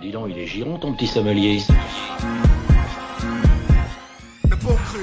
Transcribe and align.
dis 0.00 0.10
donc, 0.10 0.28
il 0.30 0.38
est 0.38 0.46
giron 0.46 0.78
ton 0.78 0.94
petit 0.94 1.06
sommelier. 1.06 1.60
Le 4.48 4.56
bon 4.56 4.74
cru. 4.74 5.00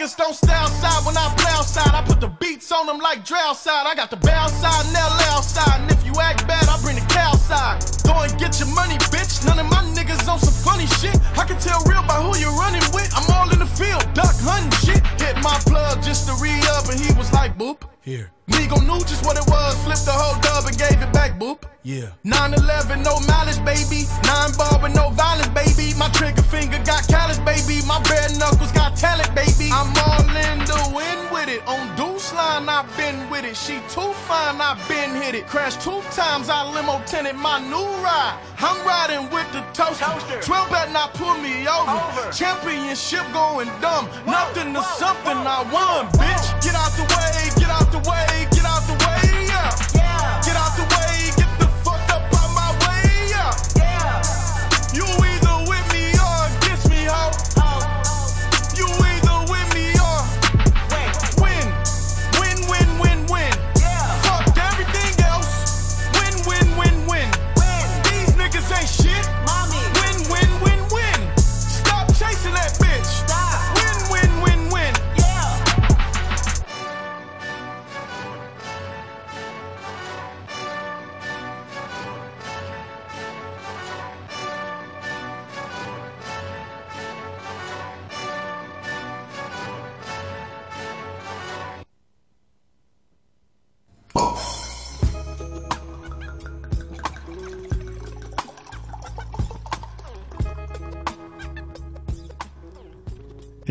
Niggas 0.00 0.16
don't 0.16 0.34
stay 0.34 0.52
outside 0.52 1.04
when 1.04 1.16
I 1.16 1.28
play 1.36 1.52
outside. 1.52 1.92
I 1.94 2.02
put 2.02 2.20
the 2.20 2.28
beats 2.40 2.72
on 2.72 2.86
them 2.86 2.98
like 2.98 3.24
drow 3.24 3.52
side. 3.52 3.86
I 3.86 3.94
got 3.94 4.10
the 4.10 4.16
bow 4.16 4.46
side 4.46 4.86
and 4.86 4.94
LA 4.94 5.36
outside. 5.36 5.80
And 5.80 5.90
if 5.90 6.04
you 6.06 6.12
act 6.20 6.46
bad, 6.48 6.68
I 6.68 6.80
bring 6.80 6.96
the 6.96 7.06
cow 7.12 7.34
side. 7.34 7.84
Go 8.04 8.16
and 8.22 8.32
get 8.38 8.58
your 8.58 8.68
money, 8.68 8.96
bitch. 9.12 9.44
None 9.46 9.58
of 9.58 9.66
my 9.66 9.84
niggas 9.92 10.26
on 10.26 10.38
some 10.38 10.54
funny 10.54 10.86
shit. 10.86 11.16
I 11.36 11.44
can 11.44 11.58
tell 11.60 11.82
real 11.84 12.02
by 12.08 12.16
who 12.16 12.36
you're 12.38 12.56
running 12.56 12.84
with. 12.94 13.12
I'm 13.14 13.28
all 13.34 13.52
in 13.52 13.58
the 13.58 13.66
field, 13.66 14.02
duck 14.14 14.34
hunting 14.40 14.72
shit. 14.80 15.04
Hit 15.20 15.36
my 15.42 15.58
plug 15.68 16.02
just 16.02 16.26
to 16.28 16.34
re 16.42 16.52
up, 16.72 16.88
and 16.88 16.98
he 16.98 17.12
was 17.18 17.30
like, 17.32 17.58
boop. 17.58 17.89
Here. 18.02 18.32
Migo 18.48 18.80
knew 18.80 18.98
just 19.04 19.24
what 19.26 19.36
it 19.36 19.44
was, 19.46 19.76
flipped 19.84 20.06
the 20.06 20.12
whole 20.12 20.40
dub 20.40 20.64
and 20.64 20.76
gave 20.76 21.00
it 21.02 21.12
back, 21.12 21.38
boop. 21.38 21.64
Yeah. 21.82 22.16
9-11, 22.24 23.04
no 23.04 23.20
mileage, 23.28 23.60
baby. 23.64 24.08
Nine 24.24 24.52
ball 24.56 24.80
with 24.80 24.96
no 24.96 25.10
violence, 25.10 25.52
baby. 25.52 25.92
My 25.98 26.08
trigger 26.08 26.42
finger 26.42 26.80
got 26.84 27.06
callous, 27.08 27.38
baby. 27.44 27.84
My 27.86 28.00
bare 28.08 28.32
knuckles 28.40 28.72
got 28.72 28.96
talent, 28.96 29.28
baby. 29.34 29.68
I'm 29.68 29.92
all 30.08 30.24
in 30.32 30.64
the 30.64 30.80
wind 30.96 31.28
with 31.30 31.48
it. 31.52 31.60
On 31.68 31.84
deuce 31.96 32.32
line, 32.32 32.68
I've 32.68 32.88
been 32.96 33.28
with 33.28 33.44
it. 33.44 33.54
She 33.54 33.76
too 33.92 34.12
fine, 34.24 34.60
I've 34.60 34.80
been 34.88 35.20
hit 35.20 35.34
it. 35.34 35.46
Crashed 35.46 35.82
two 35.82 36.00
times, 36.16 36.48
I 36.48 36.64
limo 36.72 37.04
tinted 37.04 37.36
my 37.36 37.60
new 37.60 37.84
ride. 38.00 38.40
I'm 38.58 38.80
riding 38.86 39.28
with 39.28 39.48
the 39.52 39.60
toaster. 39.76 40.08
Toaster. 40.08 40.40
12 40.40 40.70
better 40.70 40.92
not 40.92 41.12
pull 41.14 41.36
me 41.36 41.68
over. 41.68 42.00
Over. 42.00 42.32
Championship 42.32 43.24
going 43.32 43.68
dumb. 43.84 44.08
Nothing 44.24 44.72
to 44.72 44.82
something 44.96 45.36
I 45.36 45.68
won, 45.68 46.08
bitch. 46.16 46.48
Get 46.64 46.74
out 46.74 46.92
the 46.96 47.04
way, 47.04 47.48
get 47.56 47.59
out 47.70 47.90
the 47.92 47.98
way, 47.98 48.46
get 48.50 48.64
out 48.64 48.82
the 48.86 48.96
way, 49.06 49.19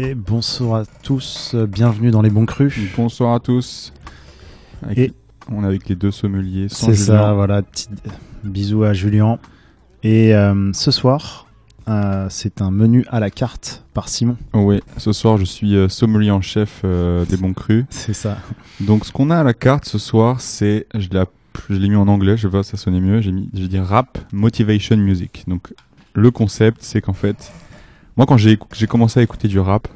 Et 0.01 0.15
bonsoir 0.15 0.83
à 0.83 0.85
tous, 1.03 1.55
bienvenue 1.67 2.09
dans 2.09 2.21
les 2.21 2.29
bons 2.29 2.45
crus. 2.45 2.73
Bonsoir 2.95 3.33
à 3.33 3.41
tous. 3.41 3.91
Avec- 4.81 4.97
Et- 4.97 5.13
On 5.51 5.61
est 5.61 5.67
avec 5.67 5.89
les 5.89 5.95
deux 5.95 6.11
sommeliers. 6.11 6.67
C'est 6.69 6.95
ça, 6.95 7.33
voilà, 7.33 7.61
petit 7.63 7.89
bisous 8.45 8.85
à 8.85 8.93
Julien. 8.93 9.39
Et 10.03 10.33
euh, 10.33 10.71
ce 10.71 10.91
soir, 10.91 11.47
euh, 11.89 12.27
c'est 12.29 12.61
un 12.61 12.71
menu 12.71 13.03
à 13.09 13.19
la 13.19 13.29
carte 13.29 13.83
par 13.93 14.07
Simon. 14.07 14.37
Oui, 14.53 14.79
ce 14.95 15.11
soir 15.11 15.37
je 15.37 15.43
suis 15.43 15.75
euh, 15.75 15.89
sommelier 15.89 16.31
en 16.31 16.39
chef 16.39 16.85
des 16.85 17.35
bons 17.35 17.51
crus. 17.51 17.83
C'est 17.89 18.13
ça. 18.13 18.37
Donc 18.79 19.03
ce 19.05 19.11
qu'on 19.11 19.29
a 19.31 19.39
à 19.39 19.43
la 19.43 19.53
carte 19.53 19.83
ce 19.83 19.97
soir, 19.97 20.39
c'est, 20.39 20.87
je 20.95 21.09
l'ai, 21.09 21.89
mis 21.89 21.97
en 21.97 22.07
anglais, 22.07 22.37
je 22.37 22.47
si 22.47 22.69
ça 22.69 22.77
sonnait 22.77 23.01
mieux, 23.01 23.19
j'ai 23.19 23.33
mis, 23.33 23.49
j'ai 23.53 23.67
dit 23.67 23.79
rap 23.79 24.17
motivation 24.31 24.95
music. 24.95 25.43
Donc 25.49 25.73
le 26.13 26.31
concept, 26.31 26.83
c'est 26.83 27.01
qu'en 27.01 27.11
fait, 27.11 27.51
moi 28.19 28.25
quand 28.25 28.35
j'ai, 28.35 28.57
commencé 28.85 29.21
à 29.21 29.23
écouter 29.23 29.47
du 29.47 29.59
rap, 29.59 29.87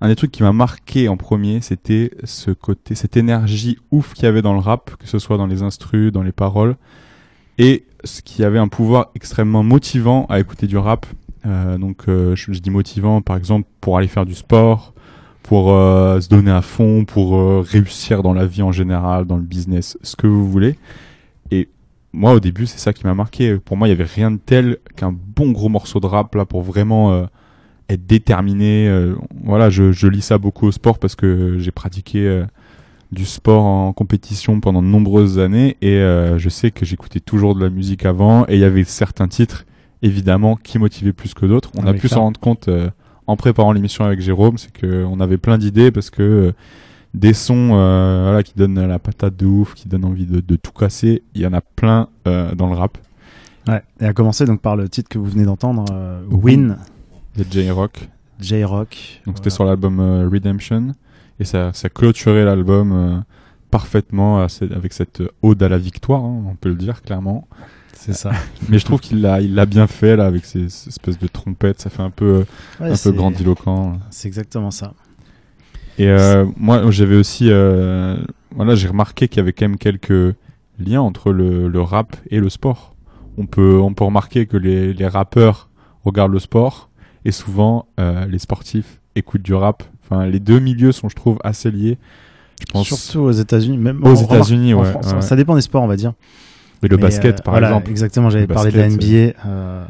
un 0.00 0.08
des 0.08 0.16
trucs 0.16 0.32
qui 0.32 0.42
m'a 0.42 0.52
marqué 0.52 1.08
en 1.08 1.16
premier, 1.16 1.60
c'était 1.60 2.10
ce 2.24 2.50
côté, 2.50 2.96
cette 2.96 3.16
énergie 3.16 3.78
ouf 3.92 4.12
qu'il 4.12 4.24
y 4.24 4.26
avait 4.26 4.42
dans 4.42 4.54
le 4.54 4.58
rap, 4.58 4.96
que 4.96 5.06
ce 5.06 5.20
soit 5.20 5.36
dans 5.36 5.46
les 5.46 5.62
instrus, 5.62 6.10
dans 6.10 6.24
les 6.24 6.32
paroles, 6.32 6.74
et 7.58 7.84
ce 8.02 8.22
qui 8.22 8.42
avait 8.42 8.58
un 8.58 8.66
pouvoir 8.66 9.12
extrêmement 9.14 9.62
motivant 9.62 10.26
à 10.28 10.40
écouter 10.40 10.66
du 10.66 10.76
rap. 10.76 11.06
Euh, 11.46 11.78
donc 11.78 12.08
euh, 12.08 12.34
je, 12.34 12.52
je 12.52 12.58
dis 12.58 12.70
motivant, 12.70 13.22
par 13.22 13.36
exemple, 13.36 13.68
pour 13.80 13.98
aller 13.98 14.08
faire 14.08 14.26
du 14.26 14.34
sport, 14.34 14.92
pour 15.44 15.70
euh, 15.70 16.20
se 16.20 16.28
donner 16.28 16.50
à 16.50 16.60
fond, 16.60 17.04
pour 17.04 17.36
euh, 17.36 17.60
réussir 17.64 18.24
dans 18.24 18.32
la 18.32 18.46
vie 18.46 18.62
en 18.62 18.72
général, 18.72 19.26
dans 19.26 19.36
le 19.36 19.44
business, 19.44 19.96
ce 20.02 20.16
que 20.16 20.26
vous 20.26 20.50
voulez. 20.50 20.76
Et 21.52 21.68
moi, 22.12 22.32
au 22.32 22.40
début, 22.40 22.66
c'est 22.66 22.78
ça 22.78 22.92
qui 22.92 23.04
m'a 23.04 23.14
marqué. 23.14 23.58
Pour 23.58 23.76
moi, 23.76 23.86
il 23.86 23.90
y 23.90 23.94
avait 23.94 24.02
rien 24.02 24.32
de 24.32 24.38
tel 24.38 24.78
qu'un 24.96 25.14
bon 25.14 25.52
gros 25.52 25.68
morceau 25.68 26.00
de 26.00 26.06
rap 26.06 26.34
là 26.34 26.46
pour 26.46 26.62
vraiment 26.62 27.12
euh, 27.12 27.26
être 27.88 28.06
déterminé. 28.06 28.88
euh, 28.88 29.14
voilà, 29.44 29.70
je, 29.70 29.92
je 29.92 30.06
lis 30.08 30.22
ça 30.22 30.38
beaucoup 30.38 30.66
au 30.66 30.72
sport 30.72 30.98
parce 30.98 31.14
que 31.16 31.58
j'ai 31.58 31.70
pratiqué 31.70 32.26
euh, 32.26 32.44
du 33.12 33.24
sport 33.24 33.64
en 33.64 33.92
compétition 33.92 34.58
pendant 34.60 34.82
de 34.82 34.86
nombreuses 34.88 35.38
années 35.38 35.76
et 35.82 35.98
euh, 35.98 36.38
je 36.38 36.48
sais 36.48 36.70
que 36.70 36.84
j'écoutais 36.84 37.20
toujours 37.20 37.54
de 37.54 37.62
la 37.62 37.70
musique 37.70 38.04
avant 38.06 38.44
et 38.48 38.54
il 38.54 38.58
y 38.60 38.64
avait 38.64 38.84
certains 38.84 39.28
titres 39.28 39.66
évidemment 40.02 40.56
qui 40.56 40.78
motivaient 40.78 41.12
plus 41.12 41.32
que 41.34 41.46
d'autres. 41.46 41.70
On 41.78 41.86
Ah 41.86 41.90
a 41.90 41.94
pu 41.94 42.08
s'en 42.08 42.22
rendre 42.22 42.40
compte 42.40 42.68
euh, 42.68 42.90
en 43.26 43.36
préparant 43.36 43.72
l'émission 43.72 44.04
avec 44.04 44.20
Jérôme, 44.20 44.58
c'est 44.58 44.72
que 44.72 45.04
on 45.04 45.20
avait 45.20 45.38
plein 45.38 45.58
d'idées 45.58 45.90
parce 45.90 46.10
que 46.10 46.22
euh, 46.22 46.52
des 47.14 47.32
sons 47.32 47.68
voilà, 47.68 48.42
qui 48.42 48.54
donnent 48.56 48.84
la 48.86 48.98
patate 48.98 49.36
de 49.36 49.46
ouf, 49.46 49.74
qui 49.74 49.86
donnent 49.88 50.04
envie 50.04 50.26
de, 50.26 50.40
de 50.40 50.56
tout 50.56 50.72
casser, 50.72 51.22
il 51.34 51.42
y 51.42 51.46
en 51.46 51.52
a 51.52 51.60
plein 51.60 52.08
dans 52.24 52.66
le 52.66 52.74
rap. 52.74 52.98
Ouais. 53.68 53.80
Et 54.00 54.04
à 54.06 54.12
commencer 54.12 54.44
donc 54.46 54.60
par 54.60 54.74
le 54.74 54.88
titre 54.88 55.08
que 55.08 55.18
vous 55.18 55.26
venez 55.26 55.44
d'entendre, 55.44 55.84
Win, 56.28 56.76
de 57.36 57.44
J-Rock. 57.48 58.08
J-Rock. 58.40 59.22
Donc 59.26 59.36
c'était 59.38 59.50
sur 59.50 59.64
l'album 59.64 60.00
euh, 60.00 60.28
Redemption. 60.28 60.94
Et 61.40 61.44
ça, 61.44 61.72
ça 61.72 61.88
clôturait 61.88 62.44
l'album 62.44 62.92
euh, 62.92 63.20
parfaitement 63.70 64.38
avec 64.40 64.92
cette 64.92 65.22
ode 65.42 65.62
à 65.62 65.68
la 65.68 65.78
victoire, 65.78 66.22
hein, 66.22 66.44
on 66.48 66.54
peut 66.54 66.68
le 66.68 66.76
dire 66.76 67.02
clairement. 67.02 67.48
C'est 67.92 68.12
ça. 68.12 68.32
Mais 68.68 68.78
je 68.78 68.84
trouve 68.84 69.00
qu'il 69.00 69.20
l'a, 69.20 69.40
il 69.40 69.54
l'a 69.54 69.66
bien 69.66 69.86
fait 69.86 70.16
là 70.16 70.26
avec 70.26 70.44
ces, 70.44 70.68
ces 70.68 70.90
espèces 70.90 71.18
de 71.18 71.26
trompettes, 71.26 71.80
ça 71.80 71.90
fait 71.90 72.02
un 72.02 72.10
peu, 72.10 72.44
Ouais, 72.80 72.90
un 72.90 72.96
peu 72.96 73.12
grandiloquent. 73.12 73.98
C'est 74.10 74.28
exactement 74.28 74.70
ça. 74.70 74.94
Et 75.98 76.08
euh, 76.08 76.44
moi, 76.56 76.90
j'avais 76.90 77.16
aussi, 77.16 77.46
euh, 77.50 78.16
voilà, 78.54 78.74
j'ai 78.74 78.88
remarqué 78.88 79.28
qu'il 79.28 79.38
y 79.38 79.40
avait 79.40 79.52
quand 79.52 79.66
même 79.66 79.78
quelques 79.78 80.36
liens 80.78 81.00
entre 81.00 81.32
le, 81.32 81.68
le 81.68 81.80
rap 81.80 82.16
et 82.30 82.40
le 82.40 82.48
sport. 82.48 82.94
On 83.38 83.46
peut, 83.46 83.78
on 83.80 83.94
peut 83.94 84.04
remarquer 84.04 84.46
que 84.46 84.56
les, 84.56 84.92
les 84.92 85.06
rappeurs 85.06 85.68
regardent 86.04 86.32
le 86.32 86.38
sport 86.40 86.90
et 87.24 87.32
souvent 87.32 87.86
euh, 88.00 88.26
les 88.26 88.38
sportifs 88.38 89.00
écoutent 89.16 89.42
du 89.42 89.54
rap. 89.54 89.82
Enfin, 90.04 90.26
les 90.26 90.40
deux 90.40 90.58
milieux 90.58 90.92
sont, 90.92 91.08
je 91.08 91.14
trouve, 91.16 91.38
assez 91.44 91.70
liés. 91.70 91.98
Je 92.60 92.66
pense. 92.72 92.86
Surtout 92.86 93.20
aux 93.20 93.32
États-Unis, 93.32 93.78
même 93.78 94.04
Aux 94.04 94.14
États-Unis, 94.14 94.74
ouais. 94.74 94.92
Ça 95.20 95.36
dépend 95.36 95.54
des 95.54 95.60
sports, 95.62 95.82
on 95.82 95.86
va 95.86 95.96
dire. 95.96 96.12
Mais 96.82 96.88
le 96.88 96.96
Mais, 96.96 97.02
basket, 97.02 97.40
euh, 97.40 97.42
par 97.42 97.54
voilà, 97.54 97.68
exemple. 97.68 97.90
Exactement, 97.90 98.30
j'avais 98.30 98.46
parlé 98.46 98.70
de 98.70 98.78
la 98.78 98.88
NBA. 98.88 99.32
euh, 99.46 99.84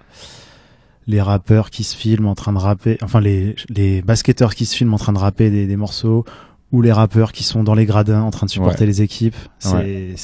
les 1.06 1.20
rappeurs 1.20 1.70
qui 1.70 1.84
se 1.84 1.96
filment 1.96 2.28
en 2.28 2.34
train 2.34 2.52
de 2.52 2.58
rapper, 2.58 2.96
enfin 3.02 3.20
les, 3.20 3.56
les 3.68 4.00
basketteurs 4.00 4.54
qui 4.54 4.64
se 4.64 4.74
filment 4.74 4.94
en 4.94 4.98
train 4.98 5.12
de 5.12 5.18
rapper 5.18 5.50
des, 5.50 5.66
des 5.66 5.76
morceaux, 5.76 6.24
ou 6.72 6.80
les 6.82 6.92
rappeurs 6.92 7.32
qui 7.32 7.44
sont 7.44 7.62
dans 7.62 7.74
les 7.74 7.84
gradins 7.84 8.22
en 8.22 8.30
train 8.30 8.46
de 8.46 8.50
supporter 8.50 8.80
Ouais. 8.82 8.86
les 8.86 9.02
équipes. 9.02 9.36
C'est, 9.58 9.74
Ouais. 9.74 10.14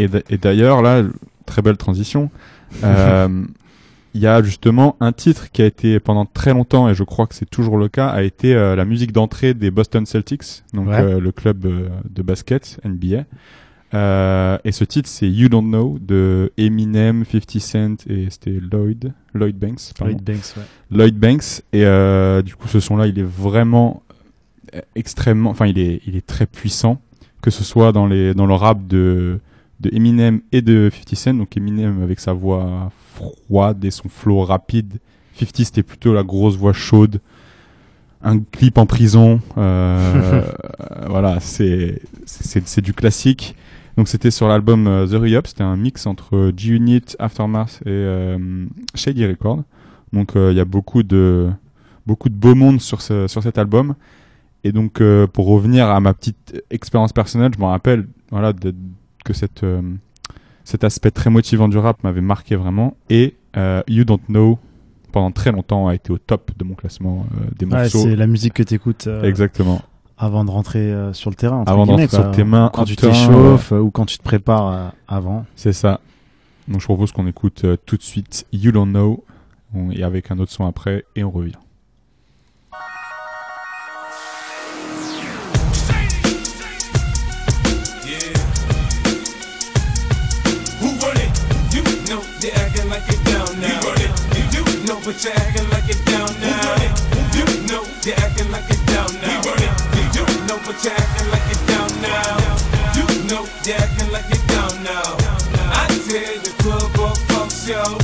euh, 0.00 0.20
et 0.28 0.36
d'ailleurs, 0.38 0.82
là, 0.82 1.02
très 1.46 1.62
belle 1.62 1.76
transition. 1.76 2.30
Euh, 2.84 3.44
Il 4.14 4.20
y 4.20 4.26
a 4.26 4.42
justement 4.42 4.96
un 5.00 5.12
titre 5.12 5.50
qui 5.52 5.62
a 5.62 5.66
été 5.66 6.00
pendant 6.00 6.26
très 6.26 6.52
longtemps, 6.52 6.88
et 6.88 6.94
je 6.94 7.04
crois 7.04 7.26
que 7.28 7.34
c'est 7.34 7.48
toujours 7.48 7.76
le 7.78 7.88
cas, 7.88 8.08
a 8.08 8.22
été 8.22 8.54
euh, 8.54 8.74
la 8.74 8.84
musique 8.84 9.12
d'entrée 9.12 9.54
des 9.54 9.70
Boston 9.70 10.04
Celtics, 10.06 10.64
donc 10.74 10.88
Ouais. 10.88 11.00
euh, 11.00 11.20
le 11.20 11.30
club 11.32 11.64
euh, 11.66 11.88
de 12.08 12.22
basket 12.22 12.80
NBA. 12.84 13.24
Et 14.64 14.72
ce 14.72 14.84
titre, 14.84 15.08
c'est 15.08 15.28
You 15.28 15.48
Don't 15.48 15.64
Know 15.68 15.98
de 16.00 16.52
Eminem, 16.56 17.24
50 17.24 17.60
Cent 17.60 17.96
et 18.08 18.28
c'était 18.30 18.58
Lloyd, 18.60 19.12
Lloyd 19.34 19.56
Banks. 19.56 19.92
pardon. 19.98 20.12
Lloyd 20.14 20.22
Banks, 20.24 20.54
ouais. 20.56 20.62
Lloyd 20.96 21.16
Banks 21.18 21.62
et 21.72 22.42
du 22.44 22.54
coup 22.54 22.68
ce 22.68 22.78
son 22.80 22.96
là 22.96 23.06
il 23.08 23.18
est 23.18 23.22
vraiment 23.24 24.02
extrêmement 24.94 25.50
enfin 25.50 25.66
il 25.66 25.78
est 25.80 26.00
il 26.06 26.14
est 26.14 26.24
très 26.24 26.46
puissant 26.46 27.00
que 27.42 27.50
ce 27.50 27.64
soit 27.64 27.90
dans 27.90 28.06
les 28.06 28.34
dans 28.34 28.46
le 28.46 28.54
rap 28.54 28.86
de 28.86 29.40
de 29.80 29.90
Eminem 29.92 30.40
et 30.52 30.62
de 30.62 30.88
50 30.92 31.14
Cent 31.16 31.34
donc 31.34 31.56
Eminem 31.56 32.02
avec 32.02 32.20
sa 32.20 32.32
voix 32.32 32.92
froide 33.20 33.84
et 33.84 33.90
son 33.90 34.08
flow 34.08 34.44
rapide 34.44 34.98
50 35.38 35.56
c'était 35.64 35.82
plutôt 35.82 36.12
la 36.12 36.22
grosse 36.22 36.56
voix 36.56 36.72
chaude. 36.72 37.20
Un 38.22 38.40
clip 38.40 38.76
en 38.76 38.84
prison 38.84 39.40
euh, 39.56 40.42
voilà 41.08 41.40
c'est 41.40 42.02
c'est 42.26 42.66
c'est 42.66 42.82
du 42.82 42.92
classique. 42.92 43.54
Donc 43.96 44.08
c'était 44.08 44.30
sur 44.30 44.48
l'album 44.48 44.86
euh, 44.86 45.06
The 45.06 45.14
Re-Up. 45.14 45.46
C'était 45.46 45.62
un 45.62 45.76
mix 45.76 46.06
entre 46.06 46.52
G-Unit 46.56 47.16
Aftermath 47.18 47.80
et 47.86 47.90
euh, 47.90 48.66
Shady 48.94 49.26
Records. 49.26 49.62
Donc 50.12 50.32
il 50.34 50.52
y 50.52 50.60
a 50.60 50.64
beaucoup 50.64 51.02
de 51.02 51.50
beaucoup 52.06 52.28
de 52.28 52.34
beau 52.34 52.54
monde 52.54 52.80
sur 52.80 53.00
ce, 53.02 53.28
sur 53.28 53.42
cet 53.42 53.56
album. 53.58 53.94
Et 54.64 54.72
donc 54.72 55.00
euh, 55.00 55.26
pour 55.26 55.46
revenir 55.46 55.88
à 55.88 56.00
ma 56.00 56.12
petite 56.14 56.62
expérience 56.70 57.12
personnelle, 57.12 57.52
je 57.54 57.60
me 57.60 57.66
rappelle 57.66 58.06
voilà 58.30 58.52
de, 58.52 58.74
que 59.24 59.32
cette 59.32 59.64
euh, 59.64 59.82
cet 60.70 60.84
aspect 60.84 61.10
très 61.10 61.30
motivant 61.30 61.66
du 61.68 61.78
rap 61.78 62.04
m'avait 62.04 62.20
marqué 62.20 62.54
vraiment 62.54 62.96
et 63.08 63.34
euh, 63.56 63.82
You 63.88 64.04
Don't 64.04 64.20
Know 64.28 64.58
pendant 65.10 65.32
très 65.32 65.50
longtemps 65.50 65.88
a 65.88 65.96
été 65.96 66.12
au 66.12 66.18
top 66.18 66.52
de 66.56 66.62
mon 66.62 66.74
classement 66.74 67.26
euh, 67.34 67.44
des 67.58 67.66
Ouais, 67.66 67.72
morceaux. 67.82 67.98
c'est 68.04 68.14
la 68.14 68.28
musique 68.28 68.54
que 68.54 68.62
t'écoutes 68.62 69.08
euh, 69.08 69.24
Exactement. 69.24 69.82
avant 70.16 70.44
de 70.44 70.50
rentrer 70.52 70.94
sur 71.12 71.30
le 71.30 71.34
terrain. 71.34 71.64
Avant 71.66 71.84
guillemets, 71.86 72.02
d'entrer 72.02 72.22
sur 72.22 72.30
tes 72.30 72.44
mains, 72.44 72.70
Quand 72.72 72.84
tu 72.84 72.94
t'échauffes 72.94 73.72
ou 73.72 73.90
quand 73.90 74.06
tu 74.06 74.18
te 74.18 74.22
prépares 74.22 74.92
avant. 75.08 75.44
C'est 75.56 75.72
ça. 75.72 75.98
Donc 76.68 76.80
je 76.80 76.84
propose 76.84 77.10
qu'on 77.10 77.26
écoute 77.26 77.66
tout 77.84 77.96
de 77.96 78.02
suite 78.02 78.46
You 78.52 78.70
Don't 78.70 78.90
Know 78.90 79.24
et 79.90 80.04
avec 80.04 80.30
un 80.30 80.38
autre 80.38 80.52
son 80.52 80.66
après 80.66 81.04
et 81.16 81.24
on 81.24 81.32
revient. 81.32 81.54
But 95.10 95.24
you're 95.24 95.34
acting 95.34 95.68
like 95.70 95.90
it 95.90 95.98
down 96.06 96.30
now. 96.38 96.54
Who 96.54 96.70
run 96.70 96.82
it? 96.86 96.94
You 97.34 97.44
know 97.66 97.82
they 98.06 98.14
acting 98.14 98.50
like 98.54 98.70
it 98.70 98.78
down 98.86 99.10
now. 99.18 99.42
We 99.42 99.50
run 99.50 99.58
it. 99.58 99.74
You 100.14 100.22
know 100.46 100.58
but 100.62 100.78
you 100.84 100.90
acting 100.94 101.28
like 101.34 101.50
it 101.50 101.62
down 101.66 101.90
now. 101.98 102.38
You 102.94 103.06
know 103.26 103.42
they 103.66 103.74
acting 103.74 104.10
like 104.14 104.30
it 104.30 104.42
down 104.46 104.70
now. 104.86 105.18
I 105.74 105.90
tell 106.06 106.38
the 106.46 106.52
club 106.62 106.94
up 107.02 107.18
fuck 107.26 107.50
show. 107.50 107.98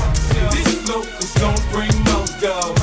This 0.51 0.83
flow 0.83 1.03
is 1.23 1.31
gon' 1.39 1.55
bring 1.71 1.95
more 2.11 2.27
dough. 2.43 2.75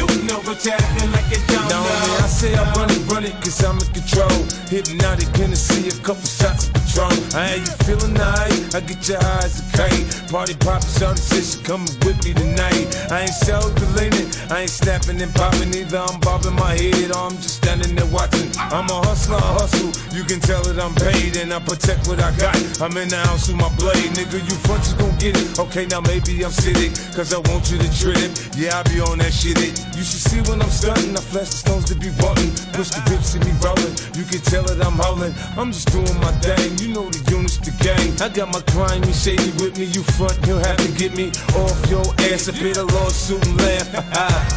You 0.00 0.06
know 0.24 0.40
but 0.48 0.64
you 0.64 0.72
acting 0.72 1.12
like 1.12 1.28
it 1.28 1.44
down 1.48 1.68
now. 1.68 1.84
Now, 1.84 2.24
I 2.24 2.28
say 2.28 2.54
I 2.54 2.72
run 2.72 2.88
it, 2.88 3.04
run 3.12 3.24
it, 3.24 3.36
cause 3.44 3.62
I'm 3.64 3.76
in 3.76 3.88
control. 3.92 4.38
Hypnotic, 4.72 5.28
Hennessy, 5.36 5.88
a 5.88 5.92
couple 6.00 6.24
shots 6.24 6.77
Patron. 6.98 7.34
I 7.34 7.54
ain't 7.54 7.66
you 7.66 7.74
feeling 7.86 8.14
nice? 8.14 8.74
I 8.74 8.80
get 8.80 9.08
your 9.08 9.22
eyes 9.22 9.62
kite. 9.72 10.30
Party 10.30 10.54
pop, 10.54 10.82
shorty 10.82 11.20
said 11.20 11.44
she 11.44 11.62
coming 11.64 11.88
with 12.04 12.18
me 12.24 12.34
tonight. 12.34 12.86
I 13.10 13.22
ain't 13.22 13.36
calculating, 13.46 14.28
I 14.50 14.62
ain't 14.62 14.70
snapping 14.70 15.20
and 15.22 15.32
popping 15.34 15.74
either. 15.74 15.98
I'm 15.98 16.20
bobbing 16.20 16.54
my 16.54 16.76
head 16.76 17.10
or 17.12 17.30
I'm 17.30 17.36
just 17.36 17.62
standing 17.62 17.94
there 17.94 18.06
watching. 18.06 18.50
I'm 18.58 18.88
a 18.90 18.98
hustler, 19.06 19.36
I 19.36 19.52
hustle. 19.62 19.92
You 20.14 20.24
can 20.24 20.40
tell 20.40 20.62
that 20.64 20.78
I'm 20.82 20.94
paid 20.94 21.36
and 21.36 21.52
I 21.52 21.60
protect 21.60 22.08
what 22.08 22.20
I 22.20 22.34
got. 22.36 22.56
I'm 22.82 22.96
in 22.96 23.08
the 23.08 23.16
house 23.28 23.48
with 23.48 23.56
my 23.56 23.70
blade, 23.76 24.12
nigga. 24.18 24.42
You 24.42 24.56
front, 24.66 24.82
you 24.88 24.94
gon' 24.98 25.16
get 25.18 25.38
it. 25.38 25.58
Okay, 25.58 25.86
now 25.86 26.00
maybe 26.00 26.44
I'm 26.44 26.52
sitting, 26.52 26.92
cause 27.14 27.32
I 27.32 27.38
want 27.50 27.70
you 27.70 27.78
to 27.78 27.90
trip. 27.94 28.30
Yeah, 28.56 28.78
I 28.78 28.82
be 28.90 29.00
on 29.00 29.18
that 29.18 29.32
shit. 29.32 29.56
It. 29.58 29.78
You 29.96 30.04
should 30.04 30.22
see 30.28 30.40
when 30.50 30.60
I'm 30.60 30.70
stunting. 30.70 31.16
I 31.16 31.20
flash 31.20 31.50
the 31.50 31.58
stones 31.62 31.84
to 31.86 31.94
be 31.94 32.10
button. 32.20 32.50
Push 32.74 32.90
the 32.90 33.00
whip, 33.08 33.22
see 33.22 33.40
me 33.40 33.52
rolling. 33.64 33.94
You 34.18 34.24
can 34.28 34.42
tell 34.44 34.64
that 34.68 34.78
I'm 34.84 34.98
howling. 34.98 35.34
I'm 35.56 35.72
just 35.72 35.88
doing 35.90 36.18
my 36.20 36.32
thing. 36.44 36.78
You 36.78 36.87
know 36.94 37.10
the 37.10 37.20
units, 37.30 37.58
the 37.58 37.72
gang. 37.82 38.16
I 38.20 38.28
got 38.28 38.48
my 38.52 38.60
crime, 38.72 39.04
you 39.04 39.12
shady 39.12 39.50
with 39.60 39.78
me. 39.78 39.84
You 39.84 40.02
front, 40.16 40.36
you'll 40.46 40.58
have 40.58 40.76
to 40.78 40.90
get 40.92 41.14
me 41.14 41.28
off 41.60 41.78
your 41.90 42.06
ass. 42.30 42.48
I 42.48 42.52
pay 42.52 42.72
the 42.72 42.84
lawsuit 42.84 43.44
and 43.46 43.56
laugh. 43.60 43.88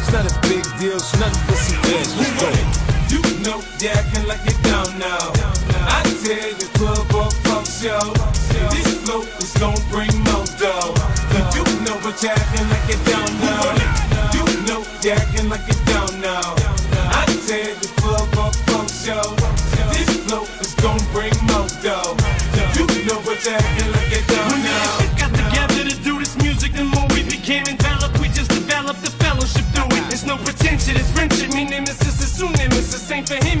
it's 0.00 0.12
not 0.12 0.24
a 0.24 0.34
big 0.48 0.64
deal, 0.80 0.96
it's 0.96 1.12
nothing 1.20 1.42
but 1.46 1.58
some 1.58 1.80
cash. 1.84 2.10
Let's 2.16 2.32
go. 2.40 2.48
You 3.12 3.20
know 3.44 3.60
they 3.78 3.88
acting 3.92 4.26
like 4.26 4.44
it 4.46 4.56
down 4.64 4.88
now. 4.98 5.20
I 5.84 6.00
tell 6.24 6.52
the 6.56 6.68
club 6.78 7.12
up 7.12 7.32
fuck 7.44 7.66
show. 7.66 8.00
This 8.72 8.88
flow 9.04 9.22
is 9.42 9.52
gon' 9.60 9.76
bring 9.92 10.12
more 10.24 10.46
dough. 10.56 10.94
You 11.52 11.64
know 11.84 11.98
but 12.00 12.16
you 12.22 12.30
acting 12.30 12.68
like 12.72 12.88
it 12.88 13.02
down 13.04 13.28
now. 13.44 13.76
You 14.32 14.44
know 14.64 14.80
they 15.02 15.12
acting 15.12 15.48
like 15.48 15.68
it 15.68 15.80
down 15.84 16.20
now. 16.20 16.56
I 17.12 17.26
tell 17.44 17.74
the 17.82 17.90
club 18.00 18.28
up 18.40 18.54
fuck 18.70 18.88
show. 18.88 19.36
This 19.92 20.08
flow 20.24 20.44
is 20.60 20.74
gon' 20.80 21.02
bring. 21.12 21.31
Acting 23.32 23.90
like 23.92 24.12
it 24.12 24.28
down 24.28 24.44
When 24.52 24.62
now. 24.62 24.98
we 25.00 25.06
got 25.16 25.32
together 25.32 25.88
to 25.88 25.96
do 26.04 26.18
this 26.18 26.36
music, 26.36 26.74
the 26.74 26.84
more 26.84 27.08
we 27.16 27.24
became 27.24 27.64
enveloped, 27.64 28.20
we 28.20 28.28
just 28.28 28.50
developed 28.50 29.00
the 29.02 29.10
fellowship 29.24 29.64
through 29.72 29.88
it. 29.96 30.04
It's 30.12 30.24
no 30.24 30.36
pretension, 30.36 30.96
it's 30.96 31.10
friendship. 31.12 31.48
Me 31.54 31.64
nemesis 31.64 32.20
is 32.20 32.30
soon 32.30 32.52
nemesis. 32.52 33.00
Same 33.00 33.24
for 33.24 33.40
him, 33.42 33.60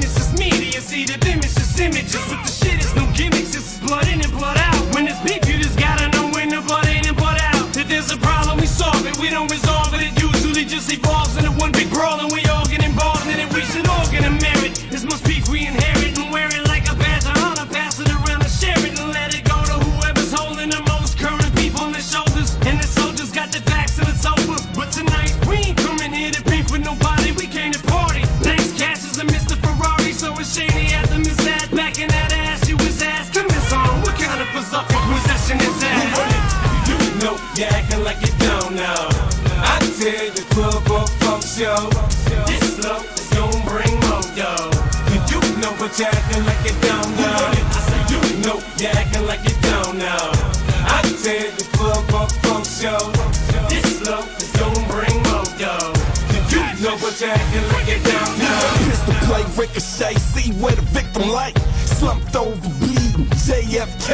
where 60.62 60.76
the 60.76 60.82
victim 60.82 61.28
like. 61.28 61.58
Slumped 61.84 62.34
over, 62.36 62.68
bleeding, 62.78 63.26
JFK. 63.44 64.10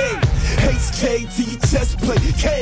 Haste 0.64 0.94
K 1.00 1.26
to 1.36 1.42
your 1.50 1.60
chest 1.60 1.98
plate. 1.98 2.18
Cave, 2.38 2.57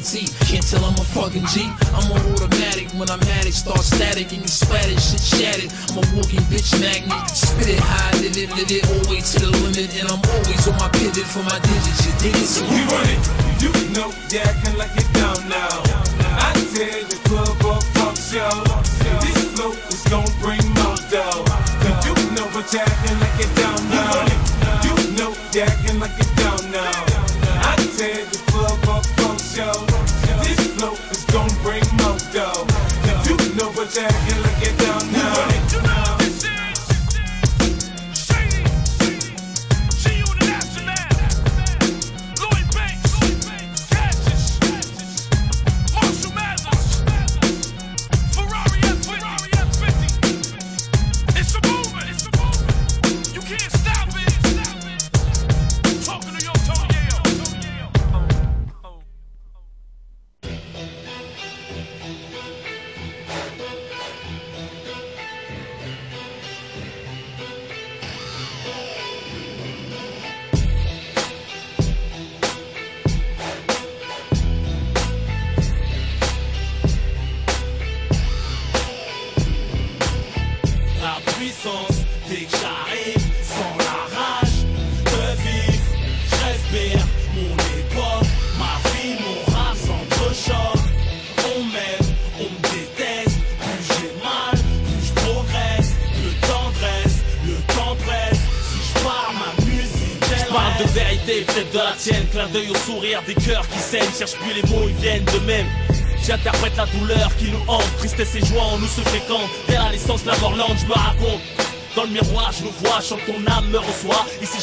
my 0.00 0.06
tea. 0.06 0.26
Can't 0.48 0.64
tell 0.64 0.84
I'm 0.84 0.94
a 0.94 1.04
fucking 1.12 1.44
G. 1.52 1.68
I'm 1.92 2.10
on 2.12 2.20
automatic 2.32 2.88
when 2.96 3.08
I'm 3.10 3.20
at 3.36 3.46
it. 3.46 3.52
Start 3.52 3.80
static 3.80 4.32
and 4.32 4.42
you 4.42 4.48
splattered, 4.48 5.00
shit 5.00 5.20
shattered. 5.20 5.70
I'm 5.92 6.00
a 6.00 6.04
walking 6.16 6.40
bitch 6.48 6.72
magnet. 6.80 7.28
Spit 7.28 7.68
it 7.68 7.80
high, 7.80 8.12
lit 8.20 8.36
it, 8.36 8.48
lit 8.56 8.70
it, 8.70 8.84
all 8.88 9.04
way 9.10 9.20
to 9.20 9.36
the 9.40 9.50
limit. 9.60 9.92
And 10.00 10.08
I'm 10.08 10.22
always 10.32 10.64
on 10.68 10.76
my 10.80 10.88
pivot 10.96 11.28
for 11.28 11.44
my 11.44 11.58
digits. 11.60 12.00
You 12.06 12.12
dig 12.20 12.36
it? 12.36 12.48
So 12.48 12.64
We 12.64 12.80
run 12.88 13.08
it. 13.12 13.22
You 13.60 13.70
know 13.92 14.08
you're 14.32 14.42
acting 14.42 14.76
like 14.78 14.94
you 14.96 15.06
don't 15.12 15.44
know. 15.48 15.68
I 16.40 16.52
tear 16.72 17.04
the 17.04 17.18
club 17.28 17.60
up, 17.68 17.82
fuck 17.96 18.16
show. 18.16 18.64
This 19.20 19.36
flow 19.52 19.72
is 19.92 20.02
gon' 20.08 20.28
bring 20.40 20.64
more 20.80 20.96
dough. 21.12 21.44
You 22.06 22.14
know 22.32 22.48
what 22.56 22.72
you're 22.72 22.88
like 23.20 23.36
you 23.36 23.48
don't 23.60 23.84
know. 23.92 24.16
You 24.80 24.94
know 25.18 25.32
you're 25.52 25.89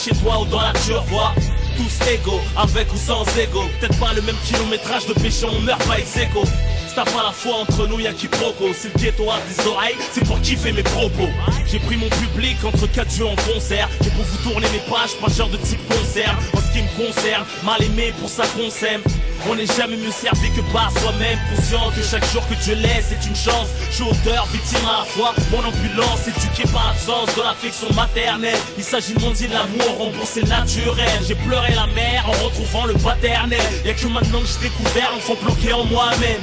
chez 0.07 0.15
toi 0.21 0.41
ou 0.41 0.45
dans 0.45 0.61
la 0.61 0.73
tu 0.85 0.93
revois. 0.93 1.33
Tous 1.75 2.09
égaux, 2.09 2.39
avec 2.55 2.91
ou 2.93 2.97
sans 2.97 3.23
ego. 3.37 3.63
Peut-être 3.79 3.99
pas 3.99 4.13
le 4.13 4.21
même 4.21 4.35
kilométrage 4.45 5.05
de 5.05 5.13
péché, 5.13 5.45
on 5.45 5.59
meurt 5.61 5.83
pas 5.85 5.99
ex. 5.99 6.09
Si 6.09 6.95
t'as 6.95 7.03
pas 7.03 7.23
la 7.23 7.31
foi 7.31 7.57
entre 7.61 7.87
nous, 7.87 7.99
y'a 7.99 8.13
qui 8.13 8.27
proco. 8.27 8.69
C'est 8.73 8.93
le 8.93 8.99
ghetto 8.99 9.29
à 9.29 9.39
des 9.47 9.67
oreilles, 9.67 9.95
c'est 10.11 10.25
pour 10.25 10.39
kiffer 10.41 10.71
mes 10.71 10.83
propos. 10.83 11.29
J'ai 11.67 11.79
pris 11.79 11.97
mon 11.97 12.09
public 12.09 12.57
entre 12.63 12.87
quatre 12.91 13.15
yeux 13.17 13.27
en 13.27 13.35
concert. 13.35 13.89
Et 14.05 14.09
pour 14.09 14.23
vous 14.23 14.49
tourner 14.49 14.67
mes 14.71 14.79
pages, 14.91 15.11
genre 15.35 15.49
de 15.49 15.57
type 15.57 15.81
concert. 15.87 16.35
En 16.55 16.61
ce 16.61 16.71
qui 16.71 16.81
me 16.81 17.05
concerne, 17.05 17.45
mal 17.63 17.83
aimé 17.83 18.13
pour 18.19 18.29
ça 18.29 18.43
qu'on 18.55 18.69
s'aime. 18.69 19.01
On 19.49 19.55
n'est 19.55 19.65
jamais 19.65 19.95
mieux 19.95 20.11
servi 20.11 20.51
que 20.51 20.61
par 20.73 20.91
soi-même. 20.91 21.39
Conscient 21.55 21.89
que 21.91 22.03
chaque 22.03 22.25
jour 22.31 22.43
que 22.49 22.55
Dieu 22.55 22.75
laisse 22.75 23.11
est 23.11 23.27
une 23.27 23.35
chance. 23.35 23.69
Je 23.91 24.03
auteur, 24.03 24.45
victime 24.51 24.85
à 24.85 24.99
la 24.99 25.05
fois. 25.05 25.33
Mon 25.51 25.59
ambulance 25.59 26.27
éduqué 26.27 26.63
par 26.71 26.87
l'absence 26.87 27.33
de 27.35 27.41
l'affection 27.41 27.87
maternelle. 27.93 28.59
Il 28.77 28.83
s'agit 28.83 29.13
de 29.13 29.21
mon 29.21 29.31
de 29.31 29.53
l'amour, 29.53 29.97
rembourser 29.97 30.41
le 30.41 30.49
naturel. 30.49 31.19
J'ai 31.25 31.35
pleuré 31.35 31.73
la 31.75 31.87
mer 31.87 32.25
en 32.27 32.45
retrouvant 32.45 32.85
le 32.85 32.93
paternel. 32.95 33.59
Y'a 33.85 33.93
que 33.93 34.07
maintenant 34.07 34.41
que 34.41 34.47
j'ai 34.47 34.69
découvert 34.69 35.11
l'enfant 35.11 35.35
bloqué 35.41 35.71
en 35.71 35.85
moi-même. 35.85 36.41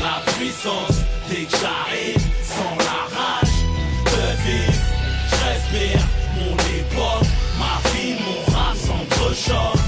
La 0.00 0.20
puissance 0.32 1.00
dès 1.30 1.44
que 1.44 1.56
j'arrive 1.56 2.22
sans 2.44 2.76
la 2.84 3.16
rage 3.16 3.56
de 4.04 4.42
vivre. 4.44 4.82
Je 5.30 5.36
respire 5.48 6.00
mon 6.36 6.54
époque, 6.54 7.28
ma 7.58 7.90
vie, 7.90 8.14
mon 8.20 8.52
rap 8.52 8.76
s'entrechoque. 8.76 9.85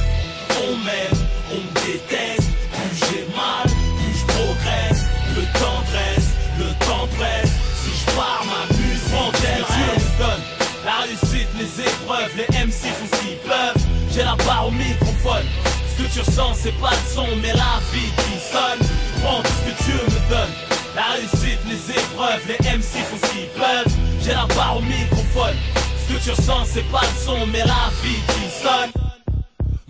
Ce 16.18 16.22
que 16.22 16.24
tu 16.24 16.30
ressens, 16.30 16.54
c'est 16.54 16.80
pas 16.80 16.90
le 16.90 17.14
son, 17.14 17.26
mais 17.40 17.52
la 17.52 17.78
vie 17.92 18.10
qui 18.16 18.40
sonne. 18.40 18.80
Je 18.80 19.20
prends 19.20 19.40
tout 19.40 19.48
ce 19.48 19.70
que 19.70 19.84
Dieu 19.84 20.00
me 20.04 20.28
donne. 20.28 20.50
La 20.96 21.12
réussite, 21.12 21.60
les 21.68 21.90
épreuves, 21.92 22.42
les 22.48 22.76
MC 22.76 23.04
font 23.04 23.18
ce 23.22 23.32
qu'ils 23.32 23.48
peuvent. 23.50 23.96
J'ai 24.20 24.32
la 24.32 24.46
barre 24.46 24.78
au 24.78 24.80
microphone. 24.80 25.54
Ce 26.08 26.14
que 26.14 26.18
tu 26.24 26.30
ressens, 26.30 26.64
c'est 26.64 26.90
pas 26.90 27.02
le 27.02 27.24
son, 27.24 27.46
mais 27.46 27.60
la 27.60 27.90
vie 28.02 28.18
qui 28.26 28.50
sonne 28.50 29.07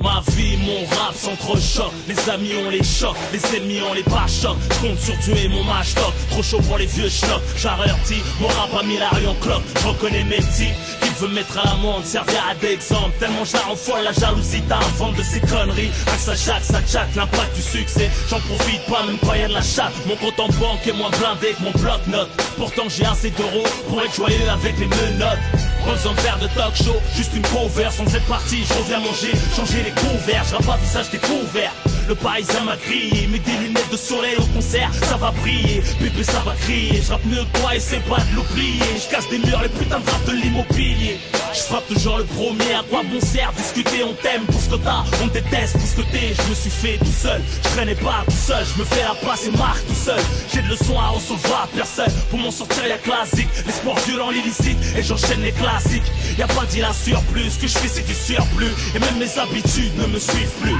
Ma 0.00 0.22
vie, 0.28 0.56
mon 0.58 0.86
rap 0.96 1.14
s'entrechoque 1.16 1.92
Les 2.06 2.30
amis 2.30 2.52
on 2.64 2.70
les 2.70 2.84
chocs, 2.84 3.16
les 3.32 3.56
ennemis 3.56 3.80
on 3.90 3.94
les 3.94 4.04
pas 4.04 4.26
chocs 4.28 4.56
Je 4.70 4.88
compte 4.88 4.98
sur 5.00 5.36
et 5.36 5.48
mon 5.48 5.64
match 5.64 5.94
top 5.94 6.12
Trop 6.30 6.42
chaud 6.42 6.60
pour 6.68 6.78
les 6.78 6.86
vieux 6.86 7.08
schnocks 7.08 7.42
J'avertis, 7.56 8.22
mon 8.40 8.46
rap 8.46 8.70
a 8.78 8.82
mis 8.84 8.96
la 8.96 9.08
en 9.28 9.34
cloque 9.34 9.62
Je 9.82 9.88
reconnais 9.88 10.22
mes 10.22 10.36
petits 10.36 10.70
Qui 11.02 11.08
veut 11.20 11.28
mettre 11.28 11.58
à 11.58 11.64
l'amende, 11.64 12.04
servir 12.04 12.44
à 12.48 12.54
d'exemple 12.54 13.10
Tellement 13.18 13.44
je 13.44 13.54
la 13.54 13.60
rends 13.60 13.74
folle, 13.76 14.04
la 14.04 14.12
jalousie 14.12 14.62
t'invente 14.62 15.16
de 15.16 15.22
ces 15.22 15.40
conneries. 15.40 15.90
Ah 16.06 16.16
ça 16.16 16.36
chaque, 16.36 16.64
ça 16.64 16.80
chatte, 16.86 17.14
l'impact 17.16 17.56
du 17.56 17.62
succès. 17.62 18.08
J'en 18.30 18.38
profite 18.40 18.84
pas, 18.86 19.02
même 19.04 19.18
pas 19.18 19.36
y'a 19.36 19.48
de 19.48 19.54
la 19.54 19.62
chatte. 19.62 19.92
Mon 20.06 20.14
compte 20.16 20.38
en 20.38 20.48
banque 20.60 20.86
est 20.86 20.92
moins 20.92 21.10
blindé 21.10 21.54
que 21.54 21.62
mon 21.62 21.72
bloc-notes. 21.72 22.30
Pourtant 22.56 22.84
j'ai 22.88 23.04
assez 23.04 23.30
d'euros 23.30 23.66
pour 23.88 24.00
être 24.00 24.14
joyeux 24.14 24.48
avec 24.48 24.78
les 24.78 24.86
menottes 24.86 25.67
besoin 25.86 26.12
de 26.12 26.20
faire 26.20 26.38
de 26.38 26.46
talk 26.48 26.74
show, 26.76 26.96
juste 27.14 27.32
une 27.34 27.42
cover 27.42 27.88
sans 27.90 28.04
être 28.14 28.26
parti, 28.26 28.64
je 28.68 28.74
reviens 28.74 29.00
manger, 29.00 29.32
changer 29.56 29.82
les 29.84 29.90
couverts, 29.90 30.44
je 30.44 30.66
pas 30.66 30.76
visage 30.76 31.10
découvert. 31.10 31.72
Le 32.08 32.14
paysage 32.14 32.64
m'a 32.64 32.76
grillé, 32.76 33.26
mets 33.26 33.38
des 33.38 33.52
lunettes 33.52 33.92
de 33.92 33.96
soleil 33.96 34.36
au 34.38 34.46
concert, 34.46 34.90
ça 34.94 35.16
va 35.18 35.30
briller, 35.30 35.82
bébé 36.00 36.22
ça 36.24 36.40
va 36.44 36.54
crier, 36.62 37.02
je 37.02 37.28
mieux 37.28 37.44
que 37.44 37.58
toi 37.60 37.76
et 37.76 37.80
c'est 37.80 38.02
pas 38.08 38.16
de 38.16 38.36
l'oublier, 38.36 38.80
je 38.96 39.14
casse 39.14 39.28
des 39.28 39.38
murs, 39.38 39.60
les 39.60 39.68
putains 39.68 40.00
de 40.00 40.30
de 40.30 40.36
l'immobilier. 40.36 41.18
Je 41.52 41.60
frappe 41.60 41.86
toujours 41.88 42.18
le 42.18 42.24
premier, 42.24 42.74
à 42.74 42.82
quoi 42.88 43.02
bon 43.02 43.20
sert 43.20 43.52
discuter, 43.52 44.04
on 44.04 44.14
t'aime 44.14 44.44
pour 44.44 44.60
ce 44.60 44.70
que 44.70 44.76
t'as, 44.76 45.04
on 45.22 45.28
te 45.28 45.34
déteste 45.34 45.78
pour 45.78 45.86
ce 45.86 45.96
que 45.96 46.02
t'es, 46.12 46.34
je 46.34 46.48
me 46.48 46.54
suis 46.54 46.70
fait 46.70 46.98
tout 46.98 47.12
seul, 47.12 47.42
je 47.64 47.94
pas 48.04 48.24
tout 48.24 48.36
seul, 48.46 48.64
je 48.64 48.80
me 48.80 48.84
fais 48.84 49.02
la 49.02 49.14
place 49.14 49.46
et 49.46 49.56
marque 49.56 49.86
tout 49.86 49.94
seul, 49.94 50.20
j'ai 50.52 50.62
de 50.62 50.68
leçons 50.68 50.98
à 50.98 51.08
recevoir, 51.08 51.68
personne, 51.74 52.12
pour 52.30 52.38
m'en 52.38 52.50
sortir 52.50 52.86
y'a 52.86 52.98
classique, 52.98 53.48
les 53.66 53.72
sports 53.72 53.98
violents, 54.06 54.30
l'illicite, 54.30 54.78
et 54.96 55.02
j'enchaîne 55.02 55.42
les 55.42 55.52
classiques, 55.78 56.12
y 56.38 56.42
a 56.42 56.46
pas 56.46 56.64
d'île 56.66 56.84
à 56.84 56.92
surplus, 56.92 57.50
ce 57.50 57.58
que 57.58 57.66
je 57.66 57.78
fais 57.78 57.88
c'est 57.88 58.06
du 58.06 58.14
surplus, 58.14 58.72
et 58.94 58.98
même 58.98 59.18
mes 59.18 59.38
habitudes 59.38 59.96
ne 59.96 60.06
me 60.06 60.18
suivent 60.18 60.58
plus. 60.60 60.76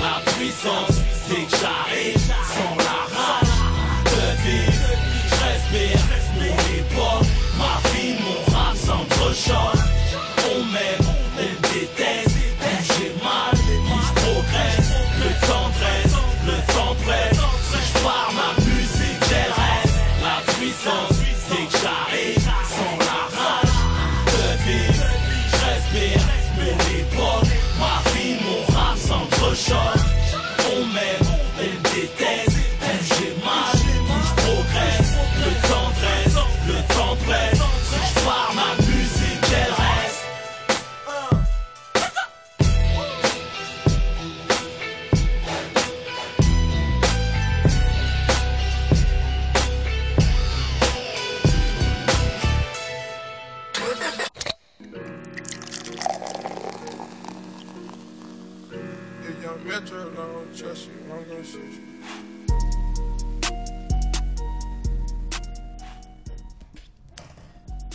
La 0.00 0.20
puissance, 0.32 1.00
dès 1.28 1.44
que 1.44 1.56
j'arrive, 1.60 2.18
sans 2.18 2.76
la 2.76 3.00
rage 3.16 3.48
de 4.04 4.48
vivre, 4.48 4.90
je 5.28 5.34
respire 5.44 6.00
mon 6.36 6.56
époque, 6.78 7.28
ma 7.58 7.90
vie, 7.90 8.14
mon 8.20 8.54
rap 8.54 8.76
s'entrechoque. 8.76 9.89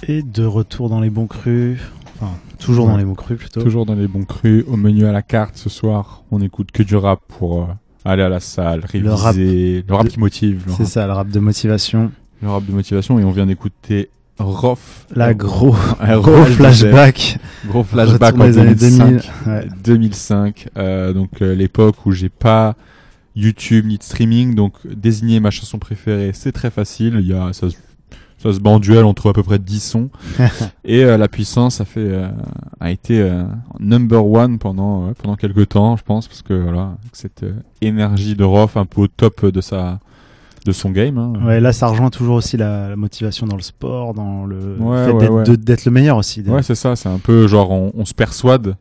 Et 0.08 0.22
de 0.22 0.46
retour 0.46 0.90
dans 0.90 1.00
les 1.00 1.10
bons 1.10 1.28
crus. 1.28 1.80
Enfin, 2.16 2.32
toujours 2.60 2.88
dans 2.88 2.98
les 2.98 3.06
bons 3.06 3.16
crus 3.16 3.38
plutôt. 3.38 3.62
Toujours 3.62 3.86
dans 3.86 3.96
les 3.96 4.08
bons 4.08 4.24
crus. 4.24 4.64
Au 4.68 4.78
menu 4.78 5.06
à 5.06 5.12
la 5.12 5.22
carte 5.22 5.58
ce 5.58 5.70
soir, 5.70 6.24
on 6.32 6.42
écoute 6.42 6.72
que 6.72 6.84
du 6.84 6.96
rap 6.96 7.20
pour 7.28 7.64
euh, 7.64 7.66
aller 8.06 8.24
à 8.24 8.30
la 8.30 8.40
salle, 8.40 8.82
réviser. 8.86 9.04
Le 9.10 9.14
rap 9.14 9.36
le 9.36 9.84
rap 9.96 10.06
de- 10.06 10.10
qui 10.12 10.20
motive. 10.20 10.64
C'est 10.78 10.86
ça, 10.86 11.06
le 11.08 11.14
rap 11.14 11.30
de 11.30 11.40
motivation. 11.40 12.12
le 12.42 12.50
rap 12.50 12.66
de 12.66 12.72
motivation. 12.72 13.20
Et 13.20 13.24
on 13.24 13.32
vient 13.32 13.46
d'écouter 13.46 14.10
Rof. 14.38 15.08
La 15.16 15.34
gros, 15.36 15.76
gros 16.22 16.46
flashback. 16.46 17.40
Gros 17.68 17.84
flashback 17.84 18.36
en 18.40 18.46
des 18.46 18.58
années 18.58 18.76
2005. 18.76 19.08
2000. 19.08 19.22
Ouais. 19.48 19.68
2005, 19.84 20.68
euh, 20.78 21.14
donc 21.14 21.42
euh, 21.42 21.56
l'époque 21.56 22.06
où 22.06 22.12
j'ai 22.12 22.28
pas 22.30 22.76
YouTube 23.36 23.86
ni 23.86 23.98
de 23.98 24.04
streaming, 24.04 24.54
donc 24.56 24.74
désigner 24.86 25.40
ma 25.40 25.52
chanson 25.52 25.78
préférée, 25.80 26.32
c'est 26.34 26.52
très 26.52 26.70
facile. 26.70 27.18
Il 27.22 27.28
y 27.28 27.34
a 27.34 27.52
ça, 27.54 27.70
se- 27.70 27.76
ça 28.46 28.54
se 28.54 28.60
bat 28.60 28.70
en 28.70 28.80
duel 28.80 29.04
entre 29.06 29.30
à 29.30 29.34
peu 29.34 29.44
près 29.44 29.60
10 29.60 29.80
sons 29.82 30.10
et 30.86 31.04
euh, 31.04 31.18
la 31.18 31.28
puissance 31.28 31.82
a 31.82 31.86
fait 31.86 32.00
euh, 32.02 32.28
a 32.80 32.92
été 32.92 33.20
euh, 33.20 33.44
number 33.80 34.26
one 34.26 34.60
pendant 34.60 35.08
euh, 35.08 35.12
pendant 35.22 35.36
quelques 35.36 35.70
temps, 35.70 35.98
je 35.98 36.04
pense, 36.04 36.28
parce 36.28 36.42
que 36.42 36.54
voilà 36.54 36.96
cette 37.12 37.44
énergie 37.82 38.36
de 38.36 38.44
Roth 38.44 38.78
un 38.78 38.86
peu 38.86 39.02
au 39.02 39.08
top 39.08 39.46
de 39.46 39.62
sa 39.62 40.00
de 40.66 40.72
son 40.72 40.90
game. 40.90 41.18
hein. 41.20 41.34
Ouais, 41.46 41.60
là, 41.60 41.72
ça 41.74 41.86
rejoint 41.88 42.10
toujours 42.10 42.36
aussi 42.38 42.58
la, 42.58 42.90
la 42.90 42.96
motivation 42.96 43.46
dans 43.46 43.56
le 43.56 43.62
sport, 43.62 44.16
dans 44.16 44.46
le 44.48 44.76
Ouais, 44.80 45.06
fait 45.06 45.12
ouais, 45.12 45.20
d'être, 45.20 45.32
ouais. 45.34 45.44
de- 45.44 45.56
d'être 45.56 45.86
le 45.86 45.92
meilleur 45.92 46.18
aussi. 46.18 46.42
Ouais, 46.42 46.64
c'est 46.64 46.74
ça, 46.74 46.96
c'est 46.96 47.08
un 47.10 47.20
peu 47.20 47.46
genre 47.48 47.70
on, 47.70 47.92
on 47.96 48.04
se 48.06 48.16
persuade. 48.16 48.76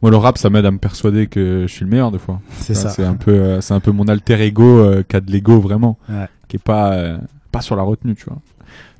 Moi, 0.00 0.10
le 0.10 0.16
rap, 0.16 0.38
ça 0.38 0.48
m'aide 0.48 0.64
à 0.64 0.70
me 0.70 0.78
persuader 0.78 1.26
que 1.26 1.66
je 1.66 1.72
suis 1.72 1.84
le 1.84 1.90
meilleur 1.90 2.10
des 2.12 2.18
fois. 2.18 2.40
c'est 2.60 2.72
ça. 2.74 2.88
C'est 2.88 3.04
un 3.04 3.14
peu, 3.16 3.32
euh, 3.32 3.60
c'est 3.60 3.74
un 3.74 3.80
peu 3.80 3.90
mon 3.90 4.06
alter 4.08 4.40
ego 4.42 4.64
euh, 4.78 5.02
qui 5.06 5.16
a 5.16 5.20
de 5.20 5.30
l'ego 5.30 5.60
vraiment, 5.60 5.98
Ouais. 6.08 6.28
qui 6.48 6.56
est 6.56 6.62
pas, 6.62 6.92
euh, 6.92 7.18
pas 7.52 7.60
sur 7.60 7.76
la 7.76 7.82
retenue, 7.82 8.14
tu 8.14 8.24
vois. 8.26 8.38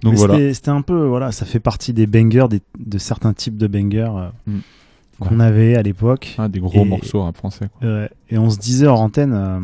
Donc 0.02 0.12
Mais 0.14 0.18
voilà. 0.18 0.54
C'était, 0.54 0.70
un 0.70 0.82
peu, 0.82 1.06
voilà, 1.06 1.32
ça 1.32 1.44
fait 1.46 1.60
partie 1.60 1.92
des 1.92 2.06
bangers, 2.06 2.46
des, 2.50 2.60
de 2.78 2.98
certains 2.98 3.32
types 3.32 3.56
de 3.56 3.66
bangers 3.66 4.12
euh, 4.16 4.28
Mm. 4.46 4.58
qu'on 5.20 5.40
avait 5.40 5.75
à 5.76 5.82
l'époque. 5.82 6.34
Ah, 6.38 6.48
des 6.48 6.60
gros 6.60 6.82
Et- 6.82 6.84
morceaux 6.84 7.22
rap 7.22 7.37
français. 7.37 7.68
Quoi. 7.80 8.08
Et 8.31 8.38
on 8.38 8.50
se 8.50 8.59
disait 8.59 8.87
hors 8.87 9.00
antenne 9.00 9.33
euh, 9.35 9.59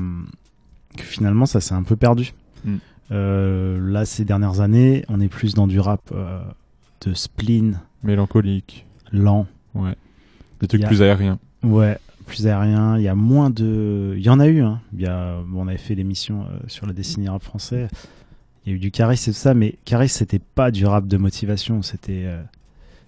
que 0.96 1.02
finalement, 1.04 1.46
ça 1.46 1.60
s'est 1.60 1.74
un 1.74 1.82
peu 1.84 1.96
perdu. 1.96 2.32
Mm. 2.64 2.76
Euh, 3.12 3.78
là, 3.92 4.04
ces 4.04 4.24
dernières 4.24 4.60
années, 4.60 5.04
on 5.08 5.20
est 5.20 5.28
plus 5.28 5.54
dans 5.54 5.66
du 5.66 5.78
rap 5.78 6.12
de 7.06 7.14
spleen, 7.14 7.80
Mélancolique. 8.02 8.86
lent. 9.12 9.46
Ouais. 9.74 9.94
Des 10.60 10.66
trucs 10.66 10.82
a- 10.84 10.86
plus 10.86 11.02
aériens. 11.02 11.38
Ouais, 11.62 11.98
plus 12.26 12.46
aérien. 12.46 12.96
Il 12.96 13.02
y 13.02 13.08
a 13.08 13.14
moins 13.14 13.50
de. 13.50 14.14
Il 14.16 14.22
y 14.22 14.30
en 14.30 14.40
a 14.40 14.46
eu. 14.46 14.60
Hein. 14.62 14.80
Il 14.94 15.00
y 15.02 15.06
a... 15.06 15.36
bon, 15.46 15.64
on 15.64 15.68
avait 15.68 15.76
fait 15.78 15.94
l'émission 15.94 16.42
euh, 16.42 16.58
sur 16.68 16.86
la 16.86 16.92
décennie 16.92 17.28
rap 17.28 17.42
français. 17.42 17.88
Il 18.66 18.70
y 18.70 18.72
a 18.72 18.76
eu 18.76 18.78
du 18.78 18.90
Caris 18.90 19.20
et 19.22 19.30
tout 19.30 19.32
ça, 19.36 19.52
mais 19.54 19.76
Caris, 19.84 20.08
c'était 20.08 20.38
pas 20.40 20.70
du 20.70 20.86
rap 20.86 21.06
de 21.06 21.16
motivation. 21.16 21.82
C'était. 21.82 22.22
euh, 22.24 22.42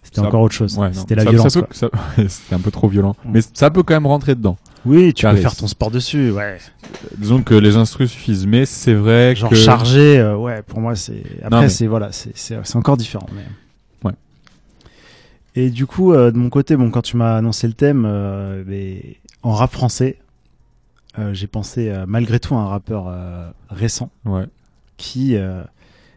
C'était 0.02 0.20
encore 0.20 0.42
autre 0.42 0.54
chose. 0.54 0.76
Ouais, 0.78 0.92
c'était 0.92 1.14
la 1.14 1.24
Ça- 1.24 1.30
violence. 1.30 1.58
C'était 2.28 2.54
un 2.54 2.60
peu 2.60 2.70
trop 2.70 2.88
violent. 2.88 3.16
Mais 3.24 3.40
ça 3.54 3.70
peut 3.70 3.82
quand 3.82 3.94
même 3.94 4.06
rentrer 4.06 4.34
dedans. 4.34 4.56
Oui, 4.84 5.12
tu 5.14 5.22
Caris. 5.22 5.36
peux 5.36 5.42
faire 5.42 5.56
ton 5.56 5.66
sport 5.66 5.90
dessus. 5.90 6.30
Ouais. 6.30 6.58
Disons 7.18 7.42
que 7.42 7.54
les 7.54 7.76
instrus 7.76 8.10
suffisent, 8.12 8.46
mais 8.46 8.66
c'est 8.66 8.94
vrai 8.94 9.34
Genre 9.34 9.50
que. 9.50 9.56
chargé. 9.56 10.18
euh, 10.18 10.36
ouais, 10.36 10.62
pour 10.62 10.80
moi, 10.80 10.94
c'est. 10.94 11.22
Après, 11.42 11.62
mais- 11.62 11.68
c'est 11.68 11.86
voilà, 11.88 12.10
c'est 12.12 12.76
encore 12.76 12.96
différent. 12.96 13.26
Mais... 13.34 13.42
Et 15.58 15.70
du 15.70 15.86
coup, 15.86 16.12
euh, 16.12 16.30
de 16.30 16.36
mon 16.36 16.50
côté, 16.50 16.76
bon, 16.76 16.90
quand 16.90 17.00
tu 17.00 17.16
m'as 17.16 17.36
annoncé 17.36 17.66
le 17.66 17.72
thème, 17.72 18.04
euh, 18.06 18.62
mais 18.66 19.16
en 19.42 19.52
rap 19.54 19.72
français, 19.72 20.18
euh, 21.18 21.32
j'ai 21.32 21.46
pensé 21.46 21.90
malgré 22.06 22.38
tout 22.38 22.54
à 22.54 22.58
un 22.58 22.66
rappeur 22.66 23.10
récent. 23.70 24.10
Ouais. 24.26 24.44
Qui, 24.96 25.36
euh, 25.36 25.62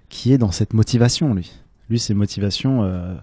qui 0.10 0.34
est 0.34 0.38
dans 0.38 0.52
cette 0.52 0.74
motivation, 0.74 1.34
lui. 1.34 1.52
Lui, 1.90 2.00
c'est 2.00 2.14
motivation, 2.14 2.84
euh, 2.84 3.16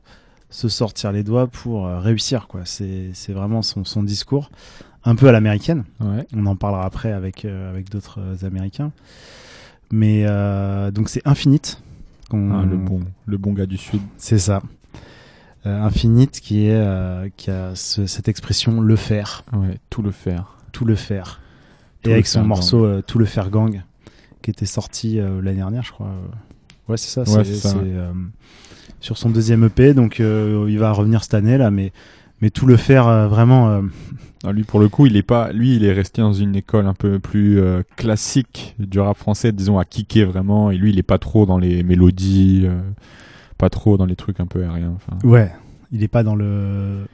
se 0.51 0.69
sortir 0.69 1.13
les 1.13 1.23
doigts 1.23 1.47
pour 1.47 1.87
euh, 1.87 1.99
réussir, 2.01 2.47
quoi. 2.49 2.63
C'est 2.65 3.13
vraiment 3.33 3.63
son, 3.63 3.85
son 3.85 4.03
discours, 4.03 4.51
un 5.05 5.15
peu 5.15 5.29
à 5.29 5.33
l'américaine. 5.33 5.85
Ouais. 6.01 6.27
On 6.35 6.47
en 6.47 6.57
parlera 6.57 6.85
après 6.85 7.13
avec, 7.13 7.45
avec 7.45 7.91
d'autres 7.91 8.21
Américains. 8.45 8.93
Mais 9.93 10.25
donc, 10.93 11.09
c'est 11.09 11.23
Infinite. 11.27 11.81
Ah, 12.33 12.65
le 12.69 12.77
bon, 12.77 13.01
le 13.27 13.39
bon 13.39 13.53
gars 13.53 13.67
du 13.67 13.77
sud. 13.77 14.01
C'est 14.17 14.39
ça. 14.39 14.63
Infinite 15.65 16.41
qui, 16.41 16.67
est, 16.67 17.33
qui 17.37 17.51
a 17.51 17.75
ce- 17.77 18.07
cette 18.07 18.29
expression 18.29 18.81
le 18.81 18.97
faire, 18.97 19.45
Ouais. 19.53 19.79
Tout 19.91 20.03
le 20.03 20.11
faire. 20.11 20.57
tout 20.73 20.85
le 20.85 20.97
faire. 20.97 21.41
Tout 22.03 22.09
Et 22.09 22.13
le 22.13 22.15
avec 22.15 22.27
son 22.27 22.43
morceau 22.45 23.01
Tout 23.03 23.19
le 23.19 23.25
faire 23.27 23.49
gang, 23.51 23.83
qui 24.47 24.51
était 24.53 24.65
sorti 24.65 25.19
euh, 25.19 25.43
l'année 25.43 25.57
dernière, 25.57 25.83
je 25.83 25.91
crois. 25.91 26.09
Ouais, 26.89 26.97
c'est 26.97 27.09
ça. 27.09 27.23
Ouais, 27.37 27.45
c'est 27.45 27.55
ça, 27.57 27.71
c'est, 27.71 27.79
euh, 27.83 28.13
sur 29.01 29.19
son 29.19 29.29
deuxième 29.29 29.65
EP, 29.65 29.93
donc 29.93 30.21
euh, 30.21 30.67
il 30.69 30.79
va 30.79 30.93
revenir 30.93 31.25
cette 31.25 31.35
année 31.35 31.59
là, 31.59 31.73
mais 31.73 31.93
mais 32.41 32.51
tout 32.51 32.65
le 32.67 32.77
faire 32.77 33.09
euh, 33.09 33.27
vraiment. 33.27 33.69
euh, 33.71 33.83
Ah, 34.45 34.53
lui, 34.53 34.63
pour 34.63 34.79
le 34.79 34.89
coup, 34.89 35.07
il 35.07 35.17
est 35.17 35.25
pas, 35.25 35.51
lui, 35.53 35.75
il 35.75 35.85
est 35.85 35.93
resté 35.93 36.23
dans 36.23 36.33
une 36.33 36.55
école 36.55 36.87
un 36.87 36.95
peu 36.95 37.19
plus 37.19 37.59
euh, 37.59 37.83
classique 37.97 38.77
du 38.79 39.01
rap 39.01 39.17
français, 39.17 39.51
disons 39.51 39.81
à 39.81 39.85
kicker 39.85 40.25
vraiment. 40.27 40.71
Et 40.71 40.77
lui, 40.77 40.91
il 40.91 40.99
est 41.01 41.03
pas 41.03 41.19
trop 41.19 41.45
dans 41.45 41.59
les 41.59 41.83
mélodies, 41.83 42.63
euh, 42.67 42.81
pas 43.59 43.69
trop 43.69 43.97
dans 43.97 44.07
les 44.07 44.15
trucs 44.15 44.39
un 44.39 44.47
peu 44.47 44.63
aériens. 44.63 44.95
Ouais, 45.25 45.51
il 45.91 46.05
est 46.05 46.09
pas 46.09 46.23
dans 46.23 46.37
le 46.37 47.07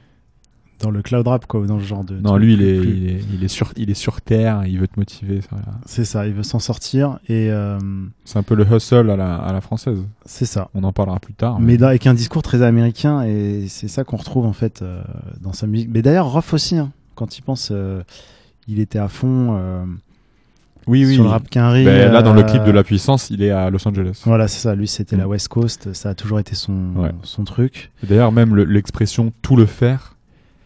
dans 0.83 0.91
le 0.91 1.01
cloud 1.01 1.27
rap 1.27 1.47
quoi, 1.47 1.65
dans 1.65 1.77
le 1.77 1.83
genre 1.83 2.03
de. 2.03 2.15
non, 2.19 2.35
lui, 2.37 2.53
il 2.53 2.61
est, 2.61 2.75
il 2.77 3.09
est, 3.09 3.19
il 3.33 3.43
est 3.43 3.47
sur, 3.47 3.71
il 3.77 3.89
est 3.89 3.93
sur 3.95 4.21
terre. 4.21 4.63
Il 4.67 4.77
veut 4.79 4.87
te 4.87 4.99
motiver. 4.99 5.39
C'est 5.85 6.05
ça, 6.05 6.27
il 6.27 6.33
veut 6.33 6.43
s'en 6.43 6.59
sortir 6.59 7.19
et 7.27 7.49
euh, 7.51 7.79
C'est 8.25 8.37
un 8.37 8.43
peu 8.43 8.53
le 8.55 8.65
hustle 8.71 9.09
à 9.09 9.15
la, 9.15 9.35
à 9.35 9.51
la 9.53 9.61
française. 9.61 9.99
c'est 10.25 10.45
ça. 10.45 10.69
On 10.75 10.83
en 10.83 10.91
parlera 10.93 11.19
plus 11.19 11.33
tard. 11.33 11.59
Mais 11.59 11.77
dans- 11.77 11.87
avec 11.87 12.05
un 12.05 12.13
discours 12.13 12.43
très 12.43 12.61
américain 12.61 13.23
et 13.23 13.65
c'est 13.69 13.87
ça 13.87 14.03
qu'on 14.03 14.17
retrouve 14.17 14.45
en 14.45 14.53
fait 14.53 14.81
euh, 14.81 15.01
dans 15.41 15.53
sa 15.53 15.65
musique. 15.67 15.89
Mais 15.91 16.01
d'ailleurs, 16.01 16.31
Rof 16.31 16.53
aussi, 16.53 16.77
hein, 16.77 16.91
quand 17.15 17.37
il 17.37 17.41
pense, 17.41 17.69
euh, 17.71 18.03
il 18.67 18.79
était 18.79 18.99
à 18.99 19.07
fond 19.07 19.57
oui, 20.85 21.05
oui. 21.05 21.13
sur 21.13 21.23
le 21.23 21.29
rap 21.29 21.49
quinri. 21.49 21.85
Ben, 21.85 22.11
là, 22.11 22.21
dans 22.21 22.33
le 22.33 22.43
clip 22.43 22.63
de 22.65 22.71
La 22.71 22.83
Puissance, 22.83 23.29
il 23.29 23.41
est 23.41 23.51
à 23.51 23.69
Los 23.69 23.87
Angeles. 23.87 24.21
Voilà, 24.25 24.49
c'est 24.49 24.59
ça. 24.59 24.75
Lui, 24.75 24.87
c'était 24.89 25.15
la 25.15 25.25
Mm. 25.25 25.29
West 25.29 25.47
Coast. 25.47 25.93
Ça 25.93 26.09
a 26.09 26.13
toujours 26.13 26.39
été 26.41 26.55
son, 26.55 26.93
Ouais. 26.97 27.11
son 27.23 27.45
truc. 27.45 27.91
D'ailleurs, 28.05 28.33
même 28.33 28.53
le- 28.53 28.65
l'expression 28.65 29.31
tout 29.41 29.55
le 29.55 29.65
faire, 29.65 30.12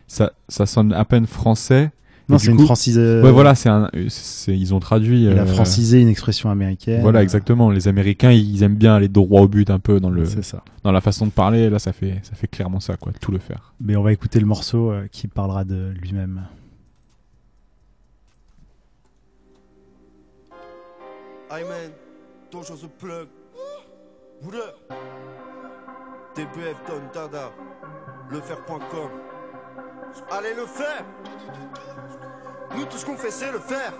ça, 0.07 0.31
ça 0.47 0.65
sonne 0.65 0.93
à 0.93 1.05
peine 1.05 1.27
français. 1.27 1.91
Non, 2.29 2.37
c'est 2.37 2.51
une 2.51 2.59
francisée. 2.59 3.21
Ouais, 3.21 3.31
voilà, 3.31 3.55
c'est 3.55 3.69
un, 3.69 3.89
c'est, 4.09 4.57
ils 4.57 4.73
ont 4.73 4.79
traduit. 4.79 5.23
Il 5.23 5.29
a 5.29 5.43
euh, 5.43 5.45
francisé 5.45 6.01
une 6.01 6.09
expression 6.09 6.49
américaine. 6.49 7.01
Voilà, 7.01 7.23
exactement. 7.23 7.71
Les 7.71 7.87
Américains, 7.87 8.31
ils 8.31 8.63
aiment 8.63 8.75
bien 8.75 8.95
aller 8.95 9.07
droit 9.07 9.41
au 9.41 9.47
but 9.47 9.69
un 9.69 9.79
peu 9.79 10.01
dans 10.01 10.09
le, 10.09 10.25
ça. 10.25 10.61
dans 10.83 10.91
la 10.91 10.99
façon 10.99 11.25
de 11.25 11.31
parler. 11.31 11.69
Là, 11.69 11.79
ça 11.79 11.93
fait, 11.93 12.19
ça 12.23 12.35
fait 12.35 12.47
clairement 12.47 12.81
ça, 12.81 12.97
quoi. 12.97 13.13
Tout 13.21 13.31
le 13.31 13.39
faire. 13.39 13.73
Mais 13.79 13.95
on 13.95 14.03
va 14.03 14.11
écouter 14.11 14.41
le 14.41 14.45
morceau 14.45 14.91
euh, 14.91 15.07
qui 15.09 15.27
parlera 15.27 15.63
de 15.63 15.93
lui-même. 16.01 16.41
Hey 21.49 21.63
man, 21.63 21.91
au 22.53 22.87
plug. 22.99 23.27
What 24.43 24.55
up? 24.55 24.93
TBF 26.35 26.75
Don 26.87 27.01
Dada, 27.13 27.51
lefaire.com. 28.29 29.26
Allez 30.31 30.53
le 30.53 30.65
faire! 30.65 31.05
Nous 32.77 32.85
tout 32.85 32.99
ce 32.99 33.05
qu'on 33.05 33.17
fait 33.17 33.31
c'est 33.31 33.51
le 33.51 33.59
faire. 33.59 33.91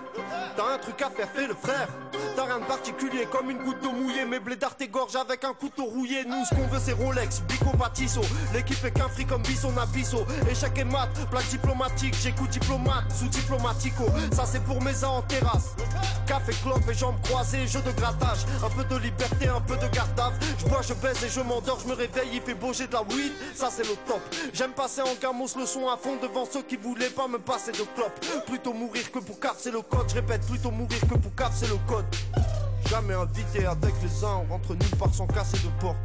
T'as 0.56 0.74
un 0.74 0.78
truc 0.78 1.02
à 1.02 1.10
faire, 1.10 1.28
fais 1.34 1.48
le 1.48 1.54
frère. 1.54 1.88
T'as 2.36 2.44
rien 2.44 2.60
de 2.60 2.64
particulier, 2.64 3.26
comme 3.30 3.50
une 3.50 3.58
goutte 3.58 3.80
d'eau 3.82 3.90
mouillée. 3.90 4.24
Mes 4.24 4.38
blédards 4.38 4.76
t'égorgent 4.76 5.16
avec 5.16 5.42
un 5.42 5.52
couteau 5.52 5.84
rouillé. 5.84 6.24
Nous, 6.24 6.44
ce 6.44 6.54
qu'on 6.54 6.68
veut, 6.68 6.78
c'est 6.80 6.92
Rolex, 6.92 7.40
Bico, 7.48 7.76
Patisso. 7.76 8.20
L'équipe 8.54 8.84
est 8.84 8.92
qu'un 8.92 9.08
fric 9.08 9.28
comme 9.28 9.42
Bisson 9.42 9.76
Abisso. 9.76 10.24
Échec 10.48 10.78
et 10.78 10.84
mat, 10.84 11.08
plaque 11.28 11.48
diplomatique. 11.48 12.14
J'écoute 12.22 12.50
diplomate, 12.50 13.10
sous 13.12 13.26
diplomatico. 13.28 14.04
Ça, 14.32 14.44
c'est 14.46 14.62
pour 14.62 14.80
mes 14.80 15.04
ans 15.04 15.16
en 15.16 15.22
terrasse. 15.22 15.74
Café, 16.26 16.52
clope 16.62 16.88
et 16.88 16.94
jambes 16.94 17.20
croisées, 17.24 17.66
jeu 17.66 17.80
de 17.80 17.90
grattage. 17.90 18.46
Un 18.64 18.70
peu 18.70 18.84
de 18.84 19.00
liberté, 19.00 19.48
un 19.48 19.60
peu 19.60 19.76
de 19.76 19.88
gardave. 19.88 20.34
Je 20.58 20.66
bois, 20.66 20.82
je 20.82 20.94
baise 20.94 21.24
et 21.24 21.28
je 21.28 21.40
m'endors, 21.40 21.80
je 21.82 21.88
me 21.88 21.94
réveille, 21.94 22.30
il 22.34 22.42
fait 22.42 22.54
beau, 22.54 22.72
j'ai 22.72 22.86
de 22.86 22.92
la 22.92 23.02
weed. 23.02 23.32
Ça, 23.54 23.70
c'est 23.70 23.88
le 23.88 23.96
top. 24.06 24.20
J'aime 24.52 24.72
passer 24.72 25.02
en 25.02 25.14
gamos 25.20 25.48
le 25.56 25.66
son 25.66 25.88
à 25.88 25.96
fond 25.96 26.16
devant 26.22 26.44
ceux 26.44 26.62
qui 26.62 26.76
voulaient 26.76 27.10
pas 27.10 27.26
me 27.26 27.38
passer 27.38 27.72
de 27.72 27.82
clope. 27.96 28.24
Plutôt 28.46 28.67
mourir 28.72 29.10
que 29.10 29.18
pour 29.18 29.38
casser 29.40 29.70
le 29.70 29.82
code. 29.82 30.08
Je 30.08 30.14
répète, 30.14 30.46
plutôt 30.46 30.70
mourir 30.70 31.00
que 31.00 31.14
pour 31.14 31.34
casser 31.34 31.66
le 31.66 31.76
code. 31.86 32.04
Jamais 32.88 33.14
invité 33.14 33.66
avec 33.66 33.94
les 34.02 34.24
uns, 34.24 34.42
on 34.48 34.52
rentre 34.52 34.74
nulle 34.74 34.96
part 34.98 35.14
sans 35.14 35.26
casser 35.26 35.58
de 35.58 35.80
porte. 35.80 35.96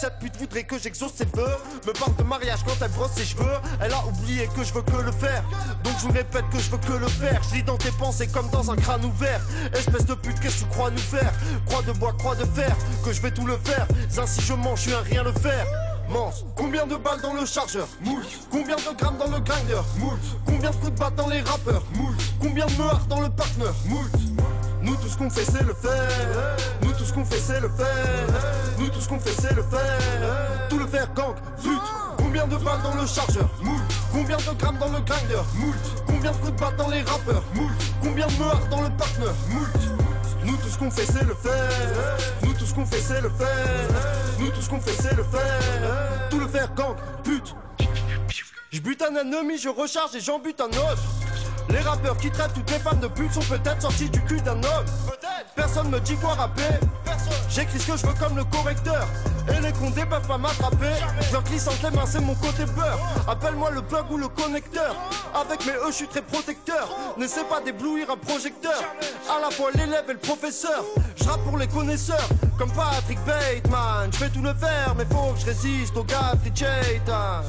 Cette 0.00 0.18
pute 0.18 0.36
voudrait 0.36 0.64
que 0.64 0.78
j'exauce 0.78 1.12
ses 1.14 1.26
vœux. 1.26 1.56
Me 1.86 1.92
parle 1.92 2.16
de 2.16 2.22
mariage 2.22 2.60
quand 2.66 2.74
elle 2.82 2.90
brosse 2.90 3.12
ses 3.12 3.24
cheveux. 3.24 3.58
Elle 3.80 3.92
a 3.92 4.04
oublié 4.06 4.48
que 4.56 4.64
je 4.64 4.72
veux 4.72 4.82
que 4.82 4.96
le 4.96 5.12
faire. 5.12 5.44
Donc 5.84 5.94
je 5.98 6.06
vous 6.06 6.12
répète 6.12 6.44
que 6.50 6.58
je 6.58 6.70
veux 6.70 6.78
que 6.78 6.92
le 6.94 7.08
faire. 7.08 7.40
Je 7.50 7.56
lis 7.56 7.62
dans 7.62 7.76
tes 7.76 7.90
pensées 7.92 8.26
comme 8.26 8.48
dans 8.50 8.70
un 8.70 8.76
crâne 8.76 9.04
ouvert. 9.04 9.40
Espèce 9.74 10.06
de 10.06 10.14
pute 10.14 10.40
qu'est-ce 10.40 10.60
que 10.60 10.64
tu 10.64 10.70
crois 10.70 10.90
nous 10.90 10.98
faire? 10.98 11.32
Croix 11.66 11.82
de 11.82 11.92
bois, 11.92 12.14
croix 12.14 12.34
de 12.34 12.44
fer 12.44 12.74
Que 13.04 13.12
je 13.12 13.20
vais 13.20 13.30
tout 13.30 13.46
le 13.46 13.58
faire. 13.58 13.86
Ainsi 14.18 14.40
je 14.40 14.54
mange, 14.54 14.80
je 14.80 14.90
suis 14.90 14.94
rien 14.94 15.22
le 15.22 15.32
faire 15.32 15.66
Combien 16.56 16.86
de 16.86 16.96
balles 16.96 17.20
dans 17.22 17.32
le 17.32 17.46
chargeur? 17.46 17.88
Moult 18.02 18.26
Combien 18.50 18.76
de 18.76 18.96
grammes 18.98 19.16
dans 19.18 19.30
le 19.30 19.40
grinder? 19.40 19.80
Moult 19.98 20.18
Combien 20.44 20.70
de 20.70 20.76
coups 20.76 20.92
de 20.92 20.98
batte 20.98 21.14
dans 21.14 21.28
les 21.28 21.40
rappeurs? 21.40 21.82
Moult 21.94 22.16
Combien 22.40 22.66
de 22.66 22.76
meurtres 22.76 23.06
dans 23.06 23.20
le 23.20 23.30
partner? 23.30 23.70
Moult 23.86 24.10
nous 24.82 24.96
tout 24.96 25.06
ce 25.06 25.16
qu'on 25.16 25.30
fait 25.30 25.44
c'est 25.44 25.62
le 25.62 25.74
faire. 25.74 26.56
Nous 26.82 26.90
tout 26.92 27.04
ce 27.04 27.12
qu'on 27.12 27.24
fait 27.24 27.38
c'est 27.38 27.60
le 27.60 27.68
faire. 27.68 27.86
Nous 28.80 28.88
tout 28.88 29.00
ce 29.00 29.08
qu'on 29.08 29.20
fait 29.20 29.40
c'est 29.40 29.54
le 29.54 29.62
faire. 29.62 30.68
Tout 30.68 30.78
le 30.78 30.88
faire 30.88 31.08
gang, 31.14 31.36
zut. 31.60 31.80
Combien 32.18 32.48
de 32.48 32.56
balles 32.56 32.82
dans 32.82 33.00
le 33.00 33.06
chargeur? 33.06 33.48
Moult 33.62 33.80
Combien 34.10 34.38
de 34.38 34.58
grammes 34.58 34.78
dans 34.78 34.88
le 34.88 34.98
grinder? 35.00 35.40
Moult 35.54 36.04
Combien 36.04 36.32
de 36.32 36.36
coups 36.36 36.52
de 36.52 36.58
batte 36.58 36.76
dans 36.76 36.88
les 36.88 37.02
rappeurs? 37.02 37.44
Moult 37.54 37.70
Combien 38.02 38.26
de 38.26 38.38
meurtres 38.38 38.68
dans 38.70 38.82
le 38.82 38.90
partner? 38.90 39.30
Moult 39.50 40.11
nous 40.44 40.56
tout 40.56 40.68
ce 40.68 40.78
qu'on 40.78 40.90
fait 40.90 41.06
c'est 41.06 41.24
le 41.24 41.34
faire. 41.34 42.18
Nous 42.42 42.52
tout 42.54 42.66
ce 42.66 42.74
qu'on 42.74 42.86
fait 42.86 43.00
c'est 43.00 43.20
le 43.20 43.30
faire. 43.30 43.88
Nous 44.38 44.50
tout 44.50 44.62
ce 44.62 44.68
qu'on 44.68 44.80
fait 44.80 45.02
c'est 45.02 45.16
le 45.16 45.24
faire. 45.24 46.28
Tout 46.30 46.38
le 46.38 46.48
faire 46.48 46.72
gang, 46.74 46.96
pute 47.22 47.54
Je 48.70 48.80
bute 48.80 49.02
un 49.02 49.14
ennemi, 49.16 49.58
je 49.58 49.68
recharge 49.68 50.14
et 50.14 50.20
j'en 50.20 50.38
bute 50.38 50.60
un 50.60 50.68
autre 50.68 51.02
les 51.68 51.80
rappeurs 51.80 52.16
qui 52.16 52.30
traitent 52.30 52.54
toutes 52.54 52.70
les 52.70 52.78
femmes 52.78 53.00
de 53.00 53.08
pute 53.08 53.32
sont 53.32 53.40
peut-être 53.40 53.82
sortis 53.82 54.08
du 54.08 54.20
cul 54.22 54.40
d'un 54.40 54.56
homme. 54.56 54.86
Personne 55.54 55.90
me 55.90 56.00
dit 56.00 56.16
quoi 56.16 56.34
rapper. 56.34 56.62
J'écris 57.48 57.78
ce 57.78 57.92
que 57.92 57.96
je 57.98 58.06
veux 58.06 58.14
comme 58.14 58.36
le 58.36 58.44
correcteur. 58.44 59.06
Et 59.48 59.60
les 59.60 59.72
condés 59.72 60.04
peuvent 60.06 60.26
pas 60.26 60.38
m'attraper. 60.38 60.94
Je 61.20 61.32
leur 61.32 61.42
glisse 61.42 61.66
entre 61.66 61.90
les 61.90 61.96
mains, 61.96 62.06
c'est 62.06 62.20
mon 62.20 62.34
côté 62.34 62.64
peur. 62.64 62.98
Appelle-moi 63.28 63.70
le 63.70 63.82
plug 63.82 64.10
ou 64.10 64.16
le 64.16 64.28
connecteur. 64.28 64.96
Avec 65.34 65.66
mes 65.66 65.72
E, 65.72 65.86
je 65.88 65.92
suis 65.92 66.08
très 66.08 66.22
protecteur. 66.22 66.88
N'essaie 67.18 67.44
pas 67.44 67.60
d'éblouir 67.60 68.10
un 68.10 68.16
projecteur. 68.16 68.82
À 69.28 69.40
la 69.40 69.50
fois 69.50 69.70
l'élève 69.74 70.04
et 70.08 70.14
le 70.14 70.18
professeur. 70.18 70.84
Je 71.16 71.24
rappe 71.24 71.44
pour 71.44 71.58
les 71.58 71.68
connaisseurs. 71.68 72.28
Comme 72.58 72.72
Patrick 72.72 73.18
Bateman. 73.26 74.10
Je 74.12 74.18
vais 74.18 74.30
tout 74.30 74.42
le 74.42 74.54
faire, 74.54 74.94
mais 74.96 75.04
faut 75.04 75.32
que 75.34 75.40
je 75.40 75.46
résiste 75.46 75.96
au 75.96 76.04
gars 76.04 76.32
Chaitan. 76.54 77.42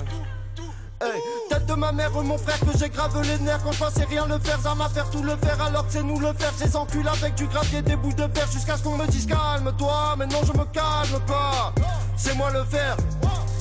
Tête 1.49 1.65
de 1.65 1.73
ma 1.73 1.91
mère, 1.91 2.11
mon 2.11 2.37
frère, 2.37 2.59
que 2.59 2.77
j'ai 2.77 2.89
grave 2.89 3.19
les 3.21 3.39
nerfs. 3.39 3.61
Quand 3.63 3.71
je 3.71 3.79
pensais 3.79 4.05
rien 4.05 4.25
le 4.25 4.39
faire, 4.39 4.59
ça 4.61 4.75
m'a 4.75 4.89
faire 4.89 5.09
tout 5.09 5.23
le 5.23 5.35
faire. 5.37 5.61
Alors 5.61 5.85
que 5.85 5.93
c'est 5.93 6.03
nous 6.03 6.19
le 6.19 6.33
faire, 6.33 6.51
ces 6.57 6.75
enculs 6.75 7.07
avec 7.07 7.35
du 7.35 7.45
gravier, 7.47 7.81
des 7.81 7.95
bouts 7.95 8.13
de 8.13 8.27
fer. 8.33 8.47
Jusqu'à 8.51 8.77
ce 8.77 8.83
qu'on 8.83 8.97
me 8.97 9.05
dise 9.07 9.25
calme-toi, 9.25 10.15
mais 10.17 10.27
non 10.27 10.39
je 10.43 10.53
me 10.53 10.65
calme 10.65 11.19
pas, 11.27 11.73
c'est 12.15 12.35
moi 12.35 12.51
le 12.51 12.63
faire, 12.65 12.97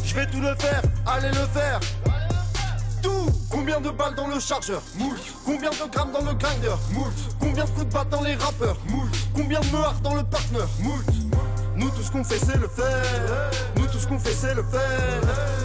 je 0.05 0.15
vais 0.15 0.27
tout 0.27 0.41
le 0.41 0.55
faire, 0.57 0.83
allez 1.07 1.29
le 1.29 1.47
faire. 1.53 1.81
Tout. 3.03 3.31
Combien 3.51 3.81
de 3.81 3.91
balles 3.91 4.15
dans 4.15 4.29
le 4.29 4.39
chargeur? 4.39 4.81
Moult. 4.95 5.19
Combien 5.45 5.71
de 5.71 5.91
grammes 5.93 6.13
dans 6.13 6.21
le 6.21 6.35
grinder? 6.35 6.77
Moult. 6.93 7.13
Combien 7.41 7.65
de 7.65 7.71
coups 7.71 7.87
de 7.87 7.93
batte 7.93 8.09
dans 8.11 8.23
les 8.23 8.35
rappeurs? 8.37 8.77
Moult. 8.87 9.11
Combien 9.35 9.61
de 9.61 9.67
meurtres 9.73 10.01
dans 10.03 10.15
le 10.15 10.23
partner 10.23 10.65
Moult. 10.79 11.05
Nous 11.75 11.91
tout 11.91 12.03
ce 12.03 12.11
qu'on 12.13 12.23
fait 12.23 12.39
c'est 12.39 12.59
le 12.59 12.69
faire 12.69 13.51
ce 14.03 14.09
qu'on 14.09 14.19
fait 14.19 14.33
c'est 14.33 14.55
le 14.55 14.63
faire. 14.65 14.81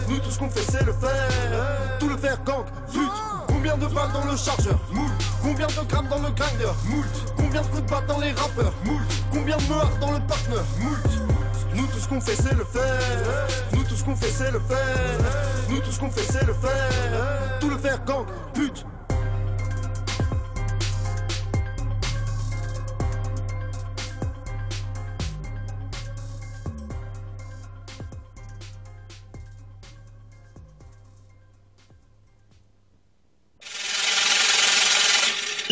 Nous 0.08 0.18
tout 0.18 0.30
ce 0.30 0.38
qu'on 0.38 0.48
fait 0.48 0.64
c'est 0.70 0.84
le 0.84 0.92
faire. 0.92 1.98
Tout 1.98 2.08
le 2.08 2.16
faire 2.16 2.42
gang, 2.44 2.64
zut. 2.90 3.10
Combien 3.48 3.76
de 3.76 3.86
balles 3.86 4.12
dans 4.12 4.30
le 4.30 4.36
chargeur 4.36 4.78
Moult. 4.92 5.10
Combien 5.42 5.66
de 5.66 5.88
grammes 5.88 6.08
dans 6.08 6.18
le 6.18 6.30
grinder 6.30 6.72
Moult. 6.86 7.34
Combien 7.36 7.62
de 7.62 7.66
coups 7.66 7.82
de 7.82 7.90
batte 7.90 8.06
dans 8.06 8.18
les 8.20 8.30
rappeurs 8.30 8.72
Moult. 8.84 9.02
Combien 9.32 9.56
de 9.56 9.62
meurtres 9.68 9.98
dans 9.98 10.12
le 10.12 10.20
partner 10.20 10.62
Moult. 10.80 11.10
Nous 11.74 11.86
tout 11.86 11.98
ce 11.98 12.08
qu'on 12.08 12.20
fait 12.20 12.36
c'est 12.36 12.54
le 12.54 12.64
faire. 12.64 13.48
Nous 13.72 13.82
tout 13.82 13.96
ce 13.96 14.04
qu'on 14.04 14.16
fait 14.16 14.30
c'est 14.30 14.52
le 14.52 14.60
faire. 14.60 15.18
Nous 15.68 15.80
tout 15.80 15.90
ce 15.90 15.98
qu'on 15.98 16.10
fait 16.10 16.32
c'est 16.32 16.46
le 16.46 16.54
faire. 16.54 17.58
Tout 17.60 17.70
le 17.70 17.78
faire 17.78 18.04
gang, 18.04 18.24
pute 18.54 18.86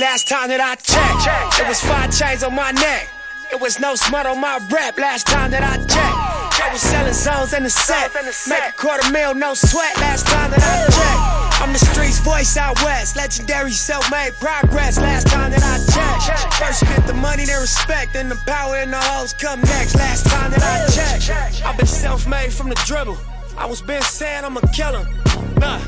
Last 0.06 0.28
time 0.28 0.48
that 0.54 0.62
I 0.62 0.78
checked, 0.78 1.58
it 1.58 1.66
was 1.66 1.82
five 1.82 2.14
chains 2.14 2.46
on 2.46 2.54
my 2.54 2.70
neck. 2.70 3.10
It 3.50 3.60
was 3.60 3.80
no 3.80 3.96
smut 3.96 4.24
on 4.24 4.40
my 4.40 4.62
rep. 4.70 4.96
Last 4.96 5.26
time 5.26 5.50
that 5.50 5.66
I 5.66 5.82
checked, 5.82 6.62
I 6.62 6.70
was 6.70 6.80
selling 6.80 7.12
zones 7.12 7.52
in 7.52 7.64
the 7.64 7.70
set. 7.70 8.14
Make 8.46 8.62
a 8.62 8.72
quarter 8.78 9.10
mil, 9.10 9.34
no 9.34 9.52
sweat. 9.54 9.98
Last 9.98 10.24
time 10.30 10.54
that 10.54 10.62
I 10.62 10.86
checked, 10.94 11.60
I'm 11.60 11.72
the 11.72 11.82
streets 11.82 12.20
voice 12.20 12.56
out 12.56 12.80
west. 12.86 13.16
Legendary 13.16 13.72
self-made 13.72 14.34
progress. 14.38 14.96
Last 14.96 15.26
time 15.26 15.50
that 15.50 15.66
I 15.66 15.76
checked, 15.90 16.54
first 16.54 16.82
you 16.82 16.88
get 16.94 17.04
the 17.08 17.18
money, 17.18 17.44
then 17.44 17.60
respect, 17.60 18.12
then 18.14 18.28
the 18.28 18.38
power 18.46 18.76
and 18.76 18.92
the 18.92 19.02
hoes 19.10 19.34
come 19.34 19.60
next. 19.60 19.96
Last 19.96 20.24
time 20.30 20.52
that 20.52 20.62
I 20.62 20.86
checked, 20.86 21.66
I've 21.66 21.76
been 21.76 21.84
self-made 21.84 22.52
from 22.52 22.68
the 22.68 22.78
dribble. 22.86 23.18
I 23.58 23.66
was 23.66 23.82
been 23.82 24.02
saying 24.02 24.44
I'm 24.44 24.56
a 24.56 24.62
killer. 24.70 25.04
Nah. 25.58 25.82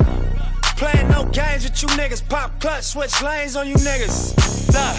Playing 0.78 1.08
no 1.08 1.24
games 1.24 1.64
with 1.64 1.82
you 1.82 1.88
niggas. 1.98 2.22
Pop 2.28 2.60
clutch, 2.60 2.84
switch 2.84 3.20
lanes 3.20 3.56
on 3.56 3.66
you 3.66 3.74
niggas. 3.74 4.70
Nah. 4.72 4.94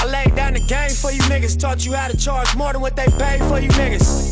I 0.00 0.06
laid 0.06 0.36
down 0.36 0.54
the 0.54 0.60
game 0.60 0.90
for 0.90 1.10
you 1.10 1.20
niggas. 1.22 1.58
Taught 1.58 1.84
you 1.84 1.94
how 1.94 2.06
to 2.06 2.16
charge 2.16 2.54
more 2.54 2.72
than 2.72 2.80
what 2.80 2.94
they 2.94 3.06
pay 3.18 3.38
for 3.48 3.58
you 3.58 3.68
niggas. 3.70 4.30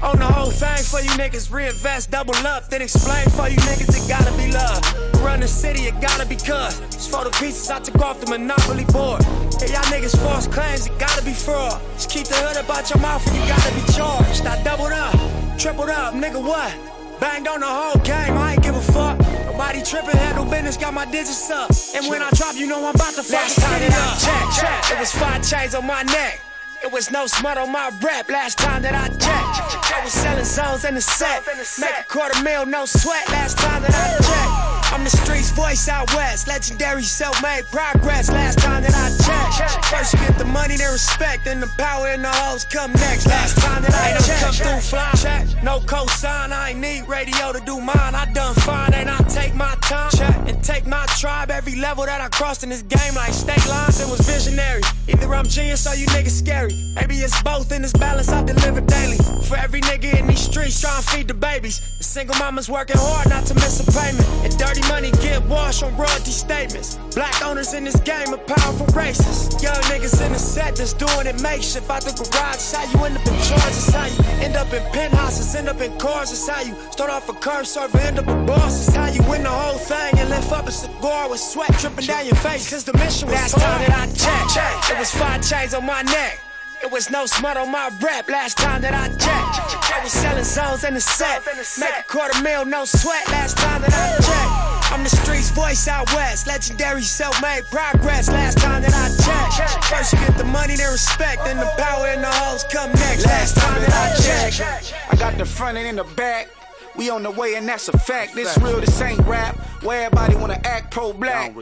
On 0.00 0.16
the 0.16 0.24
whole 0.24 0.52
thing 0.52 0.84
for 0.84 1.00
you 1.00 1.10
niggas. 1.18 1.52
Reinvest, 1.52 2.12
double 2.12 2.36
up, 2.46 2.70
then 2.70 2.80
explain 2.80 3.28
for 3.30 3.48
you 3.48 3.56
niggas. 3.56 3.90
It 3.90 4.08
gotta 4.08 4.30
be 4.38 4.52
love. 4.52 4.80
Run 5.20 5.40
the 5.40 5.48
city, 5.48 5.86
it 5.90 6.00
gotta 6.00 6.24
be 6.24 6.36
cuz. 6.36 6.78
It's 6.94 7.08
for 7.08 7.24
the 7.24 7.30
pieces 7.30 7.68
I 7.68 7.80
took 7.80 8.00
off 8.00 8.20
the 8.20 8.30
monopoly 8.30 8.84
board. 8.84 9.24
Hey, 9.58 9.72
y'all 9.74 9.82
niggas 9.90 10.16
false 10.22 10.46
claims, 10.46 10.86
it 10.86 10.96
gotta 11.00 11.24
be 11.24 11.32
fraud. 11.32 11.82
Just 11.94 12.08
keep 12.08 12.28
the 12.28 12.36
hood 12.36 12.64
about 12.64 12.88
your 12.88 13.00
mouth 13.00 13.26
and 13.26 13.34
you 13.34 13.48
gotta 13.48 13.74
be 13.74 13.82
charged. 13.92 14.46
I 14.46 14.62
doubled 14.62 14.92
up, 14.92 15.58
tripled 15.58 15.90
up, 15.90 16.14
nigga, 16.14 16.40
what? 16.40 16.72
Banged 17.18 17.48
on 17.48 17.58
the 17.58 17.66
whole 17.66 18.00
game, 18.04 18.38
I 18.38 18.52
ain't 18.52 18.62
give 18.62 18.76
a 18.76 18.80
fuck. 18.80 19.27
Nobody 19.58 19.82
tripping, 19.82 20.16
handle 20.16 20.44
business, 20.44 20.76
got 20.76 20.94
my 20.94 21.04
digits 21.04 21.50
up. 21.50 21.68
And 21.92 22.06
when 22.06 22.22
I 22.22 22.30
drop, 22.30 22.54
you 22.54 22.68
know 22.68 22.78
I'm 22.86 22.94
about 22.94 23.14
to 23.14 23.24
fuck 23.24 23.42
the 23.42 23.60
city 23.60 23.86
up. 23.86 24.18
Check, 24.20 24.50
check. 24.54 24.92
It 24.92 25.00
was 25.00 25.10
five 25.10 25.42
chains 25.42 25.74
on 25.74 25.84
my 25.84 26.04
neck. 26.04 26.40
It 26.80 26.92
was 26.92 27.10
no 27.10 27.26
smut 27.26 27.58
on 27.58 27.72
my 27.72 27.90
rep 28.00 28.30
last 28.30 28.56
time 28.56 28.82
that 28.82 28.94
I 28.94 29.08
checked. 29.08 29.92
I 29.92 30.04
was 30.04 30.12
selling 30.12 30.44
zones 30.44 30.84
in 30.84 30.94
the 30.94 31.00
set. 31.00 31.44
Make 31.80 31.90
a 31.90 32.04
quarter 32.04 32.40
mil, 32.44 32.66
no 32.66 32.86
sweat 32.86 33.28
last 33.30 33.58
time 33.58 33.82
that 33.82 33.90
I 33.90 34.22
checked. 34.22 34.67
I'm 34.90 35.04
the 35.04 35.10
streets 35.10 35.50
voice 35.50 35.88
out 35.88 36.12
west. 36.14 36.48
Legendary 36.48 37.02
self-made 37.02 37.64
progress 37.70 38.30
last 38.30 38.58
time 38.58 38.82
that 38.82 38.94
I 38.94 39.08
checked. 39.24 39.84
First 39.86 40.14
you 40.14 40.20
get 40.20 40.38
the 40.38 40.44
money, 40.44 40.76
then 40.76 40.92
respect, 40.92 41.44
then 41.44 41.60
the 41.60 41.70
power 41.78 42.08
and 42.08 42.24
the 42.24 42.30
hoes 42.30 42.64
come 42.64 42.92
next. 42.92 43.26
Last 43.26 43.58
time 43.58 43.82
that 43.82 43.94
I 43.94 44.18
checked. 44.24 44.40
come 44.42 44.54
through 44.54 44.80
fly 44.80 45.12
check. 45.16 45.46
No 45.62 45.80
cosign, 45.80 46.52
I 46.52 46.70
ain't 46.70 46.80
need 46.80 47.06
radio 47.08 47.52
to 47.52 47.60
do 47.60 47.80
mine. 47.80 48.14
I 48.14 48.30
done 48.32 48.54
fine 48.54 48.94
and 48.94 49.10
I 49.10 49.18
take 49.28 49.54
my 49.54 49.74
time 49.82 50.10
check. 50.10 50.36
and 50.48 50.62
take 50.64 50.86
my 50.86 51.04
tribe. 51.18 51.50
Every 51.50 51.76
level 51.76 52.04
that 52.06 52.20
I 52.20 52.28
crossed 52.28 52.62
in 52.62 52.70
this 52.70 52.82
game 52.82 53.14
like 53.14 53.32
state 53.32 53.66
lines, 53.68 54.00
it 54.00 54.08
was 54.10 54.20
visionary. 54.20 54.82
Either 55.08 55.34
I'm 55.34 55.46
genius 55.46 55.86
or 55.86 55.94
you 55.94 56.06
niggas 56.08 56.38
scary. 56.38 56.72
Maybe 56.94 57.16
it's 57.16 57.40
both 57.42 57.72
in 57.72 57.82
this 57.82 57.92
balance 57.92 58.30
I 58.30 58.42
deliver 58.42 58.80
daily. 58.80 59.18
For 59.44 59.56
every 59.56 59.80
nigga 59.82 60.18
in 60.18 60.26
these 60.26 60.40
streets 60.40 60.80
trying 60.80 61.02
to 61.02 61.08
feed 61.08 61.28
the 61.28 61.34
babies. 61.34 61.80
The 61.98 62.04
single 62.04 62.36
mama's 62.36 62.68
working 62.68 62.96
hard 62.98 63.28
not 63.28 63.44
to 63.46 63.54
miss 63.54 63.80
a 63.80 63.92
payment. 63.92 64.26
And 64.44 64.56
dirty 64.58 64.77
money 64.88 65.10
get 65.22 65.42
washed 65.46 65.82
on 65.82 65.96
royalty 65.96 66.30
statements. 66.30 66.96
Black 67.14 67.44
owners 67.44 67.74
in 67.74 67.84
this 67.84 67.98
game 68.00 68.32
are 68.32 68.38
powerful 68.38 68.86
racists. 68.88 69.62
Young 69.62 69.82
niggas 69.90 70.24
in 70.24 70.32
the 70.32 70.38
set 70.38 70.76
that's 70.76 70.92
doing 70.92 71.26
it 71.26 71.40
makeshift 71.42 71.90
out 71.90 72.02
the 72.02 72.12
garage. 72.12 72.56
It's 72.56 72.72
how 72.72 72.84
you 72.90 73.04
end 73.04 73.16
up 73.16 73.26
in 73.26 73.34
charge. 73.42 73.74
It's 73.80 73.90
how 73.90 74.06
you 74.06 74.44
end 74.44 74.56
up 74.56 74.72
in 74.72 74.82
penthouses, 74.92 75.54
end 75.54 75.68
up 75.68 75.80
in 75.80 75.96
cars. 75.98 76.30
It's 76.30 76.48
how 76.48 76.62
you 76.62 76.74
start 76.90 77.10
off 77.10 77.28
a 77.28 77.34
curb 77.34 77.66
server, 77.66 77.98
end 77.98 78.18
up 78.18 78.28
a 78.28 78.36
boss. 78.44 78.86
It's 78.86 78.96
how 78.96 79.08
you 79.08 79.22
win 79.28 79.42
the 79.42 79.50
whole 79.50 79.78
thing 79.78 80.18
and 80.18 80.28
puff 80.50 80.52
up 80.52 80.68
a 80.68 80.72
cigar 80.72 81.28
with 81.28 81.40
sweat 81.40 81.70
dripping 81.78 82.06
down 82.06 82.26
your 82.26 82.36
face. 82.36 82.70
Cause 82.70 82.84
the 82.84 82.96
mission 82.98 83.28
was 83.28 83.36
Last 83.36 83.58
time 83.58 83.80
that 83.86 83.90
I 83.90 84.06
checked, 84.54 84.90
it 84.90 84.98
was 84.98 85.10
five 85.10 85.42
chains 85.42 85.74
on 85.74 85.84
my 85.84 86.02
neck. 86.02 86.47
It 86.82 86.90
was 86.92 87.10
no 87.10 87.26
smut 87.26 87.56
on 87.56 87.70
my 87.70 87.90
rep 88.00 88.28
last 88.28 88.56
time 88.56 88.82
that 88.82 88.94
I 88.94 89.08
checked. 89.08 89.92
I 89.92 90.02
was 90.02 90.12
selling 90.12 90.44
zones 90.44 90.84
in 90.84 90.94
the 90.94 91.00
set. 91.00 91.44
Make 91.78 91.98
a 91.98 92.02
quarter 92.04 92.40
mil, 92.40 92.64
no 92.64 92.84
sweat 92.84 93.26
last 93.28 93.56
time 93.56 93.82
that 93.82 93.92
I 93.92 94.16
checked. 94.22 94.92
I'm 94.92 95.02
the 95.02 95.10
streets 95.10 95.50
voice 95.50 95.88
out 95.88 96.12
west. 96.14 96.46
Legendary 96.46 97.02
self 97.02 97.40
made 97.42 97.64
progress 97.70 98.28
last 98.28 98.58
time 98.58 98.82
that 98.82 98.94
I 98.94 99.08
checked. 99.24 99.84
First 99.84 100.12
you 100.12 100.18
get 100.20 100.38
the 100.38 100.44
money, 100.44 100.76
then 100.76 100.92
respect. 100.92 101.44
Then 101.44 101.56
the 101.56 101.70
power 101.76 102.06
and 102.06 102.22
the 102.22 102.30
hoes 102.30 102.64
come 102.64 102.90
next. 102.92 103.26
Last 103.26 103.56
time 103.56 103.80
that 103.82 103.92
I 103.92 104.48
checked. 104.50 104.94
I 105.10 105.16
got 105.16 105.36
the 105.36 105.44
front 105.44 105.78
and 105.78 105.86
in 105.86 105.96
the 105.96 106.04
back. 106.04 106.48
We 106.98 107.10
on 107.10 107.22
the 107.22 107.30
way 107.30 107.54
and 107.54 107.68
that's 107.68 107.88
a 107.88 107.96
fact. 107.96 108.34
This 108.34 108.58
real, 108.58 108.80
this 108.80 109.00
ain't 109.00 109.20
rap. 109.20 109.56
Where 109.84 110.06
everybody 110.06 110.34
wanna 110.34 110.60
act 110.64 110.90
pro 110.90 111.12
black. 111.12 111.54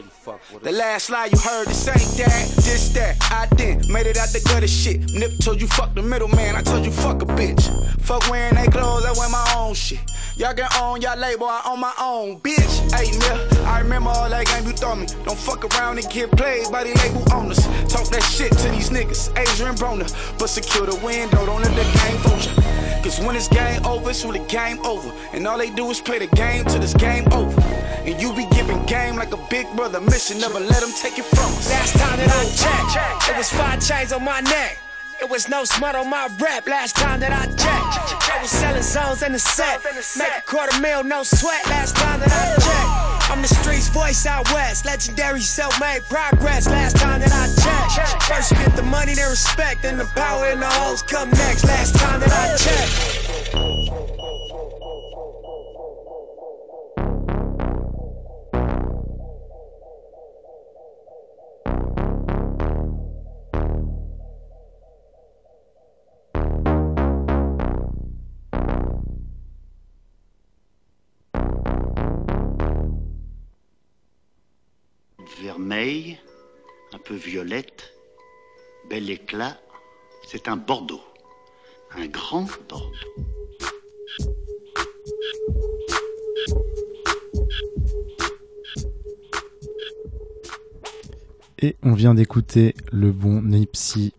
The 0.63 0.71
last 0.71 1.11
lie 1.11 1.29
you 1.31 1.37
heard, 1.37 1.67
this 1.67 1.87
ain't 1.87 2.17
that, 2.17 2.49
this 2.65 2.89
that. 2.95 3.15
I 3.31 3.45
did, 3.55 3.87
made 3.89 4.07
it 4.07 4.17
out 4.17 4.29
the 4.29 4.41
gutter 4.49 4.67
shit. 4.67 5.11
Nip 5.13 5.37
told 5.39 5.61
you 5.61 5.67
fuck 5.67 5.93
the 5.93 6.01
middleman, 6.01 6.55
I 6.55 6.63
told 6.63 6.83
you 6.83 6.91
fuck 6.91 7.21
a 7.21 7.25
bitch. 7.25 7.69
Fuck 8.01 8.27
wearing 8.31 8.55
they 8.55 8.65
clothes, 8.65 9.05
I 9.05 9.11
wear 9.13 9.29
my 9.29 9.53
own 9.55 9.75
shit. 9.75 9.99
Y'all 10.37 10.55
get 10.55 10.75
on 10.81 11.01
y'all 11.01 11.17
label, 11.17 11.45
I 11.45 11.61
own 11.67 11.79
my 11.79 11.93
own 11.99 12.39
bitch. 12.41 12.91
Hey, 12.95 13.11
nigga, 13.11 13.65
I 13.65 13.79
remember 13.81 14.09
all 14.09 14.29
that 14.29 14.46
you 14.67 14.73
throw 14.73 14.95
me. 14.95 15.07
Don't 15.23 15.37
fuck 15.37 15.63
around 15.63 15.97
and 15.97 16.09
get 16.11 16.31
played 16.31 16.69
by 16.71 16.83
the 16.83 16.93
label 16.99 17.23
owners. 17.33 17.63
Talk 17.87 18.07
that 18.11 18.23
shit 18.23 18.51
to 18.51 18.69
these 18.69 18.89
niggas, 18.89 19.31
Adrian 19.37 19.75
Broner. 19.75 20.07
But 20.37 20.47
secure 20.47 20.85
the 20.85 20.95
window, 21.03 21.45
don't 21.45 21.61
let 21.61 21.73
the 21.73 21.87
game 21.99 22.17
fool 22.21 22.37
ya. 22.43 23.01
Cause 23.01 23.19
when 23.21 23.35
it's 23.35 23.47
game 23.47 23.85
over, 23.85 24.09
it's 24.09 24.25
really 24.25 24.45
game 24.47 24.79
over. 24.85 25.11
And 25.33 25.47
all 25.47 25.57
they 25.57 25.69
do 25.69 25.89
is 25.89 26.01
play 26.01 26.19
the 26.19 26.27
game 26.35 26.65
till 26.65 26.83
it's 26.83 26.93
game 26.93 27.25
over. 27.31 27.59
And 27.61 28.19
you 28.21 28.33
be 28.33 28.45
giving 28.51 28.83
game 28.85 29.15
like 29.15 29.33
a 29.33 29.41
big 29.49 29.67
brother 29.75 30.01
mission, 30.01 30.39
never 30.39 30.59
let 30.59 30.81
them 30.81 30.91
take 31.01 31.17
it 31.17 31.25
from 31.25 31.51
us. 31.55 31.69
Last 31.69 31.95
time 31.97 32.17
that 32.19 32.29
I 32.29 32.43
checked, 32.51 33.29
it 33.29 33.37
was 33.37 33.49
five 33.49 33.79
chains 33.81 34.11
on 34.11 34.23
my 34.23 34.41
neck. 34.41 34.79
It 35.19 35.29
was 35.29 35.49
no 35.49 35.63
smut 35.63 35.95
on 35.95 36.09
my 36.09 36.29
rep 36.39 36.67
last 36.67 36.95
time 36.95 37.19
that 37.21 37.31
I 37.31 37.45
checked. 37.47 38.29
I 38.29 38.41
was 38.41 38.51
selling 38.51 38.83
zones 38.83 39.23
in 39.23 39.31
the 39.31 39.39
set. 39.39 39.83
Make 40.17 40.29
a 40.37 40.41
quarter 40.41 40.79
mil, 40.79 41.03
no 41.03 41.23
sweat 41.23 41.65
last 41.67 41.95
time 41.95 42.19
that 42.19 42.29
I 42.29 42.55
checked. 42.61 43.06
I'm 43.29 43.41
the 43.41 43.47
streets 43.47 43.89
voice 43.89 44.25
out 44.25 44.51
west. 44.53 44.85
Legendary 44.85 45.41
self 45.41 45.77
made 45.81 46.01
progress 46.03 46.67
last 46.67 46.95
time 46.95 47.19
that 47.19 47.31
I 47.31 47.47
checked. 47.61 48.23
First 48.23 48.51
you 48.51 48.57
get 48.57 48.75
the 48.75 48.83
money, 48.83 49.15
then 49.15 49.29
respect. 49.29 49.83
Then 49.83 49.97
the 49.97 50.05
power 50.15 50.45
and 50.45 50.61
the 50.61 50.67
hoes 50.67 51.01
come 51.01 51.29
next 51.31 51.65
last 51.65 51.95
time 51.95 52.21
that 52.21 52.31
I 52.31 52.55
checked. 52.57 54.06
Vermeil, 75.67 76.17
un 76.93 76.97
peu 76.97 77.15
violette, 77.15 77.93
bel 78.89 79.09
éclat, 79.09 79.57
c'est 80.25 80.47
un 80.47 80.55
Bordeaux. 80.55 81.01
Un 81.93 82.07
grand 82.07 82.43
Bordeaux. 82.69 82.85
Et 91.59 91.75
on 91.83 91.93
vient 91.93 92.13
d'écouter 92.13 92.73
le 92.93 93.11
bon 93.11 93.41
Nipsey, 93.41 94.13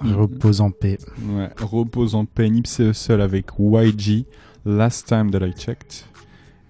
repose 0.00 0.62
en 0.62 0.70
paix. 0.70 0.96
Ouais, 1.22 1.50
repose 1.60 2.14
en 2.14 2.24
paix, 2.24 2.48
Nipsey 2.48 2.84
Hussle 2.88 3.20
avec 3.20 3.46
YG, 3.58 4.24
Last 4.64 5.08
Time 5.08 5.30
That 5.30 5.46
I 5.46 5.52
Checked. 5.52 6.06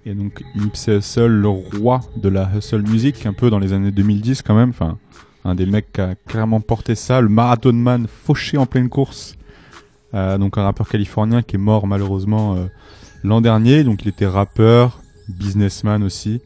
Et 0.06 0.14
donc 0.14 0.42
Nipsey 0.54 0.98
Hussle, 0.98 1.26
le 1.26 1.48
roi 1.48 2.00
de 2.16 2.28
la 2.28 2.50
hustle 2.54 2.82
music, 2.82 3.24
un 3.26 3.32
peu 3.32 3.50
dans 3.50 3.58
les 3.58 3.72
années 3.72 3.90
2010 3.90 4.42
quand 4.42 4.54
même. 4.54 4.70
Enfin, 4.70 4.98
un 5.44 5.54
des 5.54 5.66
mecs 5.66 5.92
qui 5.92 6.00
a 6.00 6.14
clairement 6.14 6.60
porté 6.60 6.94
ça, 6.94 7.20
le 7.20 7.28
marathon 7.28 7.72
man 7.72 8.06
fauché 8.06 8.58
en 8.58 8.66
pleine 8.66 8.88
course. 8.88 9.36
Euh, 10.12 10.38
donc 10.38 10.58
un 10.58 10.62
rappeur 10.62 10.88
californien 10.88 11.42
qui 11.42 11.56
est 11.56 11.58
mort 11.58 11.86
malheureusement 11.86 12.54
euh, 12.54 12.66
l'an 13.22 13.40
dernier. 13.40 13.82
Donc 13.84 14.02
il 14.02 14.08
était 14.08 14.26
rappeur, 14.26 15.00
businessman 15.28 16.02
aussi, 16.02 16.40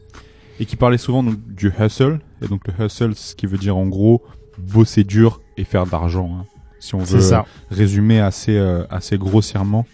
et 0.59 0.65
qui 0.65 0.75
parlait 0.75 0.97
souvent 0.97 1.23
donc, 1.23 1.37
du 1.47 1.71
hustle. 1.79 2.19
Et 2.41 2.47
donc 2.47 2.61
le 2.67 2.85
hustle, 2.85 3.15
ce 3.15 3.35
qui 3.35 3.45
veut 3.45 3.57
dire 3.57 3.77
en 3.77 3.87
gros 3.87 4.23
bosser 4.57 5.03
dur 5.03 5.41
et 5.57 5.63
faire 5.65 5.85
d'argent. 5.85 6.37
hein, 6.39 6.45
si 6.79 6.95
on 6.95 6.99
veut 6.99 7.19
ça. 7.19 7.45
résumer 7.69 8.19
assez 8.19 8.57
euh, 8.57 8.83
assez 8.89 9.17
grossièrement. 9.17 9.85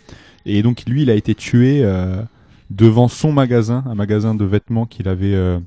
Et 0.45 0.61
donc 0.61 0.83
lui, 0.85 1.01
il 1.01 1.09
a 1.09 1.15
été 1.15 1.33
tué 1.35 1.81
euh, 1.83 2.21
devant 2.75 3.07
son 3.07 3.31
magasin, 3.31 3.83
un 3.87 3.95
magasin 3.95 4.35
de 4.35 4.43
vêtements 4.43 4.85
qu'il 4.85 5.07
avait 5.07 5.33
euh, 5.33 5.59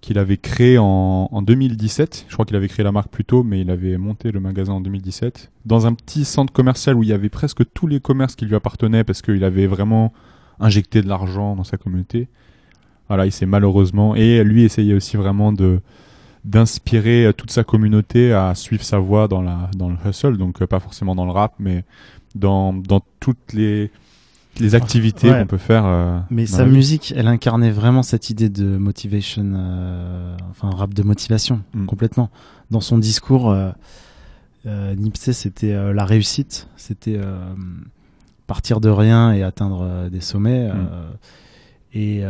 qu'il 0.00 0.16
avait 0.18 0.36
créé 0.38 0.78
en, 0.78 1.28
en 1.30 1.42
2017. 1.42 2.26
Je 2.28 2.32
crois 2.32 2.46
qu'il 2.46 2.56
avait 2.56 2.68
créé 2.68 2.84
la 2.84 2.92
marque 2.92 3.10
plus 3.10 3.24
tôt, 3.24 3.42
mais 3.42 3.60
il 3.60 3.70
avait 3.70 3.98
monté 3.98 4.32
le 4.32 4.40
magasin 4.40 4.74
en 4.74 4.80
2017 4.80 5.50
dans 5.66 5.86
un 5.86 5.92
petit 5.92 6.24
centre 6.24 6.52
commercial 6.52 6.96
où 6.96 7.02
il 7.02 7.08
y 7.08 7.12
avait 7.12 7.28
presque 7.28 7.62
tous 7.74 7.86
les 7.86 8.00
commerces 8.00 8.36
qui 8.36 8.46
lui 8.46 8.54
appartenaient 8.54 9.04
parce 9.04 9.20
qu'il 9.22 9.44
avait 9.44 9.66
vraiment 9.66 10.12
injecté 10.58 11.02
de 11.02 11.08
l'argent 11.08 11.56
dans 11.56 11.64
sa 11.64 11.76
communauté. 11.76 12.28
Voilà, 13.08 13.26
il 13.26 13.32
s'est 13.32 13.46
malheureusement 13.46 14.14
et 14.14 14.44
lui 14.44 14.64
essayait 14.64 14.94
aussi 14.94 15.16
vraiment 15.16 15.52
de 15.52 15.80
d'inspirer 16.42 17.26
euh, 17.26 17.32
toute 17.34 17.50
sa 17.50 17.64
communauté 17.64 18.32
à 18.32 18.54
suivre 18.54 18.82
sa 18.82 18.98
voie 18.98 19.28
dans 19.28 19.42
la 19.42 19.70
dans 19.76 19.90
le 19.90 19.96
hustle, 20.06 20.38
donc 20.38 20.62
euh, 20.62 20.66
pas 20.66 20.80
forcément 20.80 21.14
dans 21.14 21.26
le 21.26 21.32
rap, 21.32 21.52
mais 21.58 21.84
dans 22.34 22.72
dans 22.72 23.02
toutes 23.18 23.52
les 23.52 23.90
les 24.58 24.74
activités 24.74 25.30
Ouais. 25.30 25.40
qu'on 25.40 25.46
peut 25.46 25.56
faire. 25.58 25.84
euh, 25.86 26.18
Mais 26.30 26.46
sa 26.46 26.64
musique, 26.66 27.14
elle 27.16 27.28
incarnait 27.28 27.70
vraiment 27.70 28.02
cette 28.02 28.30
idée 28.30 28.48
de 28.48 28.76
motivation, 28.76 29.44
euh, 29.54 30.36
enfin 30.50 30.70
rap 30.70 30.92
de 30.94 31.02
motivation, 31.02 31.62
Mm. 31.74 31.86
complètement. 31.86 32.30
Dans 32.70 32.80
son 32.80 32.98
discours, 32.98 33.50
euh, 33.50 33.70
Nipsey, 34.96 35.32
c'était 35.32 35.92
la 35.92 36.04
réussite, 36.04 36.68
c'était 36.76 37.18
partir 38.46 38.80
de 38.80 38.88
rien 38.88 39.32
et 39.32 39.42
atteindre 39.42 40.08
des 40.10 40.20
sommets, 40.20 40.68
Mm. 40.72 40.88
et, 41.94 42.22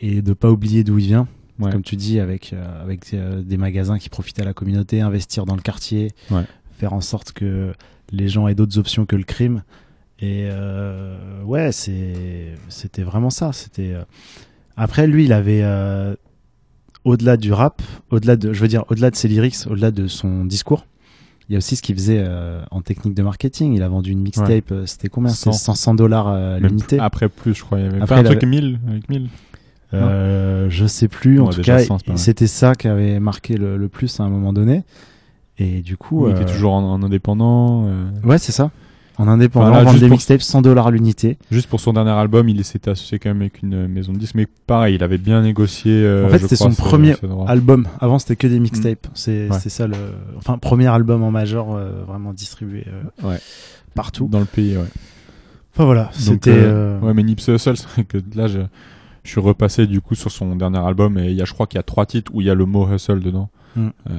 et 0.00 0.22
de 0.22 0.32
pas 0.34 0.50
oublier 0.50 0.84
d'où 0.84 0.98
il 0.98 1.06
vient. 1.06 1.26
Ouais. 1.58 1.70
Comme 1.70 1.82
tu 1.82 1.96
dis, 1.96 2.18
avec, 2.20 2.54
avec 2.82 3.14
des 3.14 3.56
magasins 3.56 3.98
qui 3.98 4.08
profitaient 4.08 4.42
à 4.42 4.44
la 4.46 4.54
communauté, 4.54 5.00
investir 5.00 5.44
dans 5.46 5.54
le 5.56 5.62
quartier, 5.62 6.12
Ouais. 6.30 6.44
faire 6.78 6.92
en 6.92 7.00
sorte 7.00 7.32
que 7.32 7.72
les 8.10 8.28
gens 8.28 8.46
aient 8.48 8.54
d'autres 8.54 8.78
options 8.78 9.04
que 9.06 9.16
le 9.16 9.24
crime. 9.24 9.62
Et 10.24 10.48
euh, 10.50 11.42
ouais, 11.44 11.72
c'était 11.72 13.02
vraiment 13.02 13.30
ça. 13.30 13.52
C'était 13.52 13.92
euh, 13.92 14.04
après 14.76 15.08
lui, 15.08 15.24
il 15.24 15.32
avait 15.32 15.62
euh, 15.64 16.14
au-delà 17.04 17.36
du 17.36 17.52
rap, 17.52 17.82
au-delà 18.10 18.36
de, 18.36 18.52
je 18.52 18.60
veux 18.60 18.68
dire, 18.68 18.84
au-delà 18.88 19.10
de 19.10 19.16
ses 19.16 19.26
lyrics, 19.26 19.56
au-delà 19.68 19.90
de 19.90 20.06
son 20.06 20.44
discours. 20.44 20.86
Il 21.48 21.52
y 21.52 21.56
a 21.56 21.58
aussi 21.58 21.74
ce 21.74 21.82
qu'il 21.82 21.96
faisait 21.96 22.24
en 22.70 22.80
technique 22.82 23.14
de 23.14 23.22
marketing. 23.22 23.74
Il 23.74 23.82
a 23.82 23.88
vendu 23.88 24.12
une 24.12 24.20
mixtape. 24.20 24.72
C'était 24.86 25.08
combien? 25.08 25.30
C'était 25.32 25.52
100. 25.52 25.74
100 25.74 25.94
dollars 25.96 26.58
l'unité. 26.60 26.98
Après 27.00 27.28
plus, 27.28 27.52
je 27.54 27.62
crois. 27.62 27.78
Il 27.80 27.84
y 27.84 27.88
avait 27.88 27.96
Après, 28.00 28.14
pas 28.14 28.20
un 28.20 28.24
truc 28.24 28.36
avait- 28.44 28.46
1000 28.46 28.78
avec 28.88 29.08
1000. 29.10 29.28
Je 29.92 30.84
sais 30.86 31.08
plus. 31.08 31.40
En 31.40 31.48
tout 31.50 31.60
cas, 31.60 31.80
100, 31.80 31.98
c'est 31.98 32.04
pas 32.06 32.12
mal. 32.12 32.18
c'était 32.18 32.46
ça 32.46 32.74
qui 32.74 32.86
avait 32.88 33.18
marqué 33.18 33.56
le, 33.56 33.76
le 33.76 33.88
plus 33.88 34.20
à 34.20 34.22
un 34.22 34.30
moment 34.30 34.52
donné. 34.52 34.84
Et 35.58 35.82
du 35.82 35.96
coup, 35.98 36.24
Oui, 36.24 36.30
il 36.34 36.40
était 36.40 36.50
toujours 36.50 36.72
en, 36.72 36.84
en 36.92 37.02
indépendant. 37.02 37.86
ouais, 38.24 38.38
c'est 38.38 38.52
ça. 38.52 38.70
En 39.18 39.28
indépendant, 39.28 39.68
Enfin, 39.68 39.78
là, 39.78 39.84
vendre 39.84 39.98
des 40.00 40.06
pour- 40.06 40.12
mixtapes 40.12 40.40
100 40.42 40.62
dollars 40.62 40.90
l'unité. 40.90 41.36
Juste 41.50 41.68
pour 41.68 41.80
son 41.80 41.92
dernier 41.92 42.10
album, 42.12 42.48
il 42.48 42.64
s'était 42.64 42.90
associé 42.90 43.18
quand 43.18 43.28
même 43.28 43.42
avec 43.42 43.62
une 43.62 43.86
maison 43.86 44.12
de 44.12 44.18
disques, 44.18 44.34
mais 44.34 44.46
pareil, 44.66 44.94
il 44.94 45.02
avait 45.04 45.18
bien 45.18 45.42
négocié. 45.42 45.92
euh, 45.92 46.26
En 46.26 46.28
fait, 46.30 46.38
c'était 46.38 46.56
son 46.56 46.70
premier 46.72 47.14
album. 47.46 47.86
Avant, 48.00 48.18
c'était 48.18 48.36
que 48.36 48.46
des 48.46 48.58
mixtapes. 48.58 49.06
C'est 49.14 49.50
Ouais. 49.50 49.58
c'est 49.60 49.68
ça 49.68 49.86
le, 49.86 49.96
enfin, 50.38 50.56
premier 50.58 50.86
album 50.86 51.22
en 51.22 51.30
major 51.30 51.74
euh, 51.74 51.90
vraiment 52.06 52.32
distribué 52.32 52.86
euh, 52.88 53.28
Ouais. 53.28 53.38
partout. 53.94 54.28
dans 54.30 54.40
le 54.40 54.46
pays. 54.46 54.76
Ouais. 54.76 54.84
Enfin 55.74 55.84
voilà, 55.84 56.10
c'était. 56.14 56.50
euh, 56.50 56.98
euh, 56.98 57.00
Ouais, 57.00 57.12
mais 57.14 57.22
Nipsey 57.22 57.54
Hussle, 57.54 57.76
c'est 57.76 57.88
vrai 57.88 58.04
que 58.04 58.18
là, 58.34 58.46
je, 58.46 58.60
je 59.24 59.30
suis 59.30 59.40
repassé 59.40 59.86
du 59.86 60.00
coup 60.00 60.14
sur 60.14 60.30
son 60.30 60.56
dernier 60.56 60.78
album 60.78 61.16
et 61.18 61.26
il 61.30 61.36
y 61.36 61.42
a, 61.42 61.44
je 61.44 61.52
crois 61.52 61.66
qu'il 61.66 61.78
y 61.78 61.80
a 61.80 61.84
trois 61.84 62.06
titres 62.06 62.32
où 62.34 62.40
il 62.40 62.46
y 62.46 62.50
a 62.50 62.54
le 62.54 62.66
mot 62.66 62.88
hustle 62.92 63.20
dedans, 63.20 63.50
Mm. 63.74 63.88
euh, 64.10 64.12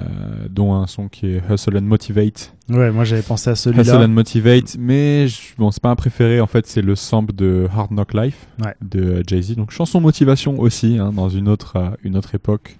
dont 0.49 0.73
un 0.73 0.87
son 0.87 1.09
qui 1.09 1.27
est 1.27 1.43
Hustle 1.47 1.77
and 1.77 1.81
Motivate. 1.83 2.55
Ouais, 2.69 2.89
moi 2.91 3.03
j'avais 3.03 3.21
pensé 3.21 3.51
à 3.51 3.53
Hustle 3.53 3.75
celui-là. 3.75 4.03
and 4.05 4.07
Motivate, 4.07 4.77
mais 4.79 5.27
je- 5.27 5.39
bon, 5.59 5.69
c'est 5.69 5.81
pas 5.83 5.91
un 5.91 5.95
préféré. 5.95 6.41
En 6.41 6.47
fait, 6.47 6.65
c'est 6.65 6.81
le 6.81 6.95
sample 6.95 7.33
de 7.35 7.67
Hard 7.71 7.91
Knock 7.91 8.15
Life 8.15 8.47
Ouais. 8.63 8.73
de 8.81 8.99
euh, 9.03 9.23
Jay 9.27 9.41
Z. 9.43 9.55
Donc 9.55 9.69
chanson 9.69 10.01
motivation 10.01 10.59
aussi, 10.59 10.97
hein, 10.97 11.11
dans 11.13 11.29
une 11.29 11.47
autre 11.47 11.73
euh, 11.75 11.89
une 12.03 12.17
autre 12.17 12.33
époque. 12.33 12.77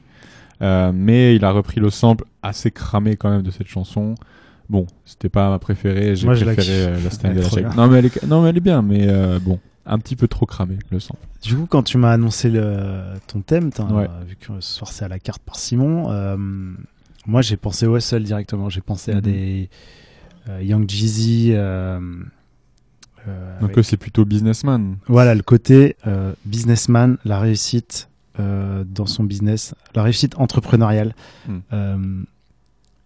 Euh, 0.64 0.92
mais 0.96 1.36
il 1.36 1.46
a 1.46 1.52
repris 1.52 1.80
le 1.80 1.92
sample 1.92 2.24
assez 2.42 2.72
cramé 2.72 3.18
quand 3.18 3.30
même 3.30 3.44
de 3.44 3.52
cette 3.52 3.68
chanson. 3.68 4.16
Bon, 4.68 4.88
c'était 5.06 5.30
pas 5.30 5.50
ma 5.52 5.60
préférée. 5.60 6.16
J'ai 6.16 6.26
la 6.28 6.34
préféré 6.34 6.94
trop 7.42 7.56
Checked. 7.58 7.68
bien. 7.72 7.76
Non 7.76 7.88
mais 7.88 8.00
elle 8.00 8.06
est 8.08 8.24
non 8.26 8.42
mais 8.42 8.50
elle 8.50 8.58
est 8.58 8.62
bien. 8.62 8.82
Mais 8.82 9.08
bon, 9.42 9.60
un 9.86 10.00
petit 10.00 10.16
peu 10.16 10.28
trop 10.28 10.46
cramé, 10.46 10.78
le 10.92 11.00
son. 11.00 11.16
Du 11.42 11.56
coup, 11.56 11.66
quand 11.70 11.84
tu 11.84 11.98
m'as 11.98 12.12
annoncé 12.12 12.50
le, 12.50 13.04
ton 13.28 13.42
thème, 13.42 13.70
Ouais. 13.92 14.08
vu 14.28 14.36
que 14.38 14.60
ce 14.62 14.74
soir 14.78 14.92
c'est 14.92 15.04
à 15.06 15.08
la 15.10 15.20
carte 15.20 15.42
par 15.42 15.58
Simon, 15.58 16.10
euh, 16.10 16.38
moi 17.26 17.42
j'ai 17.42 17.58
pensé 17.58 17.86
au 17.86 17.98
hustle 17.98 18.24
directement. 18.24 18.70
J'ai 18.70 18.82
pensé 18.82 19.12
à 19.12 19.16
Mhm. 19.16 19.22
des 19.22 19.70
euh, 20.50 20.62
Young 20.62 20.90
Jeezy. 20.90 21.52
euh, 21.54 22.00
euh, 23.28 23.60
Donc 23.62 23.72
avec- 23.72 23.86
c'est 23.86 23.98
plutôt 23.98 24.26
businessman. 24.26 24.98
Voilà, 25.08 25.36
le 25.36 25.42
côté 25.44 25.96
euh, 26.08 26.34
businessman, 26.46 27.18
la 27.26 27.40
réussite 27.40 28.10
euh, 28.40 28.84
dans 28.84 29.06
son 29.06 29.24
business, 29.24 29.76
la 29.96 30.02
réussite 30.04 30.38
entrepreneuriale, 30.40 31.14
Mm. 31.48 31.58
euh, 31.72 32.24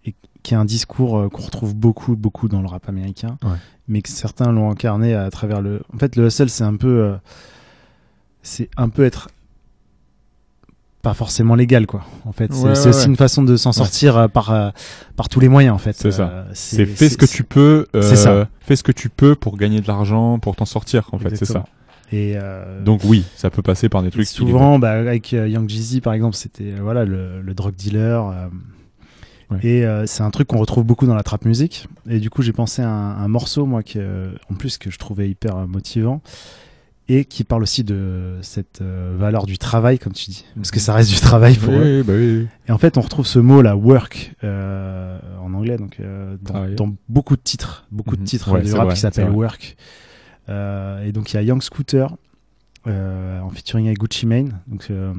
et 0.06 0.16
qui 0.42 0.54
est 0.54 0.58
un 0.58 0.64
discours 0.66 1.18
euh, 1.20 1.28
qu'on 1.30 1.42
retrouve 1.44 1.76
beaucoup, 1.76 2.16
beaucoup 2.16 2.48
dans 2.48 2.62
le 2.62 2.68
rap 2.68 2.88
américain, 2.88 3.38
Ouais. 3.44 3.58
Mais 3.88 4.02
que 4.02 4.10
certains 4.10 4.52
l'ont 4.52 4.70
incarné 4.72 5.14
à 5.14 5.30
travers 5.30 5.62
le. 5.62 5.82
En 5.94 5.98
fait, 5.98 6.16
le 6.16 6.28
hustle, 6.28 6.50
c'est 6.50 6.64
un 6.64 6.76
peu, 6.76 6.88
euh, 7.04 7.16
c'est 8.42 8.70
un 8.78 8.90
peu 8.90 9.06
être 9.06 9.30
pas 11.02 11.14
forcément 11.14 11.56
légal, 11.56 11.86
quoi. 11.88 12.04
En 12.26 12.32
fait, 12.34 12.52
c'est 12.54 12.64
Ouais, 12.64 12.76
c'est 12.76 12.84
ouais, 12.84 12.90
aussi 12.90 13.00
ouais. 13.02 13.06
une 13.12 13.16
façon 13.16 13.44
de 13.44 13.56
s'en 13.56 13.72
sortir 13.72 14.18
euh, 14.18 14.28
par 14.28 14.52
euh, 14.52 14.70
par 15.16 15.30
tous 15.30 15.40
les 15.40 15.48
moyens, 15.48 15.74
en 15.76 15.78
fait. 15.78 15.94
C'est 15.96 16.12
ça. 16.12 16.28
Euh, 16.30 16.44
C'est 16.54 16.86
fais 16.86 17.08
ce 17.10 17.18
que 17.18 17.26
tu 17.26 17.44
peux. 17.44 17.86
euh, 17.96 18.02
c'est 18.02 18.16
ça. 18.18 18.48
Fais 18.60 18.76
ce 18.76 18.84
que 18.84 18.92
tu 18.92 19.10
peux 19.10 19.36
pour 19.36 19.58
gagner 19.58 19.80
de 19.80 19.88
l'argent, 19.88 20.40
pour 20.40 20.56
t'en 20.56 20.66
sortir, 20.66 21.10
en 21.14 21.18
fait. 21.18 21.36
C'est 21.36 21.46
ça. 21.46 21.66
Et 22.12 22.34
euh, 22.38 22.82
Donc 22.84 23.02
oui, 23.04 23.26
ça 23.36 23.50
peut 23.50 23.62
passer 23.62 23.90
par 23.90 24.02
des 24.02 24.12
trucs. 24.12 24.26
souvent, 24.28 24.80
bah, 24.80 24.92
avec 24.92 25.34
euh, 25.34 25.48
Young 25.48 25.70
Jeezy, 25.70 26.00
par 26.02 26.14
exemple, 26.14 26.36
c'était 26.36 26.72
voilà 26.82 27.04
le, 27.06 27.42
le 27.42 27.54
drug 27.54 27.76
dealer. 27.76 28.34
Ouais. 29.50 29.60
Et 29.64 29.86
euh, 29.86 30.06
c'est 30.06 30.24
un 30.24 30.30
truc 30.32 30.48
qu'on 30.50 30.58
retrouve 30.58 30.84
beaucoup 30.84 31.06
dans 31.06 31.16
la 31.16 31.24
trap 31.24 31.46
music. 31.46 31.88
Et 32.10 32.20
du 32.20 32.30
coup, 32.30 32.42
j'ai 32.42 32.52
pensé 32.54 32.82
à 32.82 32.90
un, 32.90 33.18
un 33.24 33.28
morceau, 33.28 33.66
moi, 33.66 33.82
qui, 33.84 33.98
euh, 34.00 34.32
en 34.52 34.56
plus, 34.56 34.78
que 34.78 34.92
je 34.92 34.98
trouvais 34.98 35.30
hyper 35.30 35.56
euh, 35.56 35.68
motivant. 35.68 36.22
Et 37.10 37.24
qui 37.24 37.46
parle 37.46 37.64
aussi 37.64 37.86
de 37.86 38.38
cette 38.42 38.82
euh, 38.82 39.16
valeur 39.18 39.46
du 39.46 39.58
travail, 39.58 39.98
comme 39.98 40.12
tu 40.12 40.30
dis. 40.30 40.44
Parce 40.58 40.72
que 40.72 40.82
ça 40.82 40.94
reste 40.94 41.10
du 41.10 41.16
travail 41.22 41.56
pour 41.56 41.70
Oui, 41.74 41.80
eux. 41.80 42.04
bah 42.04 42.12
oui. 42.18 42.48
Et 42.68 42.72
en 42.74 42.78
fait, 42.78 42.98
on 42.98 43.02
retrouve 43.02 43.26
ce 43.26 43.40
mot-là, 43.40 43.78
work, 43.78 44.34
euh, 44.44 45.18
en 45.42 45.54
anglais, 45.54 45.78
donc 45.78 46.02
euh, 46.02 46.36
dans, 46.76 46.94
beaucoup 47.08 47.38
de 47.38 47.42
titres, 47.42 47.86
beaucoup 47.92 48.18
de 48.18 48.22
Mhm. 48.22 48.28
titres 48.28 48.52
Ouais, 48.52 48.62
du 48.62 48.74
rap 48.74 48.88
vrai, 48.88 48.96
qui 48.96 49.00
s'appellent. 49.00 49.30
Work. 49.30 49.78
Euh, 50.50 51.06
et 51.06 51.14
donc 51.14 51.32
il 51.32 51.38
y 51.38 51.40
a 51.40 51.44
Young 51.44 51.62
Scooter 51.62 52.14
euh, 52.88 53.40
en 53.40 53.50
featuring 53.52 53.86
avec 53.88 54.00
Gucci 54.00 54.26
Mane, 54.26 54.60
donc 54.68 54.88
euh, 54.92 55.14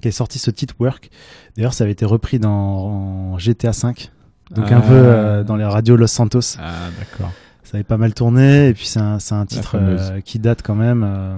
qui 0.00 0.08
a 0.08 0.12
sorti 0.12 0.38
ce 0.38 0.50
titre 0.50 0.74
Work. 0.78 1.10
D'ailleurs, 1.56 1.74
ça 1.74 1.84
avait 1.84 1.92
été 1.92 2.04
repris 2.04 2.38
dans 2.38 2.52
en 2.52 3.38
GTA 3.38 3.72
5, 3.72 4.10
donc 4.54 4.70
un 4.72 4.78
Ah. 4.78 4.80
peu 4.80 4.92
euh, 4.94 5.44
dans 5.44 5.56
les 5.56 5.64
radios 5.64 5.96
Los 5.96 6.06
Santos. 6.08 6.56
Ah, 6.58 6.72
d'accord. 6.98 7.32
Ça 7.64 7.76
avait 7.78 7.84
pas 7.84 7.96
mal 7.96 8.14
tourné, 8.14 8.68
et 8.68 8.74
puis 8.74 8.86
c'est 8.86 9.00
un, 9.00 9.18
titre 9.46 9.76
euh, 9.76 10.20
qui 10.20 10.38
date 10.38 10.62
quand 10.62 10.76
même. 10.76 11.02
euh, 11.04 11.36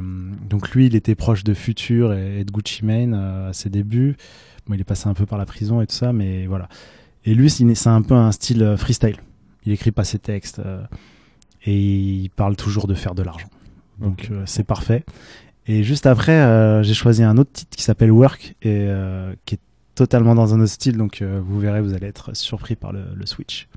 donc 0.49 0.71
lui, 0.73 0.87
il 0.87 0.94
était 0.94 1.14
proche 1.14 1.42
de 1.42 1.55
Future 1.55 2.12
et, 2.12 2.40
et 2.40 2.44
de 2.44 2.51
Gucci 2.51 2.85
Mane 2.85 3.14
à 3.14 3.53
ses 3.55 3.71
débuts. 3.71 4.16
Bon, 4.66 4.75
il 4.75 4.81
est 4.81 4.85
passé 4.85 5.09
un 5.09 5.14
peu 5.14 5.25
par 5.25 5.38
la 5.38 5.47
prison 5.47 5.81
et 5.81 5.87
tout 5.87 5.94
ça, 5.94 6.12
mais 6.12 6.47
voilà. 6.47 6.68
Et 7.25 7.35
lui, 7.35 7.49
c'est 7.49 7.88
un 7.88 8.03
peu 8.03 8.14
un 8.14 8.31
style 8.33 8.75
freestyle. 8.77 9.16
Il 9.64 9.73
écrit 9.73 9.90
pas 9.90 10.05
ses 10.05 10.18
textes 10.18 10.61
et 11.64 11.75
il 11.79 12.29
parle 12.31 12.57
toujours 12.57 12.87
de 12.87 12.94
faire 12.94 13.14
de 13.14 13.23
l'argent. 13.23 13.49
Donc 13.99 14.31
c'est 14.44 14.64
parfait. 14.64 15.05
Et 15.70 15.83
juste 15.83 16.07
après, 16.07 16.33
euh, 16.33 16.83
j'ai 16.83 16.94
choisi 16.94 17.22
un 17.22 17.37
autre 17.37 17.52
titre 17.52 17.76
qui 17.76 17.83
s'appelle 17.83 18.11
Work 18.11 18.54
et 18.62 18.87
euh, 18.88 19.35
qui 19.44 19.57
est 19.57 19.61
totalement 19.94 20.35
dans 20.35 20.54
un 20.54 20.61
autre 20.61 20.72
style. 20.72 20.96
Donc 20.96 21.20
euh, 21.20 21.40
vous 21.44 21.61
verrez, 21.61 21.83
vous 21.83 21.92
allez 21.92 22.07
être 22.07 22.35
surpris 22.35 22.74
par 22.74 22.90
le, 22.92 23.04
switch. 23.26 23.68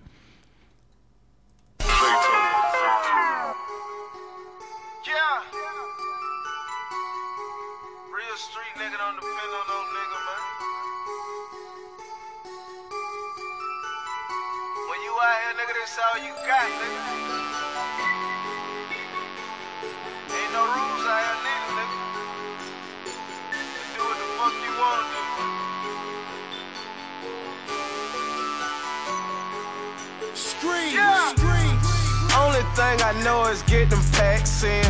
Thing 32.92 33.06
I 33.06 33.24
know 33.24 33.46
is 33.48 33.62
get 33.64 33.90
them 33.90 34.02
packs 34.14 34.64
in. 34.64 34.84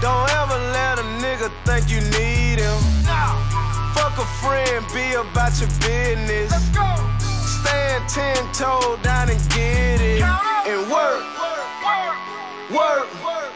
Don't 0.00 0.28
ever 0.40 0.58
let 0.72 0.98
a 0.98 1.06
nigga 1.20 1.50
think 1.64 1.90
you 1.90 2.00
need 2.16 2.58
him. 2.60 2.80
Fuck 3.94 4.16
a 4.18 4.26
friend, 4.40 4.84
be 4.94 5.14
about 5.14 5.58
your 5.60 5.70
business. 5.80 6.52
Stand 7.60 8.08
ten 8.08 8.36
toe 8.52 8.98
down 9.02 9.30
and 9.30 9.40
get 9.50 10.00
it. 10.00 10.22
And 10.22 10.90
work. 10.90 11.22
Work. 11.92 12.16
Work. 12.70 13.08
Work. 13.28 13.50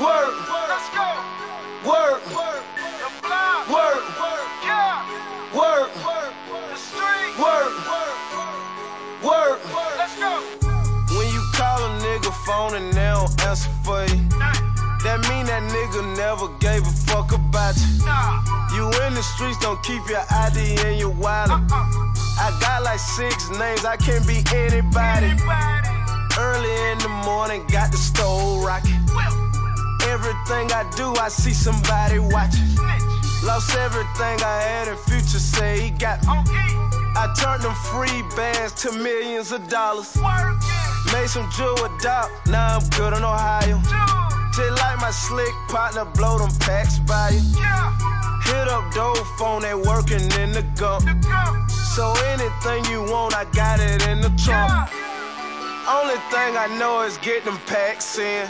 Work. 0.00 0.34
Work. 1.84 2.34
Work. 2.34 2.51
Phone 12.46 12.74
and 12.74 12.92
they 12.92 13.10
don't 13.12 13.30
answer 13.46 13.70
for 13.84 14.02
you, 14.02 14.18
that 15.04 15.18
mean 15.28 15.46
that 15.46 15.62
nigga 15.70 16.02
never 16.16 16.48
gave 16.58 16.82
a 16.82 16.94
fuck 17.06 17.32
about 17.32 17.76
you. 17.76 18.02
You 18.74 18.86
in 19.06 19.14
the 19.14 19.22
streets, 19.22 19.58
don't 19.60 19.82
keep 19.82 20.02
your 20.08 20.24
ID 20.30 20.80
in 20.86 20.98
your 20.98 21.10
wallet. 21.10 21.60
I 22.38 22.56
got 22.60 22.82
like 22.82 22.98
six 22.98 23.50
names, 23.50 23.84
I 23.84 23.96
can 23.96 24.26
be 24.26 24.42
anybody. 24.54 25.30
Early 26.38 26.74
in 26.90 26.98
the 26.98 27.12
morning, 27.24 27.66
got 27.68 27.92
the 27.92 27.98
stove 27.98 28.64
rocking. 28.64 29.02
Everything 30.08 30.72
I 30.72 30.88
do, 30.96 31.14
I 31.20 31.28
see 31.28 31.52
somebody 31.52 32.18
watching. 32.18 32.74
Lost 33.44 33.76
everything 33.76 34.38
I 34.42 34.62
had, 34.62 34.88
and 34.88 34.98
Future 35.00 35.42
say 35.42 35.80
he 35.80 35.90
got 35.90 36.22
me. 36.22 36.42
I 37.14 37.28
turned 37.38 37.62
them 37.62 37.74
free 37.90 38.22
bands 38.36 38.72
to 38.82 38.92
millions 38.92 39.52
of 39.52 39.68
dollars. 39.68 40.16
Made 41.12 41.28
some 41.28 41.48
jewel 41.50 41.74
with 41.82 41.92
Doc, 42.00 42.30
now 42.46 42.78
I'm 42.78 42.88
good 42.90 43.12
on 43.12 43.22
Ohio. 43.22 43.80
Just 44.54 44.80
like 44.82 44.98
my 45.00 45.10
slick 45.10 45.52
partner, 45.68 46.04
blow 46.04 46.38
them 46.38 46.50
packs 46.60 46.98
by 47.00 47.30
you. 47.30 47.42
Hit 48.44 48.68
up 48.68 48.92
dope 48.94 49.18
phone, 49.38 49.62
they 49.62 49.74
working 49.74 50.24
in 50.40 50.52
the 50.52 50.64
gump. 50.76 51.04
So 51.70 52.12
anything 52.32 52.84
you 52.90 53.02
want, 53.02 53.34
I 53.36 53.44
got 53.52 53.80
it 53.80 54.06
in 54.08 54.20
the 54.20 54.30
trunk. 54.42 54.72
Only 55.88 56.16
thing 56.30 56.56
I 56.56 56.68
know 56.78 57.02
is 57.02 57.18
get 57.18 57.44
them 57.44 57.58
packs 57.66 58.18
in. 58.18 58.48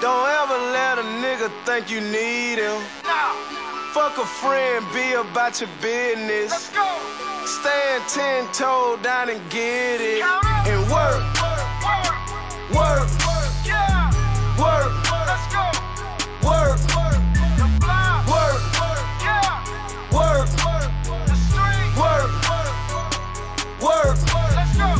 Don't 0.00 0.28
ever 0.28 0.58
let 0.72 0.98
a 0.98 1.06
nigga 1.22 1.50
think 1.64 1.90
you 1.90 2.00
need 2.00 2.58
him. 2.58 2.82
Fuck 3.92 4.18
a 4.18 4.26
friend, 4.26 4.84
be 4.92 5.12
about 5.12 5.60
your 5.60 5.70
business. 5.80 6.70
Stand 7.44 8.02
ten 8.08 8.44
toe 8.52 8.98
down 9.02 9.30
and 9.30 9.40
get 9.50 10.00
it. 10.00 10.22
And 10.22 10.90
work. 10.90 11.35
Work. 12.76 13.08
Work. 13.24 13.52
Yeah. 13.64 14.12
Work. 14.60 14.92
Let's 15.08 15.48
go. 15.48 15.64
Work. 16.44 16.76
Work. 16.92 17.16
The 17.56 17.66
fly. 17.80 18.20
Work. 18.28 18.60
Yeah. 19.24 20.12
Work. 20.12 20.48
The 21.24 21.36
street. 21.48 21.96
Work. 21.96 22.30
Work. 23.80 24.18
Let's 24.54 24.76
go. 24.76 24.92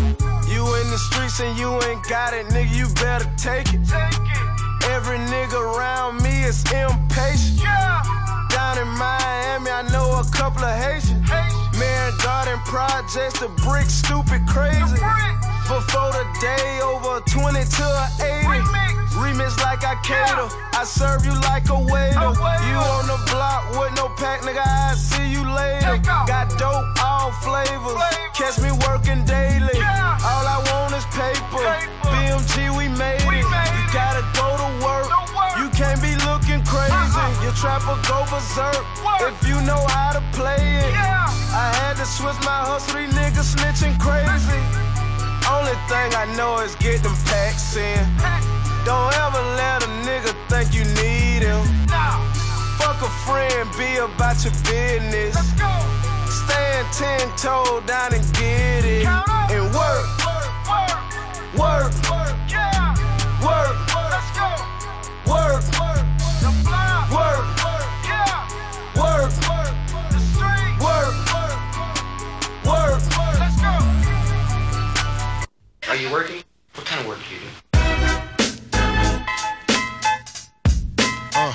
You 0.49 0.65
in 0.81 0.89
the 0.89 0.97
streets 0.97 1.39
and 1.41 1.59
you 1.59 1.69
ain't 1.85 2.03
got 2.09 2.33
it, 2.33 2.47
nigga, 2.47 2.75
you 2.75 2.89
better 2.95 3.31
take 3.37 3.69
it. 3.75 3.85
Every 4.89 5.19
nigga 5.19 5.61
around 5.61 6.23
me 6.23 6.45
is 6.45 6.65
impatient. 6.73 7.61
Down 8.49 8.79
in 8.79 8.89
Miami, 8.97 9.71
I 9.71 9.87
know 9.93 10.19
a 10.19 10.25
couple 10.33 10.65
of 10.65 10.75
Haitians. 10.75 11.29
Man, 11.79 12.13
garden 12.25 12.59
projects, 12.65 13.39
the 13.41 13.49
brick 13.63 13.91
stupid 13.91 14.47
crazy. 14.49 14.97
Before 15.67 16.15
the 16.15 16.23
day, 16.41 16.79
over 16.81 17.19
20 17.27 17.59
to 17.59 17.87
80. 18.23 18.47
Remix 19.19 19.59
like 19.67 19.83
I 19.83 19.99
cater. 20.07 20.47
I 20.79 20.85
serve 20.85 21.27
you 21.27 21.35
like 21.51 21.67
a 21.71 21.75
waiter. 21.75 22.31
You 22.71 22.79
on 22.79 23.11
the 23.11 23.19
block 23.35 23.75
with 23.75 23.91
no 23.99 24.07
pack, 24.15 24.43
nigga. 24.47 24.63
I 24.63 24.95
see 24.95 25.27
you 25.27 25.43
later. 25.43 25.99
Got 26.07 26.55
dope, 26.55 26.87
all 27.03 27.33
flavors. 27.43 27.99
Catch 28.31 28.63
me 28.63 28.71
working 28.87 29.27
daily. 29.27 29.75
All 30.23 30.47
I 30.47 30.63
want 30.71 30.95
is 30.95 31.03
paper. 31.11 31.67
BMG, 32.15 32.71
we 32.79 32.87
made 32.87 33.27
it. 33.27 33.35
You 33.35 33.85
gotta 33.91 34.23
go 34.39 34.55
to 34.55 34.69
work. 34.87 35.11
You 35.59 35.67
can't 35.75 35.99
be 35.99 36.15
looking 36.31 36.63
crazy. 36.63 36.95
Uh-huh. 36.95 37.43
Your 37.43 37.53
trapper 37.59 37.99
go 38.07 38.23
berserk 38.31 38.87
if 39.19 39.35
you 39.43 39.59
know 39.67 39.83
how 39.91 40.15
to 40.15 40.23
play 40.31 40.63
it. 40.79 40.95
Yeah. 40.95 41.27
I 41.51 41.75
had 41.83 41.97
to 41.99 42.07
switch 42.07 42.39
my 42.47 42.63
hustle. 42.71 43.03
These 43.03 43.11
niggas 43.19 43.57
snitching 43.59 43.99
crazy. 43.99 44.86
Only 45.49 45.77
thing 45.87 46.11
I 46.15 46.27
know 46.37 46.59
is 46.61 46.75
get 46.77 47.03
them 47.03 47.15
packs 47.27 47.77
in. 47.77 48.03
Don't 48.85 49.15
ever 49.15 49.43
let 49.55 49.83
a 49.83 49.91
nigga 50.07 50.35
think 50.51 50.75
you 50.75 50.85
need 51.03 51.43
him. 51.47 51.63
Fuck 52.79 53.03
a 53.03 53.11
friend, 53.25 53.69
be 53.79 53.97
about 53.97 54.43
your 54.45 54.53
business. 54.67 55.37
Stand 56.29 56.87
ten 56.93 57.21
toe 57.37 57.81
down 57.87 58.15
and 58.15 58.25
get 58.35 58.85
it. 58.85 59.07
And 59.07 59.73
work. 59.75 60.07
Work. 60.27 61.59
Work. 61.59 62.11
Work. 62.11 62.26
Are 75.97 75.99
you 75.99 76.13
working? 76.13 76.43
What 76.75 76.85
kind 76.85 77.01
of 77.01 77.07
work 77.07 77.19
do 77.27 77.35
you 77.35 77.41
do? 77.41 77.47
Uh. 81.35 81.55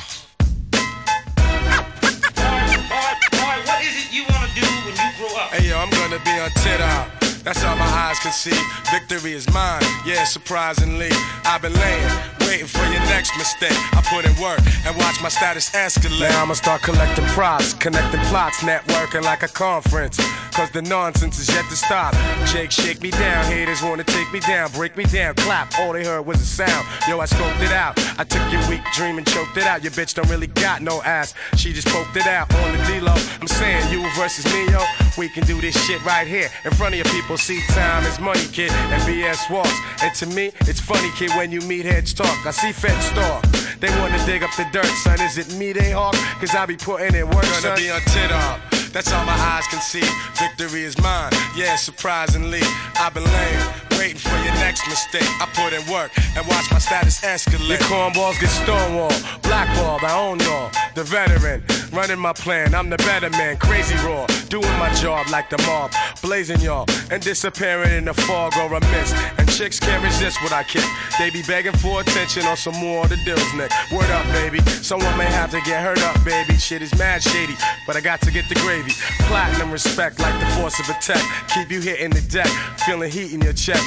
what 3.70 3.82
is 3.86 3.94
it 4.02 4.12
you 4.12 4.24
want 4.24 4.50
to 4.50 4.60
do 4.60 4.66
when 4.66 4.96
you 4.98 5.10
grow 5.20 5.30
up? 5.38 5.54
Hey 5.54 5.70
yo, 5.70 5.78
I'm 5.78 5.92
gonna 5.92 6.18
be 6.26 6.32
on 6.40 6.50
tit 6.64 6.82
out. 6.82 7.12
That's 7.44 7.64
all 7.64 7.76
my 7.76 7.86
eyes 7.86 8.18
can 8.20 8.32
see. 8.32 8.58
Victory 8.90 9.34
is 9.34 9.48
mine, 9.54 9.84
yeah, 10.08 10.24
surprisingly. 10.24 11.10
I've 11.46 11.62
been 11.62 11.74
laying, 11.74 12.10
waiting 12.40 12.66
for 12.66 12.84
your 12.86 13.02
next 13.14 13.38
mistake. 13.38 13.78
I 13.94 14.02
put 14.10 14.26
in 14.26 14.34
work 14.42 14.60
and 14.88 14.98
watch 14.98 15.22
my 15.22 15.30
status 15.30 15.70
escalate. 15.70 16.32
Now 16.32 16.42
I'ma 16.42 16.56
start 16.56 16.82
collecting 16.82 17.26
props, 17.26 17.76
connecting 17.76 18.22
plots, 18.22 18.62
networking 18.62 19.22
like 19.22 19.44
a 19.44 19.48
conference. 19.48 20.18
Cause 20.52 20.70
the 20.72 20.82
nonsense 20.82 21.40
is 21.40 21.48
yet 21.48 21.66
to 21.70 21.76
stop. 21.76 22.14
Jake, 22.46 22.72
shake 22.72 23.02
me 23.02 23.10
down. 23.12 23.46
Haters 23.46 23.82
wanna 23.82 24.04
take 24.04 24.32
me 24.34 24.40
down, 24.42 24.70
break 24.72 24.98
me 24.98 25.06
down, 25.06 25.34
clap. 25.36 25.74
All 25.80 25.94
they 25.94 26.04
heard 26.06 26.26
was 26.26 26.42
a 26.42 26.46
sound. 26.46 26.86
Yo, 27.08 27.20
I 27.20 27.26
scoped 27.26 27.62
it 27.62 27.72
out. 27.72 27.98
I 28.20 28.24
took 28.24 28.44
your 28.52 28.62
weak 28.70 28.82
dream 28.94 29.18
and 29.18 29.26
choked 29.28 29.56
it 29.58 29.64
out. 29.64 29.82
Your 29.84 29.92
bitch 29.94 30.14
don't 30.14 30.30
really 30.30 30.48
got 30.48 30.82
no 30.82 31.02
ass. 31.04 31.34
She 31.56 31.72
just 31.74 31.88
poked 31.88 32.16
it 32.18 32.28
out 32.28 32.54
on 32.54 32.78
the 32.78 32.84
D-Lo. 32.86 33.14
I'm 33.40 33.48
saying 33.48 33.92
you 33.92 34.06
versus 34.16 34.46
me, 34.54 34.70
yo. 34.70 34.84
We 35.18 35.30
can 35.30 35.46
do 35.46 35.60
this 35.62 35.76
shit 35.86 36.04
right 36.06 36.28
here 36.28 36.50
in 36.66 36.72
front 36.72 36.94
of 36.96 36.98
your 36.98 37.14
people. 37.14 37.38
See, 37.38 37.62
time 37.70 38.04
is 38.06 38.20
money, 38.20 38.46
kid, 38.52 38.72
and 38.72 39.02
BS 39.04 39.50
walks. 39.50 39.78
And 40.04 40.14
to 40.16 40.26
me, 40.28 40.52
it's 40.62 40.80
funny, 40.82 41.10
kid, 41.18 41.32
when 41.32 41.52
you 41.52 41.62
meet 41.62 41.86
heads 41.86 42.14
talk. 42.14 42.46
I 42.46 42.52
see 42.52 42.72
feds 42.72 43.10
talk. 43.12 43.44
They 43.80 43.90
wanna 44.00 44.24
dig 44.26 44.44
up 44.44 44.52
the 44.58 44.68
dirt, 44.72 44.86
son. 44.86 45.20
Is 45.22 45.38
it 45.38 45.56
me 45.58 45.72
they 45.74 45.92
hawk? 45.92 46.14
Cause 46.40 46.54
I 46.54 46.66
be 46.66 46.76
putting 46.78 47.16
in 47.16 47.26
work, 47.28 47.44
Gonna 47.44 47.56
son. 47.62 47.78
be 47.78 47.90
on 47.90 48.02
tit 48.02 48.32
up. 48.32 48.60
That's 48.94 49.12
all 49.14 49.26
my 49.26 49.34
eyes 49.34 49.68
can 49.68 49.82
see. 49.82 50.04
Victory 50.36 50.84
is 50.84 50.98
mine. 51.02 51.32
Yeah, 51.56 51.76
surprisingly, 51.76 52.62
I've 52.96 53.14
been 53.14 53.24
laying, 53.24 53.66
waiting 53.92 54.18
for 54.18 54.36
your 54.44 54.54
next 54.56 54.88
mistake. 54.88 55.28
I 55.40 55.48
put 55.54 55.72
in 55.72 55.82
work 55.92 56.12
and 56.36 56.46
watch 56.48 56.70
my 56.72 56.80
status 56.80 57.22
escalate. 57.22 57.70
Your 57.70 57.78
cornballs 57.88 58.40
get 58.40 58.50
stonewalled, 58.50 59.42
blackballed. 59.44 60.04
I 60.04 60.18
own 60.20 60.40
y'all. 60.40 60.72
The 60.96 61.04
veteran, 61.04 61.64
running 61.94 62.20
my 62.20 62.34
plan. 62.34 62.76
I'm 62.76 62.90
the 62.90 62.98
better 62.98 63.30
man, 63.30 63.58
crazy 63.58 63.96
raw, 64.06 64.26
doing 64.50 64.78
my 64.78 64.94
job 64.96 65.28
like 65.30 65.50
the 65.50 65.58
mob, 65.64 65.92
blazing 66.22 66.60
y'all 66.60 66.86
and 67.12 67.22
disappearing 67.22 67.92
in 67.92 68.06
the 68.06 68.14
fog 68.14 68.54
or 68.58 68.74
a 68.74 68.80
mist. 68.80 69.16
And 69.38 69.48
chicks 69.52 69.80
can't 69.80 70.04
resist 70.04 70.42
what 70.42 70.54
I 70.54 70.64
kick. 70.64 70.86
They 71.20 71.30
be 71.30 71.44
begging 71.44 71.74
for 71.74 72.02
attention 72.02 72.44
on 72.46 72.56
some 72.56 72.76
more 72.76 73.04
of 73.04 73.10
the 73.10 73.18
deals, 73.18 73.54
Nick. 73.54 73.72
Word 73.92 74.10
up, 74.10 74.26
baby. 74.32 74.60
Someone 74.82 75.16
may 75.18 75.26
have 75.26 75.52
to 75.52 75.62
get 75.62 75.84
hurt 75.84 76.02
up, 76.04 76.24
baby. 76.24 76.58
Shit 76.58 76.82
is 76.82 76.98
mad 76.98 77.22
shady, 77.22 77.56
but 77.86 77.96
I 77.98 78.02
got 78.02 78.22
to 78.22 78.32
get 78.32 78.48
the 78.48 78.56
gravy. 78.82 78.94
Platinum 79.28 79.72
respect 79.72 80.20
like 80.20 80.38
the 80.40 80.46
force 80.58 80.80
of 80.80 80.90
a 80.90 81.00
tech. 81.00 81.22
Keep 81.54 81.72
you 81.72 81.82
hitting 81.82 82.10
the 82.10 82.22
deck, 82.22 82.48
feeling 82.86 83.12
heat 83.12 83.34
in 83.34 83.42
your 83.42 83.54
chest. 83.54 83.84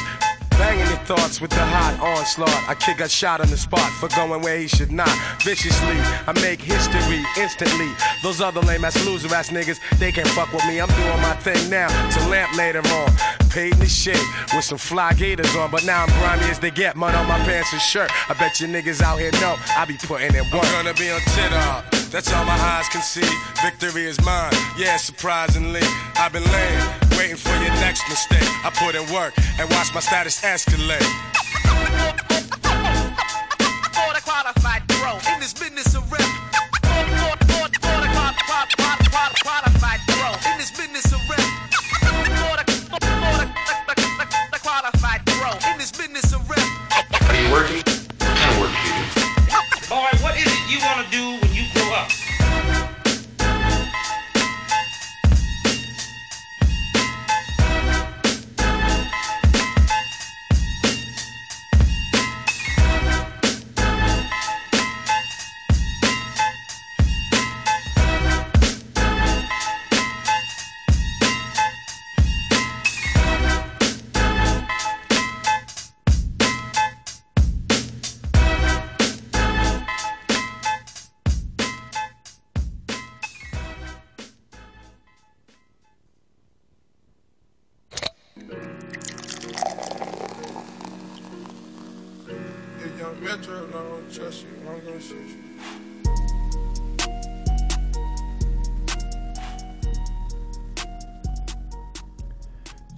Banging 0.50 0.86
your 0.86 0.98
thoughts 0.98 1.40
with 1.40 1.50
the 1.50 1.64
hot 1.64 1.98
onslaught. 1.98 2.68
I 2.68 2.76
kick 2.76 3.00
a 3.00 3.08
shot 3.08 3.40
on 3.40 3.48
the 3.50 3.56
spot 3.56 3.90
for 3.98 4.08
going 4.14 4.40
where 4.40 4.56
he 4.56 4.68
should 4.68 4.92
not. 4.92 5.10
Viciously, 5.42 5.96
I 6.28 6.32
make 6.40 6.60
history 6.60 7.24
instantly. 7.36 7.90
Those 8.22 8.40
other 8.40 8.60
lame 8.60 8.84
ass 8.84 9.04
loser 9.04 9.34
ass 9.34 9.50
niggas, 9.50 9.80
they 9.98 10.12
can't 10.12 10.28
fuck 10.28 10.52
with 10.52 10.64
me. 10.66 10.80
I'm 10.80 10.88
doing 10.90 11.20
my 11.22 11.34
thing 11.34 11.68
now 11.68 11.88
to 11.88 12.28
lamp 12.28 12.56
later 12.56 12.78
on. 12.86 13.10
Paid 13.50 13.72
in 13.72 13.80
the 13.80 13.86
shit 13.86 14.20
with 14.54 14.64
some 14.64 14.78
fly 14.78 15.12
gators 15.14 15.56
on, 15.56 15.72
but 15.72 15.84
now 15.84 16.04
I'm 16.04 16.08
grimy 16.20 16.48
as 16.48 16.60
they 16.60 16.70
get. 16.70 16.94
Mud 16.94 17.16
on 17.16 17.26
my 17.26 17.38
pants 17.38 17.72
and 17.72 17.82
shirt. 17.82 18.12
I 18.30 18.34
bet 18.34 18.60
you 18.60 18.68
niggas 18.68 19.02
out 19.02 19.18
here 19.18 19.32
know 19.32 19.56
I 19.76 19.84
be 19.86 19.96
putting 19.96 20.36
in 20.36 20.44
work. 20.52 20.64
I'm 20.64 20.84
gonna 20.84 20.94
be 20.94 21.10
on. 21.10 21.93
That's 22.14 22.32
all 22.32 22.44
my 22.44 22.54
eyes 22.54 22.88
can 22.90 23.02
see. 23.02 23.26
Victory 23.60 24.04
is 24.04 24.24
mine. 24.24 24.52
Yeah, 24.78 24.98
surprisingly, 24.98 25.80
I've 26.14 26.32
been 26.32 26.44
laying, 26.44 26.80
waiting 27.18 27.34
for 27.34 27.50
your 27.58 27.74
next 27.82 28.08
mistake. 28.08 28.46
I 28.62 28.70
put 28.70 28.94
in 28.94 29.02
work 29.12 29.34
and 29.58 29.68
watch 29.70 29.92
my 29.92 29.98
status 29.98 30.40
escalate. 30.42 31.02
Border 33.98 34.22
qualified 34.22 34.86
pro 34.86 35.18
in 35.34 35.40
this 35.40 35.54
business 35.54 35.92
of 35.96 36.06
rap. 36.12 36.22
Border 37.82 38.08
qualified 38.14 38.70
pro 38.78 39.63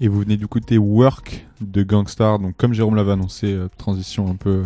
Et 0.00 0.08
vous 0.08 0.20
venez 0.20 0.36
d'écouter 0.36 0.76
Work 0.78 1.46
de 1.60 1.82
Gangstar. 1.82 2.38
Donc, 2.38 2.56
comme 2.56 2.74
Jérôme 2.74 2.96
l'avait 2.96 3.12
annoncé, 3.12 3.52
euh, 3.52 3.68
transition 3.78 4.28
un 4.30 4.34
peu, 4.36 4.64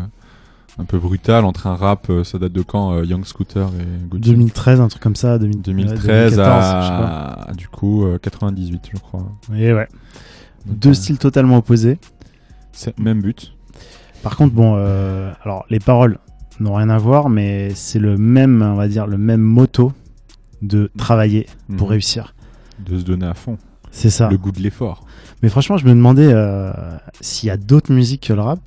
un 0.78 0.84
peu 0.84 0.98
brutale 0.98 1.44
entre 1.44 1.68
un 1.68 1.76
rap, 1.76 2.08
euh, 2.10 2.24
ça 2.24 2.38
date 2.38 2.52
de 2.52 2.62
quand 2.62 2.92
euh, 2.94 3.04
Young 3.04 3.24
Scooter 3.24 3.68
et 3.78 4.08
Gucci 4.08 4.30
2013, 4.32 4.80
un 4.80 4.88
truc 4.88 5.02
comme 5.02 5.14
ça. 5.16 5.38
2000 5.38 5.62
2013 5.62 6.04
2014, 6.04 6.36
je 6.36 6.36
sais 6.36 6.42
à, 6.42 7.52
du 7.56 7.68
coup, 7.68 8.04
euh, 8.06 8.18
98, 8.18 8.90
je 8.92 8.98
crois. 8.98 9.24
Et 9.54 9.72
ouais. 9.72 9.86
Donc, 10.66 10.78
Deux 10.80 10.94
styles 10.94 11.18
totalement 11.18 11.58
opposés. 11.58 11.98
même 12.98 13.22
but. 13.22 13.54
Par 14.24 14.36
contre, 14.36 14.52
bon, 14.54 14.74
alors 15.44 15.64
les 15.70 15.78
paroles 15.78 16.18
n'ont 16.58 16.74
rien 16.74 16.90
à 16.90 16.98
voir, 16.98 17.30
mais 17.30 17.70
c'est 17.74 17.98
le 17.98 18.18
même, 18.18 18.60
on 18.60 18.74
va 18.74 18.86
dire, 18.88 19.06
le 19.06 19.16
même 19.16 19.40
motto 19.40 19.92
de 20.60 20.90
travailler 20.98 21.46
pour 21.78 21.86
Mhm. 21.86 21.90
réussir. 21.92 22.34
De 22.80 22.98
se 22.98 23.02
donner 23.04 23.24
à 23.26 23.32
fond. 23.32 23.56
C'est 23.90 24.10
ça. 24.10 24.28
Le 24.30 24.38
goût 24.38 24.52
de 24.52 24.60
l'effort. 24.60 25.04
Mais 25.42 25.48
franchement, 25.48 25.76
je 25.78 25.84
me 25.84 25.90
demandais 25.90 26.28
euh, 26.32 26.72
s'il 27.20 27.46
y 27.48 27.50
a 27.50 27.56
d'autres 27.56 27.92
musiques 27.92 28.26
que 28.28 28.32
le 28.32 28.42
rap 28.42 28.60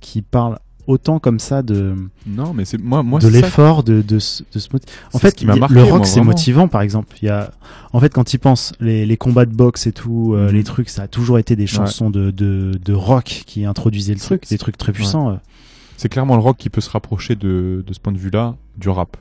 qui 0.00 0.22
parlent 0.22 0.58
autant 0.88 1.18
comme 1.20 1.38
ça 1.38 1.62
de 1.62 1.94
Non, 2.26 2.52
mais 2.54 2.64
c'est 2.64 2.78
moi, 2.80 3.02
moi 3.04 3.20
de 3.20 3.28
l'effort, 3.28 3.82
de, 3.84 4.02
de, 4.02 4.18
ce- 4.18 4.42
de 4.52 4.58
ce 4.58 4.68
En 5.12 5.18
fait, 5.18 5.38
ce 5.38 5.46
a- 5.48 5.54
marqué, 5.56 5.74
le 5.74 5.82
rock 5.84 6.06
c'est 6.06 6.20
motivant, 6.20 6.66
par 6.68 6.80
exemple. 6.82 7.16
Il 7.22 7.26
y 7.26 7.28
a, 7.28 7.52
en 7.92 8.00
fait, 8.00 8.12
quand 8.12 8.24
tu 8.24 8.38
penses, 8.38 8.72
les, 8.80 9.06
les 9.06 9.16
combats 9.16 9.44
de 9.46 9.54
boxe 9.54 9.86
et 9.86 9.92
tout, 9.92 10.32
euh, 10.34 10.48
Mhm. 10.48 10.54
les 10.54 10.64
trucs, 10.64 10.88
ça 10.88 11.02
a 11.02 11.08
toujours 11.08 11.38
été 11.38 11.54
des 11.54 11.66
chansons 11.68 12.10
de, 12.10 12.30
de, 12.30 12.72
de 12.84 12.92
rock 12.92 13.42
qui 13.46 13.64
introduisaient 13.64 14.14
le 14.14 14.20
truc, 14.20 14.48
des 14.48 14.58
trucs 14.58 14.76
très 14.78 14.92
puissants. 14.92 15.30
euh. 15.30 15.34
C'est 15.96 16.08
clairement 16.08 16.34
le 16.34 16.42
rock 16.42 16.56
qui 16.56 16.68
peut 16.68 16.80
se 16.80 16.90
rapprocher 16.90 17.36
de, 17.36 17.84
de 17.86 17.92
ce 17.92 18.00
point 18.00 18.12
de 18.12 18.18
vue-là 18.18 18.56
du 18.76 18.88
rap. 18.88 19.16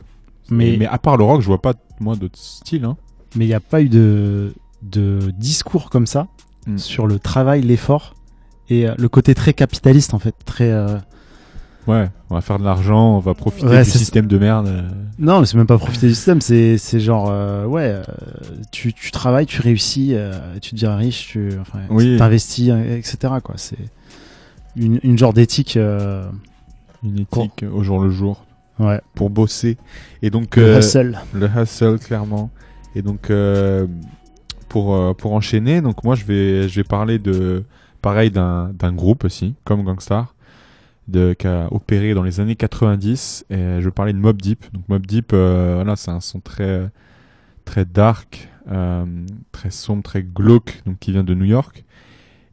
Mais- 0.50 0.72
mais, 0.72 0.78
mais 0.78 0.86
à 0.88 0.98
part 0.98 1.16
le 1.18 1.24
rock, 1.24 1.42
je 1.42 1.46
vois 1.48 1.62
pas 1.62 1.74
moi 2.00 2.16
d'autres 2.16 2.40
styles. 2.40 2.86
Hein. 2.86 2.98
mais 3.36 3.46
il 3.46 3.48
n'y 3.50 3.54
a 3.54 3.60
pas 3.60 3.82
eu 3.84 3.88
de, 3.90 4.52
de 4.82 5.32
discours 5.38 5.90
comme 5.90 6.08
ça 6.08 6.28
Mm. 6.68 6.78
sur 6.78 7.08
le 7.08 7.18
travail, 7.18 7.62
l'effort 7.64 8.14
et 8.70 8.88
euh, 8.88 8.94
le 9.00 9.10
côté 9.10 9.34
très 9.34 9.52
capitaliste 9.54 10.14
en 10.14 10.20
fait, 10.20 10.36
très. 10.46 10.70
euh, 10.72 10.98
Ouais, 11.88 12.08
on 12.30 12.36
va 12.36 12.42
faire 12.42 12.60
de 12.60 12.64
l'argent, 12.64 13.16
on 13.16 13.20
va 13.20 13.34
profiter 13.34 13.66
Ouais, 13.66 13.84
du 13.84 13.90
système 13.90 14.28
de 14.28 14.38
merde. 14.38 14.68
euh. 14.68 14.84
Non, 15.18 15.40
mais 15.40 15.48
c'est 15.48 15.58
même 15.58 15.66
pas 15.66 15.80
profiter 15.80 16.08
du 16.08 16.14
système, 16.14 16.40
c'est 16.40 16.78
c'est 16.78 17.00
genre 17.00 17.30
euh, 17.32 17.66
ouais, 17.66 18.00
tu, 18.72 18.94
tu 18.94 19.10
travailles, 19.10 19.48
tu 19.48 19.60
réussis, 19.64 20.12
euh, 20.14 20.34
tu 20.62 20.76
deviens 20.76 20.96
riche, 20.96 21.30
tu 21.30 21.50
enfin, 21.60 21.80
Oui. 21.90 22.18
t'investis, 22.18 22.70
etc. 22.70 23.34
quoi. 23.44 23.56
C'est 23.58 23.80
une, 24.76 25.00
une 25.02 25.18
genre 25.18 25.34
d'éthique. 25.34 25.78
euh, 25.78 26.30
Une 27.04 27.22
éthique 27.22 27.66
au 27.74 27.82
jour 27.82 28.00
le 28.00 28.12
jour. 28.12 28.46
Ouais. 28.78 29.02
pour 29.16 29.32
bosser. 29.32 29.78
Et 30.22 30.30
donc 30.30 30.56
Le 30.58 30.78
hustle. 30.78 31.20
le 31.34 31.48
hustle 31.56 31.98
clairement. 31.98 32.52
Et 32.96 33.02
donc 33.02 33.32
pour 34.72 34.96
euh, 34.96 35.14
pour 35.14 35.34
enchaîner, 35.34 35.82
donc 35.82 36.06
moi 36.06 36.16
je 36.16 36.24
vais 36.24 36.70
je 36.70 36.76
vais 36.78 36.86
parler 36.86 37.20
de 37.20 37.66
pareil 38.02 38.32
d'un 38.32 38.94
groupe 38.94 39.26
aussi 39.26 39.54
comme 39.66 39.84
Gangstar 39.84 40.34
de 41.10 41.34
qui 41.34 41.46
a 41.46 41.68
opéré 41.74 42.14
dans 42.14 42.24
les 42.24 42.40
années 42.40 42.56
90 42.56 43.48
et 43.50 43.56
je 43.56 43.82
vais 43.82 43.92
parler 43.92 44.14
de 44.14 44.18
Mob 44.18 44.42
Deep. 44.42 44.72
Donc 44.72 44.88
Mob 44.88 45.06
Deep 45.06 45.32
euh, 45.34 45.74
voilà, 45.76 45.98
c'est 45.98 46.12
un 46.12 46.22
son 46.22 46.40
très 46.40 46.90
très 47.66 47.84
dark, 47.84 48.48
euh, 48.72 49.06
très 49.52 49.72
sombre, 49.72 50.04
très 50.04 50.24
glauque 50.24 50.82
donc 50.86 51.00
qui 51.00 51.12
vient 51.12 51.26
de 51.26 51.34
New 51.34 51.46
York. 51.46 51.84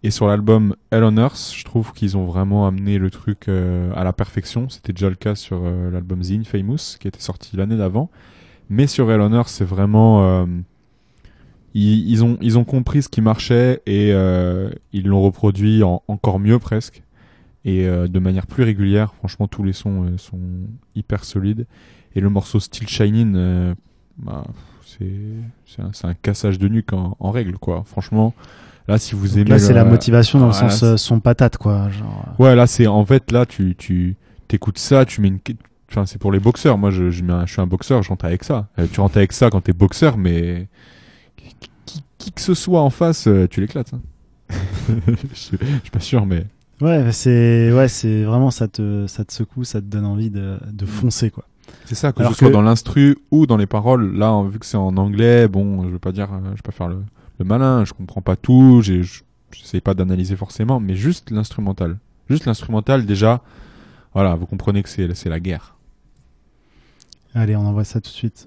Et 0.02 0.10
sur 0.10 0.26
l'album 0.26 0.74
Hell 0.90 1.04
on 1.04 1.16
Earth, 1.18 1.52
je 1.54 1.64
trouve 1.64 1.92
qu'ils 1.92 2.16
ont 2.16 2.24
vraiment 2.24 2.66
amené 2.66 2.98
le 2.98 3.10
truc 3.10 3.48
à 3.48 4.02
la 4.02 4.12
perfection. 4.12 4.68
C'était 4.68 4.92
déjà 4.92 5.08
le 5.08 5.16
cas 5.16 5.36
sur 5.36 5.60
l'album 5.60 6.20
The 6.20 6.32
Infamous, 6.32 6.98
qui 6.98 7.08
était 7.08 7.20
sorti 7.20 7.56
l'année 7.56 7.76
d'avant. 7.76 8.08
Mais 8.70 8.86
sur 8.86 9.10
Hell 9.10 9.20
on 9.20 9.32
Earth, 9.32 9.48
c'est 9.48 9.64
vraiment... 9.64 10.46
ils, 11.78 12.10
ils 12.10 12.24
ont, 12.24 12.36
ils 12.40 12.58
ont 12.58 12.64
compris 12.64 13.02
ce 13.02 13.08
qui 13.08 13.20
marchait 13.20 13.82
et 13.86 14.10
euh, 14.12 14.70
ils 14.92 15.06
l'ont 15.06 15.22
reproduit 15.22 15.82
en- 15.84 16.02
encore 16.08 16.40
mieux 16.40 16.58
presque. 16.58 17.02
Et 17.64 17.86
euh, 17.86 18.08
de 18.08 18.18
manière 18.18 18.46
plus 18.46 18.64
régulière. 18.64 19.14
Franchement, 19.14 19.46
tous 19.46 19.62
les 19.62 19.72
sons 19.72 20.04
euh, 20.04 20.18
sont 20.18 20.40
hyper 20.96 21.24
solides. 21.24 21.66
Et 22.16 22.20
le 22.20 22.30
morceau 22.30 22.58
Still 22.58 22.88
Shining, 22.88 23.74
bah, 24.16 24.42
c'est 24.84 25.82
un, 26.06 26.14
cassage 26.14 26.58
de 26.58 26.66
nuque 26.66 26.92
en, 26.92 27.16
en 27.20 27.30
règle, 27.30 27.58
quoi. 27.58 27.84
Franchement, 27.86 28.34
là, 28.88 28.98
si 28.98 29.14
vous 29.14 29.38
aimez... 29.38 29.50
là, 29.50 29.58
c'est 29.58 29.74
la 29.74 29.84
motivation 29.84 30.40
dans 30.40 30.46
le 30.46 30.52
sens 30.52 30.96
son 30.96 31.20
patate, 31.20 31.58
quoi. 31.58 31.90
Genre, 31.90 32.34
Ouais, 32.38 32.56
là, 32.56 32.66
c'est 32.66 32.86
en 32.86 33.04
fait, 33.04 33.30
là, 33.30 33.46
tu, 33.46 33.76
tu 33.76 34.16
t'écoutes 34.48 34.78
ça, 34.78 35.04
tu 35.04 35.20
mets 35.20 35.28
une. 35.28 35.38
Enfin, 35.90 36.06
c'est 36.06 36.18
pour 36.18 36.32
les 36.32 36.40
boxeurs. 36.40 36.76
Moi, 36.78 36.90
je, 36.90 37.10
je, 37.10 37.22
suis 37.46 37.60
un 37.60 37.66
boxeur, 37.66 38.02
je 38.02 38.08
rentre 38.08 38.24
avec 38.24 38.42
ça. 38.42 38.68
Tu 38.92 39.00
rentres 39.00 39.18
avec 39.18 39.32
ça 39.32 39.50
quand 39.50 39.60
t'es 39.60 39.72
boxeur, 39.72 40.16
mais 40.16 40.68
qui- 42.18 42.32
que 42.32 42.40
ce 42.40 42.54
soit 42.54 42.80
en 42.82 42.90
face, 42.90 43.26
euh, 43.26 43.46
tu 43.48 43.60
l'éclates. 43.60 43.94
hein. 43.94 44.00
je, 44.50 45.16
je 45.32 45.34
suis 45.34 45.90
pas 45.92 46.00
sûr, 46.00 46.26
mais 46.26 46.46
Ouais, 46.80 47.10
c'est 47.10 47.72
ouais, 47.72 47.88
c'est 47.88 48.22
vraiment 48.22 48.50
ça 48.52 48.68
te 48.68 49.06
ça 49.08 49.24
te 49.24 49.32
secoue, 49.32 49.64
ça 49.64 49.80
te 49.80 49.86
donne 49.86 50.04
envie 50.06 50.30
de, 50.30 50.58
de 50.70 50.86
foncer 50.86 51.30
quoi. 51.30 51.44
c'est 51.86 51.96
ça, 51.96 52.12
que 52.12 52.20
Alors 52.20 52.32
ce 52.32 52.38
soit 52.38 52.50
dans 52.50 52.62
l'instru 52.62 53.18
ou 53.32 53.46
dans 53.46 53.56
les 53.56 53.66
paroles. 53.66 54.16
Là, 54.16 54.42
vu 54.48 54.58
que 54.60 54.66
c'est 54.66 54.76
en 54.76 54.96
anglais, 54.96 55.48
bon, 55.48 55.82
je 55.84 55.88
veux 55.88 55.98
pas 55.98 56.12
dire, 56.12 56.32
euh, 56.32 56.38
je 56.50 56.56
vais 56.56 56.62
pas 56.62 56.70
faire 56.72 56.86
le, 56.88 56.98
le 57.40 57.44
malin. 57.44 57.84
Je 57.84 57.92
comprends 57.94 58.22
pas 58.22 58.36
tout. 58.36 58.80
j'ai- 58.82 59.02
je- 59.02 59.22
J'essaie 59.50 59.80
pas 59.80 59.94
d'analyser 59.94 60.36
forcément, 60.36 60.78
mais 60.78 60.94
juste 60.94 61.30
l'instrumental. 61.30 61.96
Juste 62.28 62.44
l'instrumental, 62.44 63.06
déjà. 63.06 63.42
Voilà, 64.12 64.34
vous 64.34 64.44
comprenez 64.44 64.82
que 64.82 64.90
c'est 64.90 65.12
c'est 65.14 65.30
la 65.30 65.40
guerre. 65.40 65.74
Allez, 67.34 67.56
on 67.56 67.66
envoie 67.66 67.84
ça 67.84 68.00
tout 68.00 68.10
de 68.10 68.14
suite. 68.14 68.46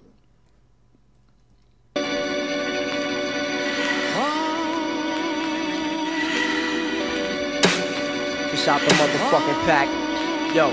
Fish 8.62 8.68
out 8.68 8.82
the 8.82 8.94
motherfucking 8.94 9.66
pack. 9.66 9.90
Yo. 10.54 10.70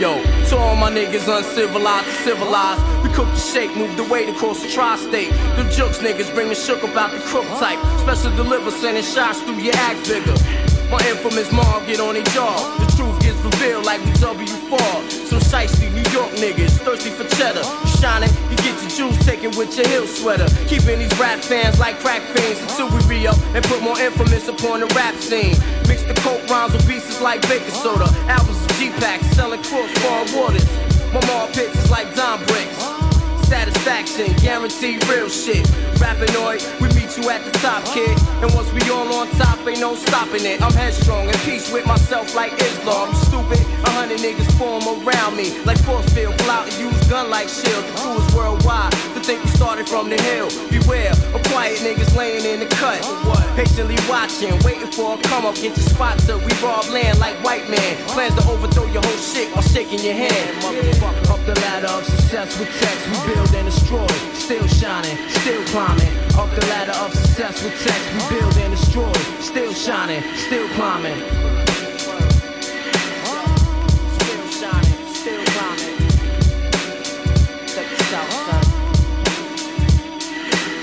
Yo, 0.00 0.16
to 0.48 0.56
all 0.56 0.74
my 0.76 0.90
niggas 0.90 1.28
uncivilized 1.28 2.08
civilized. 2.24 2.80
We 3.04 3.12
cook 3.12 3.28
the 3.28 3.36
shake, 3.36 3.76
move 3.76 3.94
the 3.98 4.04
weight 4.04 4.30
across 4.30 4.62
the 4.62 4.68
tri-state. 4.70 5.30
Them 5.60 5.68
jokes 5.68 5.98
niggas 5.98 6.32
bring 6.32 6.48
the 6.48 6.54
shook 6.54 6.82
about 6.82 7.12
the 7.12 7.18
crook 7.28 7.44
type. 7.60 7.78
Special 8.00 8.34
deliver, 8.34 8.70
sending 8.70 9.02
shots 9.02 9.42
through 9.42 9.60
your 9.60 9.76
act 9.76 10.06
figure. 10.06 10.32
My 10.88 11.04
infamous 11.06 11.52
mom 11.52 11.84
get 11.84 12.00
on 12.00 12.14
their 12.14 12.24
jaw. 12.32 12.56
The 12.78 12.86
truth 12.96 13.19
revealed 13.44 13.84
like 13.84 14.00
we 14.04 14.12
W4. 14.12 15.10
Some 15.26 15.40
shiesty 15.40 15.88
New 15.92 16.06
York 16.12 16.30
niggas, 16.36 16.78
thirsty 16.84 17.10
for 17.10 17.24
cheddar. 17.36 17.64
Shining, 17.98 18.30
you 18.50 18.56
get 18.58 18.76
your 18.82 18.90
juice 18.90 19.18
taken 19.24 19.50
with 19.56 19.76
your 19.76 19.88
heel 19.88 20.06
sweater. 20.06 20.46
Keeping 20.66 20.98
these 20.98 21.18
rap 21.18 21.40
fans 21.40 21.78
like 21.78 21.98
crack 22.00 22.22
fiends 22.34 22.60
until 22.62 22.88
we 22.90 23.00
re 23.06 23.26
up 23.26 23.38
and 23.54 23.64
put 23.64 23.82
more 23.82 23.98
infamous 23.98 24.48
upon 24.48 24.80
the 24.80 24.86
rap 24.94 25.14
scene. 25.16 25.56
Mix 25.88 26.02
the 26.04 26.14
coke 26.20 26.44
rhymes 26.48 26.72
with 26.72 26.86
pieces 26.86 27.20
like 27.20 27.40
baking 27.48 27.74
soda. 27.74 28.06
Albums 28.28 28.62
of 28.64 28.72
G-Packs 28.78 29.26
selling 29.36 29.62
crossbar 29.62 30.24
waters. 30.36 30.66
My 31.12 31.24
mom 31.26 31.50
pits 31.52 31.74
is 31.74 31.90
like. 31.90 32.19
Satisfaction, 34.00 34.36
guaranteed 34.42 35.08
real 35.08 35.28
shit. 35.28 35.66
Rappinoid, 36.00 36.64
we 36.80 36.88
meet 36.96 37.12
you 37.18 37.28
at 37.28 37.44
the 37.44 37.52
top, 37.58 37.84
kid. 37.92 38.16
And 38.40 38.48
once 38.54 38.72
we 38.72 38.80
all 38.88 39.06
on 39.12 39.28
top, 39.36 39.58
ain't 39.68 39.80
no 39.80 39.94
stopping 39.94 40.46
it. 40.46 40.62
I'm 40.62 40.72
headstrong 40.72 41.28
in 41.28 41.36
peace 41.44 41.70
with 41.70 41.84
myself 41.84 42.34
like 42.34 42.52
Islam. 42.54 43.10
I'm 43.10 43.14
stupid, 43.14 43.60
a 43.84 43.90
hundred 43.90 44.20
niggas 44.20 44.50
form 44.56 44.80
around 45.04 45.36
me. 45.36 45.60
Like 45.64 45.76
force 45.84 46.08
field, 46.14 46.32
pull 46.38 46.50
out 46.50 46.64
and 46.72 46.80
use 46.80 46.96
gun 47.08 47.28
like 47.28 47.48
shield. 47.48 47.84
The 47.84 47.92
crew 48.00 48.16
is 48.16 48.34
worldwide. 48.34 48.92
To 48.92 49.20
think 49.20 49.44
we 49.44 49.50
started 49.50 49.86
from 49.86 50.08
the 50.08 50.16
hill. 50.22 50.48
Beware 50.70 51.12
of 51.36 51.42
quiet 51.52 51.76
niggas 51.84 52.16
laying 52.16 52.46
in 52.46 52.60
the 52.60 52.70
cut. 52.80 53.04
Patiently 53.54 53.98
watching, 54.08 54.56
waiting 54.64 54.90
for 54.90 55.18
a 55.18 55.22
come 55.28 55.44
up. 55.44 55.56
Get 55.56 55.76
your 55.76 55.88
spot 55.92 56.18
till 56.20 56.38
we 56.38 56.52
rob 56.64 56.88
land 56.88 57.18
like 57.18 57.36
white 57.44 57.68
man. 57.68 57.96
Plans 58.16 58.34
to 58.40 58.48
overthrow 58.48 58.86
your 58.86 59.04
whole 59.04 59.20
shit 59.20 59.52
while 59.52 59.62
shaking 59.62 60.00
your 60.00 60.14
hand. 60.14 60.56
Motherfucker, 60.64 61.28
up 61.28 61.44
the 61.44 61.54
ladder 61.60 61.88
of 61.88 62.04
success 62.06 62.58
with 62.58 62.72
text. 62.80 63.04
We 63.12 63.34
build 63.34 63.52
and 63.54 63.66
destroy. 63.68 63.89
Still 63.90 64.68
shining, 64.68 65.16
still 65.30 65.64
climbing. 65.64 66.06
Up 66.38 66.48
the 66.54 66.64
ladder 66.66 66.92
of 67.04 67.12
success 67.12 67.64
with. 67.64 68.30
We 68.30 68.38
build 68.38 68.56
and 68.58 68.76
destroy. 68.76 69.12
Still 69.40 69.72
shining, 69.72 70.22
still 70.36 70.68
climbing. 70.76 71.59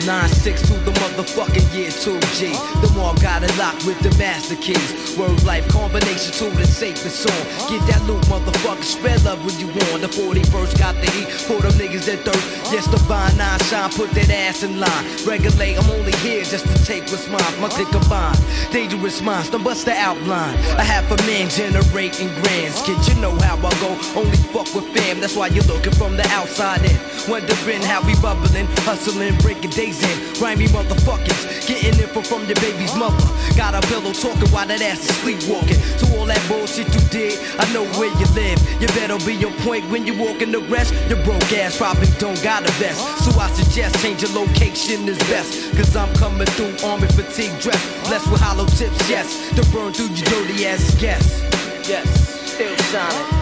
9-6 0.08 0.68
to 0.68 0.74
the 0.88 0.92
motherfucking 1.04 1.68
year 1.76 1.92
2G. 1.92 2.56
The 2.80 2.90
more 2.96 3.14
got 3.20 3.44
it 3.44 3.52
locked 3.58 3.84
with 3.86 4.00
the 4.00 4.08
master 4.18 4.56
keys. 4.56 5.18
Word 5.18 5.44
life 5.44 5.68
combination 5.68 6.32
to 6.40 6.56
the 6.56 6.66
safest 6.66 7.28
song. 7.28 7.44
Get 7.68 7.84
that 7.92 8.02
loot, 8.08 8.24
motherfucker. 8.32 8.84
Spread 8.84 9.26
love 9.26 9.44
when 9.44 9.60
you 9.60 9.68
want. 9.68 10.00
The 10.00 10.08
41st 10.08 10.80
got 10.80 10.96
the 10.96 11.12
heat 11.12 11.28
for 11.28 11.60
them 11.60 11.74
niggas 11.74 12.06
that 12.08 12.24
thirst. 12.24 12.72
Yes, 12.72 12.88
the 12.88 13.04
bind, 13.10 13.38
nine 13.38 13.60
shine, 13.68 13.92
put 13.92 14.10
that 14.12 14.30
ass 14.30 14.64
in 14.64 14.80
line. 14.80 15.04
Regulate, 15.28 15.76
I'm 15.76 15.92
only 15.92 16.16
here 16.24 16.46
just 16.46 16.64
to 16.64 16.86
take 16.86 17.04
what's 17.12 17.28
mine. 17.28 17.60
My 17.60 17.68
click 17.68 17.92
combined. 17.92 18.40
Dangerous 18.72 19.22
minds, 19.22 19.50
don't 19.50 19.62
bust 19.62 19.84
the 19.84 19.92
outline. 19.92 20.56
I 20.80 20.84
have 20.88 21.04
a 21.12 21.20
man 21.28 21.50
generating 21.50 22.32
grands. 22.40 22.80
Kid, 22.88 22.96
you 23.12 23.20
know 23.20 23.36
how 23.44 23.60
I 23.60 23.72
go. 23.84 23.92
Only 24.16 24.40
fuck 24.56 24.72
with 24.72 24.88
fam, 24.96 25.20
that's 25.20 25.36
why 25.36 25.48
you're 25.48 25.68
looking 25.68 25.92
from 26.00 26.16
the 26.16 26.24
outside 26.32 26.80
in. 26.88 26.96
Wondering 27.28 27.82
how 27.84 28.00
we 28.08 28.16
bubbling, 28.24 28.68
hustling, 28.88 29.36
breaking 29.44 29.72
days 29.72 29.97
in. 30.04 30.34
Grimy 30.40 30.68
motherfuckers, 30.68 31.68
getting 31.68 32.00
info 32.00 32.22
from 32.22 32.46
your 32.46 32.56
baby's 32.62 32.96
mother. 32.96 33.26
Got 33.56 33.74
a 33.74 33.82
pillow 33.88 34.14
talking 34.14 34.50
while 34.50 34.68
that 34.68 34.82
ass 34.82 35.02
is 35.02 35.16
sleepwalking. 35.22 35.80
So 35.98 36.06
all 36.18 36.26
that 36.26 36.42
bullshit 36.48 36.88
you 36.94 37.02
did, 37.10 37.40
I 37.60 37.66
know 37.74 37.86
where 37.98 38.14
you 38.20 38.28
live. 38.34 38.60
You 38.82 38.88
better 38.94 39.18
be 39.26 39.34
on 39.46 39.54
point 39.66 39.90
when 39.90 40.06
you 40.06 40.18
walk 40.18 40.42
in 40.42 40.52
the 40.52 40.62
rest. 40.70 40.94
Your 41.10 41.22
broke 41.24 41.52
ass 41.54 41.78
probably 41.78 42.08
don't 42.20 42.42
got 42.44 42.68
a 42.68 42.72
vest. 42.78 43.02
So 43.24 43.32
I 43.40 43.50
suggest 43.52 44.02
change 44.02 44.22
your 44.22 44.32
location 44.32 45.08
is 45.08 45.18
best. 45.30 45.76
Cause 45.76 45.96
I'm 45.96 46.14
coming 46.16 46.48
through 46.56 46.76
army 46.88 47.08
fatigue 47.08 47.58
dress. 47.60 47.82
Blessed 48.08 48.32
with 48.32 48.42
hollow 48.42 48.66
tips, 48.66 49.10
yes. 49.10 49.50
To 49.56 49.64
burn 49.72 49.94
through 49.94 50.14
your 50.14 50.26
dirty 50.26 50.66
ass 50.66 51.02
yes. 51.02 51.44
Yes, 51.88 52.52
still 52.52 52.76
shining, 52.92 53.42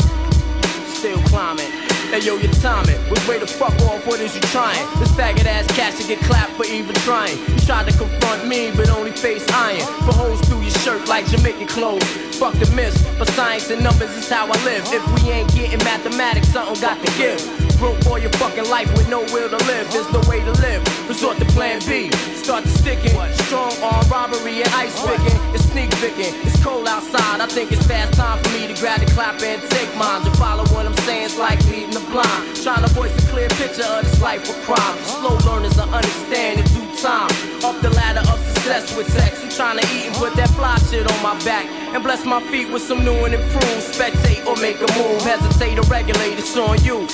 still 0.93 1.17
climbing. 1.29 1.94
Hey 2.09 2.21
yo, 2.21 2.37
your 2.37 2.51
timing 2.53 2.97
was 3.09 3.27
way 3.27 3.39
to 3.39 3.47
fuck 3.47 3.73
off. 3.81 4.05
What 4.07 4.19
is 4.19 4.33
you 4.35 4.41
trying? 4.53 4.79
This 4.99 5.11
faggot 5.11 5.45
ass 5.45 5.67
cat 5.75 5.93
should 5.93 6.07
get 6.07 6.19
clapped 6.19 6.53
for 6.53 6.65
even 6.65 6.95
trying. 7.03 7.37
You 7.37 7.59
tried 7.59 7.89
to 7.89 7.97
confront 7.97 8.47
me, 8.47 8.71
but 8.75 8.89
only 8.89 9.11
face 9.11 9.45
iron. 9.51 9.81
For 10.05 10.13
holes 10.13 10.39
through 10.47 10.61
your 10.61 10.71
shirt 10.71 11.07
like 11.07 11.25
Jamaican 11.27 11.67
clothes. 11.67 12.05
Fuck 12.37 12.53
the 12.53 12.71
miss, 12.75 12.95
but 13.17 13.27
science 13.29 13.69
and 13.69 13.83
numbers 13.83 14.15
is 14.15 14.29
how 14.29 14.45
I 14.45 14.63
live. 14.63 14.83
If 14.93 15.23
we 15.23 15.31
ain't 15.31 15.53
getting 15.53 15.83
mathematics, 15.83 16.49
something 16.49 16.79
got 16.81 17.03
to 17.05 17.17
give. 17.17 17.64
All 17.85 18.17
your 18.17 18.31
fucking 18.41 18.69
life 18.69 18.91
with 18.97 19.07
no 19.09 19.21
will 19.33 19.49
to 19.49 19.61
live. 19.65 19.91
There's 19.91 20.09
no 20.11 20.21
way 20.29 20.39
to 20.39 20.51
live. 20.61 20.81
Resort 21.07 21.37
to 21.37 21.45
plan 21.45 21.79
B. 21.85 22.09
Start 22.33 22.63
to 22.63 22.69
sticking. 22.69 23.13
Strong 23.45 23.73
arm 23.83 24.07
robbery 24.09 24.63
and 24.63 24.73
ice 24.73 24.95
picking. 25.05 25.37
It's 25.53 25.65
sneak 25.69 25.91
picking. 26.01 26.33
It's 26.41 26.57
cold 26.63 26.87
outside. 26.87 27.41
I 27.41 27.47
think 27.47 27.71
it's 27.71 27.85
fast 27.85 28.13
time 28.13 28.41
for 28.41 28.49
me 28.57 28.67
to 28.67 28.73
grab 28.81 29.01
the 29.01 29.11
clap 29.13 29.41
and 29.41 29.61
take 29.69 29.93
mine. 29.97 30.23
To 30.25 30.31
follow 30.37 30.65
what 30.73 30.85
I'm 30.85 30.97
saying 31.05 31.25
is 31.25 31.37
like 31.37 31.63
leading 31.65 31.91
the 31.91 32.05
blind. 32.09 32.55
Trying 32.63 32.83
to 32.85 32.91
voice 32.93 33.13
a 33.17 33.29
clear 33.29 33.49
picture 33.49 33.85
of 33.85 34.03
this 34.03 34.21
life 34.21 34.49
of 34.49 34.55
crime. 34.65 34.97
Slow 35.05 35.37
learners 35.45 35.75
will 35.77 35.93
understand 35.93 36.61
in 36.61 36.65
due 36.73 36.89
time. 36.97 37.29
Up 37.63 37.79
the 37.81 37.91
ladder 37.91 38.25
of 38.31 38.39
success 38.49 38.97
with 38.97 39.11
sex. 39.13 39.43
I'm 39.43 39.49
trying 39.49 39.77
to 39.79 39.85
eat 39.93 40.07
and 40.07 40.15
put 40.15 40.33
that 40.35 40.49
fly 40.57 40.77
shit 40.89 41.05
on 41.05 41.21
my 41.21 41.37
back 41.45 41.84
and 41.95 42.03
bless 42.03 42.25
my 42.25 42.41
feet 42.51 42.69
with 42.69 42.81
some 42.81 43.05
new 43.05 43.15
and 43.23 43.33
improved. 43.33 43.87
Spectate 43.95 44.45
or 44.45 44.55
make 44.57 44.75
a 44.83 44.89
move, 44.99 45.21
hesitate 45.21 45.79
or 45.79 45.87
regulate, 45.87 46.37
it's 46.37 46.55
on 46.57 46.75
you. 46.83 47.07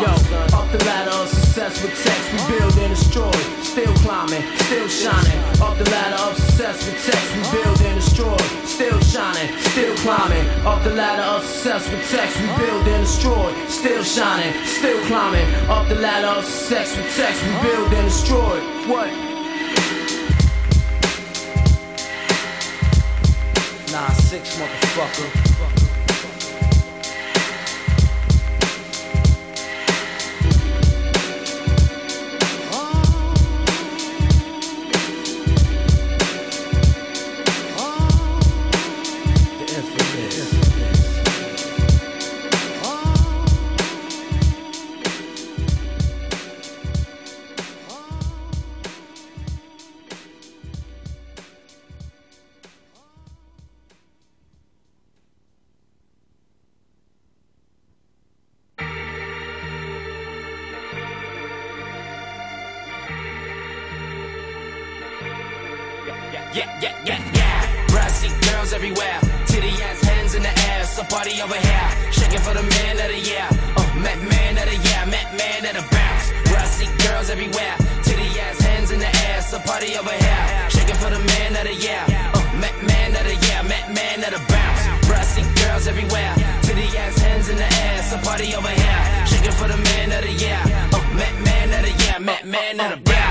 Yo, 0.00 0.12
up 0.56 0.66
the 0.72 0.82
ladder 0.86 1.10
of 1.10 1.28
success 1.28 1.82
with 1.82 1.92
text, 2.02 2.32
we 2.32 2.58
build 2.58 2.72
and 2.78 2.94
destroy. 2.96 3.30
Still 3.60 3.92
climbing, 4.00 4.42
still 4.64 4.88
shining. 4.88 5.38
Up 5.60 5.76
the 5.76 5.84
ladder 5.90 6.22
of 6.24 6.34
success 6.38 6.86
with 6.86 7.04
text, 7.04 7.28
we 7.36 7.42
build 7.60 7.80
and 7.82 8.00
destroy. 8.00 8.36
Still 8.64 8.98
shining, 9.00 9.52
still 9.58 9.94
climbing. 9.96 10.48
Up 10.64 10.82
the 10.84 10.94
ladder 10.94 11.28
of 11.36 11.44
success 11.44 11.90
with 11.90 12.10
text, 12.10 12.40
we 12.40 12.46
build 12.64 12.88
and 12.88 13.04
destroy. 13.04 13.52
Still 13.68 14.02
shining, 14.02 14.54
still 14.64 15.00
climbing. 15.06 15.46
Up 15.68 15.86
the 15.86 15.96
ladder 15.96 16.28
of 16.28 16.44
success 16.46 16.96
with 16.96 17.14
text, 17.14 17.44
we 17.44 17.52
build 17.60 17.92
and 17.92 18.08
destroy. 18.08 18.56
What? 18.88 19.27
9-6, 23.98 24.58
motherfucker. 24.58 25.57
Everywhere. 68.88 69.20
Titty 69.46 69.70
ass 69.82 70.00
hands 70.02 70.34
in 70.34 70.42
the 70.42 70.54
air. 70.70 70.84
So 70.84 71.02
party 71.04 71.40
over 71.42 71.54
here. 71.54 71.88
Shaking 72.10 72.40
for 72.40 72.54
the 72.54 72.62
man 72.62 72.96
of 72.96 73.08
the 73.12 73.20
year. 73.20 73.46
Oh, 73.76 73.88
met 74.00 74.18
man 74.22 74.56
of 74.56 74.64
the 74.64 74.76
year. 74.76 75.02
Met 75.06 75.28
man 75.36 75.62
of 75.68 75.74
the 75.76 75.84
bounce. 75.92 76.26
Brassy 76.48 76.86
girls 77.04 77.30
everywhere. 77.30 77.74
Titty 78.02 78.28
ass 78.40 78.60
hands 78.60 78.90
in 78.90 79.00
the 79.00 79.12
air. 79.28 79.40
So 79.42 79.58
party 79.60 79.96
over 79.96 80.10
here. 80.10 80.44
Shaking 80.70 80.96
for 80.96 81.10
the 81.10 81.20
man 81.20 81.56
of 81.56 81.64
the 81.64 81.74
year. 81.74 82.02
Oh, 82.34 82.44
met 82.60 82.76
man 82.82 83.16
of 83.16 83.24
the 83.24 83.36
year. 83.46 83.60
Met 83.64 83.86
man 83.92 84.24
of 84.24 84.32
the 84.36 84.42
bounce. 84.52 84.82
Brassy 85.06 85.42
girls 85.60 85.86
everywhere. 85.86 86.34
Titty 86.62 86.88
ass 86.96 87.18
hands 87.18 87.48
in 87.48 87.56
the 87.56 87.68
air. 87.84 88.02
So 88.02 88.16
party 88.18 88.54
over 88.54 88.72
here. 88.72 89.02
Shaking 89.26 89.52
for 89.52 89.68
the 89.68 89.76
man 89.76 90.12
of 90.16 90.22
the 90.24 90.32
year. 90.32 90.60
Oh, 90.96 91.04
met 91.14 91.34
man 91.44 91.68
of 91.76 91.82
the 91.84 91.92
year. 92.04 92.18
Met 92.20 92.46
man 92.46 92.80
of 92.80 92.90
the 92.92 93.00
bounce. 93.10 93.27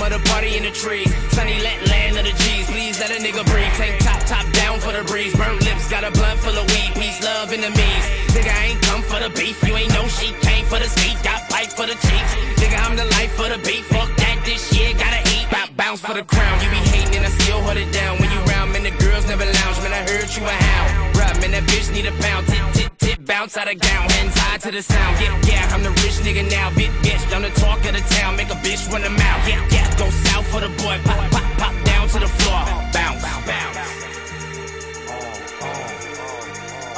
Of 0.00 0.16
the 0.16 0.30
party 0.32 0.56
in 0.56 0.64
the 0.64 0.72
trees. 0.72 1.12
Sunny 1.28 1.60
let 1.60 1.76
land 1.92 2.16
of 2.16 2.24
the 2.24 2.32
G's. 2.32 2.64
Please 2.72 2.98
let 2.98 3.12
a 3.12 3.20
nigga 3.20 3.44
breathe. 3.44 3.68
Tank 3.76 4.00
top, 4.00 4.24
top 4.24 4.48
down 4.54 4.80
for 4.80 4.96
the 4.96 5.04
breeze. 5.04 5.36
Burnt 5.36 5.60
lips, 5.60 5.90
got 5.92 6.04
a 6.04 6.10
blunt 6.10 6.40
full 6.40 6.56
of 6.56 6.64
weed. 6.72 6.96
Peace, 6.96 7.20
love, 7.22 7.52
enemies. 7.52 8.04
Nigga, 8.32 8.48
I 8.48 8.72
ain't 8.72 8.80
come 8.80 9.02
for 9.02 9.20
the 9.20 9.28
beef. 9.36 9.60
You 9.62 9.76
ain't 9.76 9.92
no 9.92 10.08
sheep. 10.08 10.40
Came 10.40 10.64
for 10.64 10.80
the 10.80 10.88
skeet. 10.88 11.20
Got 11.22 11.44
pipe 11.52 11.68
for 11.76 11.84
the 11.84 12.00
cheeks. 12.00 12.32
Nigga, 12.56 12.80
I'm 12.80 12.96
the 12.96 13.04
life 13.20 13.36
for 13.36 13.52
the 13.52 13.60
beef. 13.60 13.84
Fuck 13.92 14.08
that, 14.16 14.40
this 14.40 14.72
shit 14.72 14.96
gotta 14.96 15.20
eat. 15.36 15.44
Bout 15.52 15.68
bounce 15.76 16.00
for 16.00 16.14
the 16.16 16.24
crown. 16.24 16.56
You 16.64 16.70
be 16.72 16.80
hating 16.80 17.20
and 17.20 17.26
I 17.28 17.30
still 17.36 17.60
hold 17.60 17.76
it 17.76 17.92
down. 17.92 18.16
When 18.16 18.32
you 18.32 18.40
round, 18.48 18.72
man, 18.72 18.88
the 18.88 18.96
girls 19.04 19.28
never 19.28 19.44
lounge. 19.44 19.76
Man, 19.84 19.92
I 19.92 20.00
heard 20.08 20.32
you 20.32 20.48
a 20.48 20.56
hound. 20.64 21.12
Bruh, 21.12 21.36
man, 21.44 21.52
that 21.52 21.68
bitch 21.68 21.92
need 21.92 22.08
a 22.08 22.14
pound. 22.24 22.48
Tip, 22.48 22.64
tip, 22.72 22.79
tip, 23.10 23.26
bounce 23.26 23.56
out 23.56 23.70
of 23.70 23.78
gown. 23.78 24.08
Hands 24.10 24.34
high 24.36 24.58
to 24.58 24.70
the 24.70 24.82
sound. 24.82 25.20
Yeah, 25.20 25.40
yeah, 25.46 25.74
I'm 25.74 25.82
the 25.82 25.90
rich 25.90 26.18
nigga 26.24 26.48
now. 26.50 26.70
Big 26.74 26.90
bitch, 27.02 27.34
I'm 27.34 27.42
the 27.42 27.50
talk 27.60 27.84
of 27.84 27.92
the 27.92 28.00
town. 28.14 28.36
Make 28.36 28.50
a 28.50 28.58
bitch 28.64 28.90
run 28.92 29.02
the 29.02 29.10
mouth. 29.10 29.48
Yeah, 29.48 29.66
yeah, 29.70 29.96
go 29.98 30.10
south 30.10 30.46
for 30.48 30.60
the 30.60 30.68
boy. 30.68 30.98
Pop, 31.04 31.30
pop, 31.30 31.58
pop 31.58 31.74
down 31.84 32.08
to 32.08 32.18
the 32.18 32.28
floor. 32.28 32.62
Bounce, 32.92 33.22
bounce. 33.46 33.76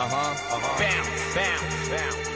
Uh-huh, 0.03 0.57
uh-huh. 0.57 0.79
Bounce, 0.81 1.35
bounce, 1.35 1.89
bounce. 1.91 2.29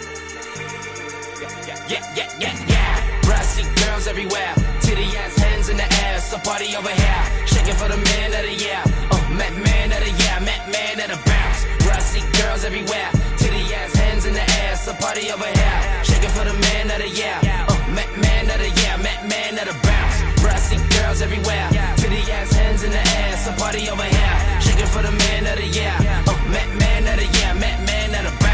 Yeah, 1.88 2.02
yeah, 2.16 2.28
yeah, 2.38 2.68
yeah. 2.68 3.15
Brassy 3.56 3.74
girls 3.86 4.06
everywhere. 4.06 4.52
Titty 4.82 5.16
ass 5.16 5.34
hands 5.38 5.70
in 5.70 5.78
the 5.78 5.88
air. 6.04 6.20
So 6.20 6.36
party 6.38 6.76
over 6.76 6.90
here. 6.90 7.22
Shaking 7.46 7.72
for 7.72 7.88
the 7.88 7.96
man 7.96 8.34
of 8.36 8.44
the 8.44 8.52
year. 8.52 8.82
Oh, 9.10 9.16
met 9.32 9.56
man 9.56 9.92
of 9.92 10.00
the 10.04 10.12
year. 10.12 10.36
Met 10.44 10.68
man 10.68 11.00
of 11.00 11.08
the 11.08 11.18
bounce. 11.24 11.64
Brassy 11.80 12.20
girls 12.36 12.64
everywhere. 12.66 13.08
Titty 13.38 13.64
ass 13.72 13.94
hands 13.96 14.26
in 14.26 14.34
the 14.34 14.44
air. 14.60 14.76
So 14.76 14.92
party 14.92 15.32
over 15.32 15.48
here. 15.48 15.80
Shaking 16.04 16.28
for 16.36 16.44
the 16.44 16.52
man 16.52 16.90
of 16.90 16.98
the 17.00 17.08
year. 17.08 17.32
Oh, 17.72 17.80
met 17.96 18.12
man 18.20 18.44
of 18.52 18.58
the 18.60 18.68
year. 18.68 18.94
Met 19.00 19.24
man 19.24 19.56
of 19.56 19.72
the 19.72 19.76
bounce. 19.88 20.16
Brassy 20.42 20.76
girls 20.92 21.22
everywhere. 21.22 21.68
Titty 21.96 22.20
ass 22.30 22.52
hands 22.52 22.82
in 22.84 22.90
the 22.90 23.04
air. 23.24 23.36
So 23.38 23.52
party 23.56 23.88
over 23.88 24.04
here. 24.04 24.36
Shaking 24.60 24.90
for 24.92 25.00
the 25.00 25.12
man 25.12 25.46
of 25.48 25.56
the 25.56 25.66
year. 25.66 25.96
Oh, 26.28 26.36
met 26.52 26.68
man 26.76 27.08
of 27.08 27.16
the 27.16 27.28
year. 27.38 27.54
Met 27.54 27.80
man 27.88 28.12
of 28.20 28.24
the 28.28 28.36
bounce. 28.36 28.45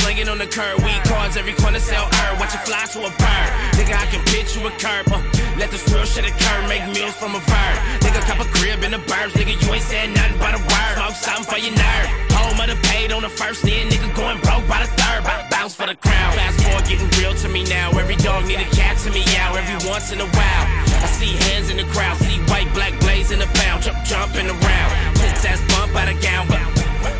Slinging 0.00 0.28
on 0.28 0.38
the 0.38 0.46
curb, 0.46 0.80
weed 0.82 1.02
cards 1.04 1.36
every 1.36 1.52
corner 1.54 1.80
sell 1.80 2.06
herb. 2.06 2.40
Watch 2.40 2.54
it 2.54 2.62
fly 2.64 2.84
to 2.94 2.98
a 3.04 3.12
bird. 3.20 3.48
Nigga, 3.76 3.94
I 3.96 4.06
can 4.06 4.22
pitch 4.32 4.56
you 4.56 4.66
a 4.66 4.72
curb. 4.80 5.10
Uh, 5.12 5.20
let 5.58 5.70
this 5.70 5.84
real 5.92 6.04
shit 6.04 6.24
occur, 6.24 6.58
make 6.68 6.84
meals 6.94 7.14
from 7.14 7.34
a 7.34 7.42
verb. 7.42 7.76
Nigga, 8.04 8.20
cop 8.26 8.40
a 8.40 8.48
crib 8.56 8.82
in 8.84 8.92
the 8.92 9.02
burbs. 9.10 9.32
Nigga, 9.36 9.54
you 9.60 9.68
ain't 9.72 9.84
said 9.84 10.10
nothing 10.10 10.38
but 10.38 10.54
a 10.54 10.60
word. 10.60 10.94
Smoke 10.96 11.16
something 11.16 11.48
for 11.48 11.58
your 11.60 11.74
nerve. 11.76 12.08
Home 12.38 12.58
of 12.60 12.68
the 12.68 12.78
paid 12.88 13.12
on 13.12 13.22
the 13.22 13.28
first, 13.28 13.62
then 13.62 13.88
nigga 13.90 14.08
going 14.16 14.40
broke 14.40 14.66
by 14.66 14.80
the 14.82 14.90
third. 14.96 15.24
Bout 15.24 15.50
bounce 15.50 15.74
for 15.74 15.86
the 15.86 15.94
crown. 15.94 16.32
Fast 16.34 16.60
forward, 16.62 16.84
getting 16.88 17.10
real 17.20 17.34
to 17.34 17.48
me 17.48 17.64
now. 17.64 17.90
Every 17.92 18.16
dog 18.16 18.46
need 18.46 18.60
a 18.60 18.70
cat 18.72 18.98
to 19.04 19.10
me 19.10 19.22
out 19.38 19.56
every 19.56 19.78
once 19.88 20.12
in 20.12 20.20
a 20.20 20.26
while. 20.26 20.64
I 21.04 21.08
see 21.08 21.32
hands 21.50 21.70
in 21.70 21.76
the 21.76 21.84
crowd, 21.94 22.16
see 22.18 22.38
white, 22.50 22.72
black 22.74 22.98
blaze 23.00 23.30
in 23.30 23.38
the 23.38 23.50
pound, 23.60 23.82
jump, 23.82 23.98
jumping 24.04 24.48
around. 24.48 24.90
Tits 25.16 25.44
ass 25.44 25.60
bump 25.72 25.94
out 25.96 26.08
of 26.08 26.20
gown, 26.22 26.48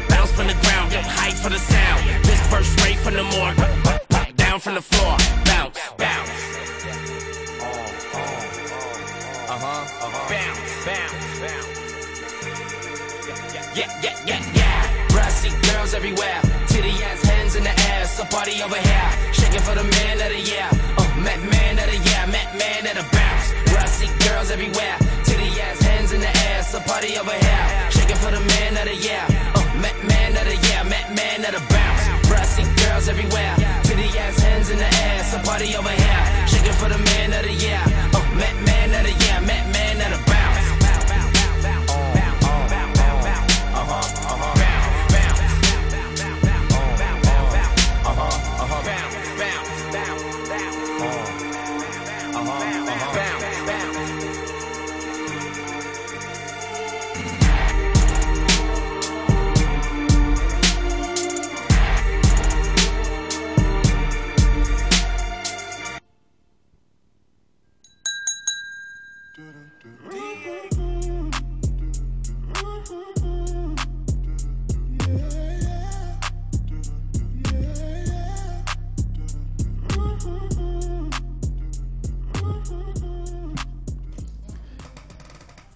bounce 0.09 0.33
from 0.33 0.47
the 0.47 0.59
ground, 0.65 0.91
get 0.91 1.05
height 1.05 1.35
for 1.35 1.51
the 1.51 1.59
sound. 1.59 2.01
First 2.53 2.79
straight 2.79 2.99
from 2.99 3.15
the 3.15 3.25
morgue, 3.25 3.57
down 4.37 4.61
from 4.61 4.75
the 4.75 4.83
floor, 4.83 5.17
bounce, 5.49 5.79
bounce. 5.97 6.29
Uh-huh, 9.49 9.67
uh-huh. 10.05 10.29
Bounce, 10.29 10.85
bounce, 10.85 11.41
bounce. 11.41 11.73
Yeah, 13.75 13.89
yeah, 14.05 14.17
yeah, 14.27 14.41
yeah. 14.53 15.09
Brassy 15.09 15.49
girls 15.65 15.95
everywhere. 15.95 16.41
Titty 16.69 16.93
ass 17.03 17.23
hands 17.23 17.57
in 17.57 17.65
the 17.65 17.73
air. 17.89 18.05
So 18.05 18.23
party 18.27 18.63
over 18.63 18.77
here. 18.77 19.11
Shaking 19.33 19.65
for 19.65 19.75
the 19.75 19.85
man 19.85 20.21
of 20.21 20.29
the 20.29 20.41
year. 20.45 20.69
Oh, 21.01 21.09
met 21.25 21.41
man 21.41 21.79
of 21.79 21.87
the 21.89 21.97
year. 21.97 22.27
Met 22.29 22.53
man 22.53 22.85
of 22.85 23.01
the 23.01 23.07
bounce. 23.17 23.47
Brassy 23.73 24.09
girls 24.29 24.51
everywhere. 24.51 24.99
Titty 25.25 25.49
ass 25.59 25.81
hands 25.81 26.13
in 26.13 26.21
the 26.21 26.33
air. 26.53 26.63
So 26.65 26.81
party 26.81 27.17
over 27.17 27.33
here. 27.33 27.67
Shaking 27.97 28.17
for 28.17 28.31
the 28.31 28.41
man 28.41 28.77
of 28.77 28.85
the 28.85 28.95
year. 28.95 29.25
Oh, 29.57 29.65
met 29.81 29.97
man 30.05 30.37
of 30.37 30.45
the 30.45 30.57
year. 30.69 30.85
Met 30.85 31.17
man 31.17 31.45
of 31.47 31.53
the 31.57 31.61
bounce. 31.73 31.82
Girls 32.93 33.09
everywhere. 33.09 33.57
Titty 33.85 34.19
ass 34.19 34.39
hands 34.39 34.69
in 34.69 34.77
the 34.77 34.85
air. 34.85 35.25
So 35.25 35.39
party 35.39 35.75
over 35.77 35.89
here. 35.89 36.47
Shaking 36.47 36.73
for 36.75 36.91
the 36.91 36.99
man 36.99 37.33
of 37.33 37.43
the 37.43 37.55
year. 37.55 37.81
Oh, 38.13 38.35
met 38.37 38.55
man 38.67 38.91
of 38.93 39.05
the 39.09 39.25
year. 39.25 39.41
Met 39.41 39.65
man 39.73 40.13
of 40.13 40.19
the 40.19 40.32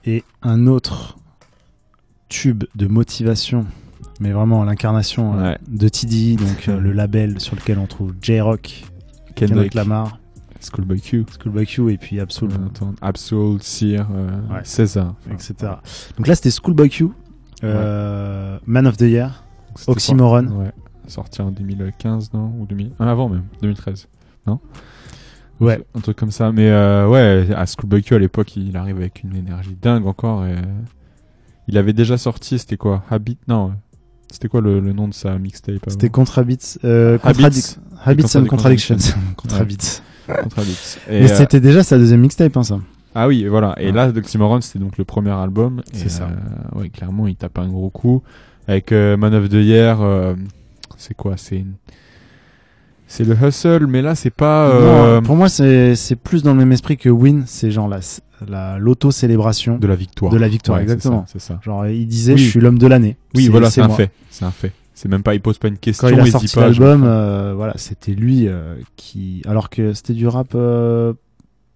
Et 0.07 0.25
un 0.43 0.67
autre 0.67 1.17
tube 2.29 2.65
de 2.75 2.87
motivation, 2.87 3.67
mais 4.21 4.33
vraiment 4.33 4.65
l'incarnation 4.65 5.35
euh, 5.39 5.51
Ouais. 5.51 5.59
de 5.69 5.89
TDI, 5.89 6.37
donc 6.37 6.69
euh, 6.69 6.79
le 6.79 6.93
label 7.01 7.41
sur 7.41 7.57
lequel 7.57 7.79
on 7.79 7.87
trouve 7.87 8.15
J-Rock, 8.23 8.85
Kendrick 9.35 9.55
Kendrick, 9.55 9.75
Lamar, 9.75 10.19
Schoolboy 10.61 11.01
Q, 11.01 11.27
Schoolboy 11.39 11.67
Q 11.67 11.91
et 11.93 11.99
puis 11.99 12.21
Absol, 12.21 12.49
Absol, 13.01 13.59
Sear, 13.61 14.07
euh, 14.15 14.29
Ouais. 14.51 14.61
César, 14.65 15.15
enfin, 15.27 15.35
etc. 15.35 15.73
Donc 16.17 16.27
là, 16.27 16.35
c'était 16.35 16.51
Schoolboy 16.51 16.89
Q, 16.89 17.09
euh, 17.65 18.59
Man 18.67 18.87
of 18.87 18.97
the 18.97 19.03
Year, 19.03 19.43
Oxymoron. 19.87 20.71
Sorti 21.09 21.41
en 21.41 21.53
2015, 21.53 22.33
non 22.33 22.53
Ou 22.59 22.67
2000 22.67 22.91
ah, 22.99 23.11
Avant 23.11 23.29
même, 23.29 23.45
2013. 23.63 24.09
Non? 24.47 24.59
Ouais. 25.61 25.81
Un 25.95 26.01
truc 26.01 26.17
comme 26.17 26.31
ça. 26.31 26.53
Mais 26.53 26.69
euh, 26.71 27.09
ouais, 27.09 27.49
à 27.55 27.65
Schoolboy 27.67 28.03
Q 28.03 28.15
à 28.15 28.19
l'époque, 28.19 28.57
il 28.57 28.77
arrive 28.77 28.97
avec 28.97 29.23
une 29.25 29.35
énergie 29.37 29.77
dingue 29.81 30.07
encore. 30.07 30.45
Et... 30.47 30.55
Il 31.69 31.79
avait 31.79 31.93
déjà 31.93 32.17
sorti, 32.19 32.59
c'était 32.59 32.77
quoi? 32.77 33.03
Habit 33.11 33.39
Non. 33.49 33.73
C'était 34.31 34.49
quoi 34.49 34.61
le, 34.61 34.81
le 34.81 34.93
nom 34.93 35.09
de 35.09 35.15
sa 35.15 35.39
mixtape 35.39 35.79
C'était 35.89 36.09
Contrabits, 36.11 36.77
euh, 36.85 37.17
Habits. 37.23 37.77
Habits 38.05 38.25
and 38.37 38.43
Contradic- 38.45 38.47
Contradictions. 38.49 38.97
Contradicts. 39.37 40.03
Et, 41.09 41.21
Mais 41.23 41.31
euh, 41.31 41.37
c'était 41.37 41.61
déjà 41.61 41.83
sa 41.85 41.97
deuxième 41.97 42.21
mixtape, 42.21 42.57
hein, 42.57 42.65
ça. 42.65 42.81
Ah 43.15 43.29
oui, 43.29 43.47
voilà. 43.47 43.75
Et 43.81 43.87
Ouais. 43.87 43.93
là, 43.93 44.09
Oxymoron, 44.15 44.61
c'était 44.61 44.81
donc 44.81 44.99
le 44.99 45.05
premier 45.05 45.31
album. 45.31 45.81
C'est 45.93 46.09
ça. 46.11 46.25
euh, 46.25 46.79
ouais, 46.81 46.89
clairement, 46.91 47.29
il 47.29 47.37
tape 47.37 47.59
un 47.59 47.69
gros 47.69 47.89
coup. 47.91 48.23
Avec 48.69 48.91
euh, 48.91 49.17
Man 49.17 49.33
of 49.35 49.49
the 49.49 49.55
Year, 49.55 50.03
euh, 50.03 50.35
c'est 50.97 51.15
quoi? 51.15 51.37
C'est 51.37 51.59
une... 51.59 51.75
C'est 53.07 53.25
le 53.25 53.37
hustle, 53.41 53.87
mais 53.87 54.03
là, 54.03 54.15
c'est 54.15 54.31
pas. 54.31 54.69
euh, 54.69 55.17
Non, 55.17 55.23
pour 55.23 55.37
moi, 55.37 55.49
c'est 55.49 55.95
c'est 55.95 56.17
plus 56.17 56.43
dans 56.43 56.53
le 56.53 56.59
même 56.59 56.73
esprit 56.73 56.97
que 56.97 57.09
Win. 57.09 57.45
C'est 57.47 57.71
genre 57.71 57.89
la 57.89 58.01
la 58.49 58.79
l'auto-célébration 58.79 59.79
de 59.79 59.87
la 59.87 59.95
victoire. 59.97 60.33
de 60.33 60.37
la 60.39 60.49
victoire, 60.49 60.77
Ouais, 60.79 60.83
exactement. 60.83 61.25
C'est 61.29 61.39
ça. 61.41 61.59
Genre, 61.63 61.87
il 61.87 62.07
disait, 62.07 62.35
Oui. 62.35 62.39
je 62.39 62.51
suis 62.51 62.61
l'homme 62.61 62.79
de 62.79 62.87
l'année. 62.87 63.17
Oui, 63.35 63.49
voilà, 63.49 63.71
c'est 63.71 63.81
un 63.81 63.89
fait. 63.89 64.11
C'est 64.31 64.45
un 64.45 64.51
fait. 64.51 64.73
C'est 64.95 65.09
même 65.11 65.23
pas, 65.23 65.35
il 65.35 65.41
pose 65.41 65.59
pas 65.59 65.69
une 65.69 65.77
question. 65.79 66.09
Quand 66.09 66.15
il 66.15 66.21
a 66.21 66.27
sorti 66.27 66.59
l'album, 66.59 67.03
euh, 67.05 67.53
voilà, 67.55 67.75
c'était 67.77 68.13
lui 68.13 68.49
euh, 68.49 68.75
qui. 68.97 69.43
Alors 69.47 69.69
que 69.71 69.93
c'était 69.93 70.15
du 70.15 70.27
rap 70.27 70.49
euh, 70.55 71.13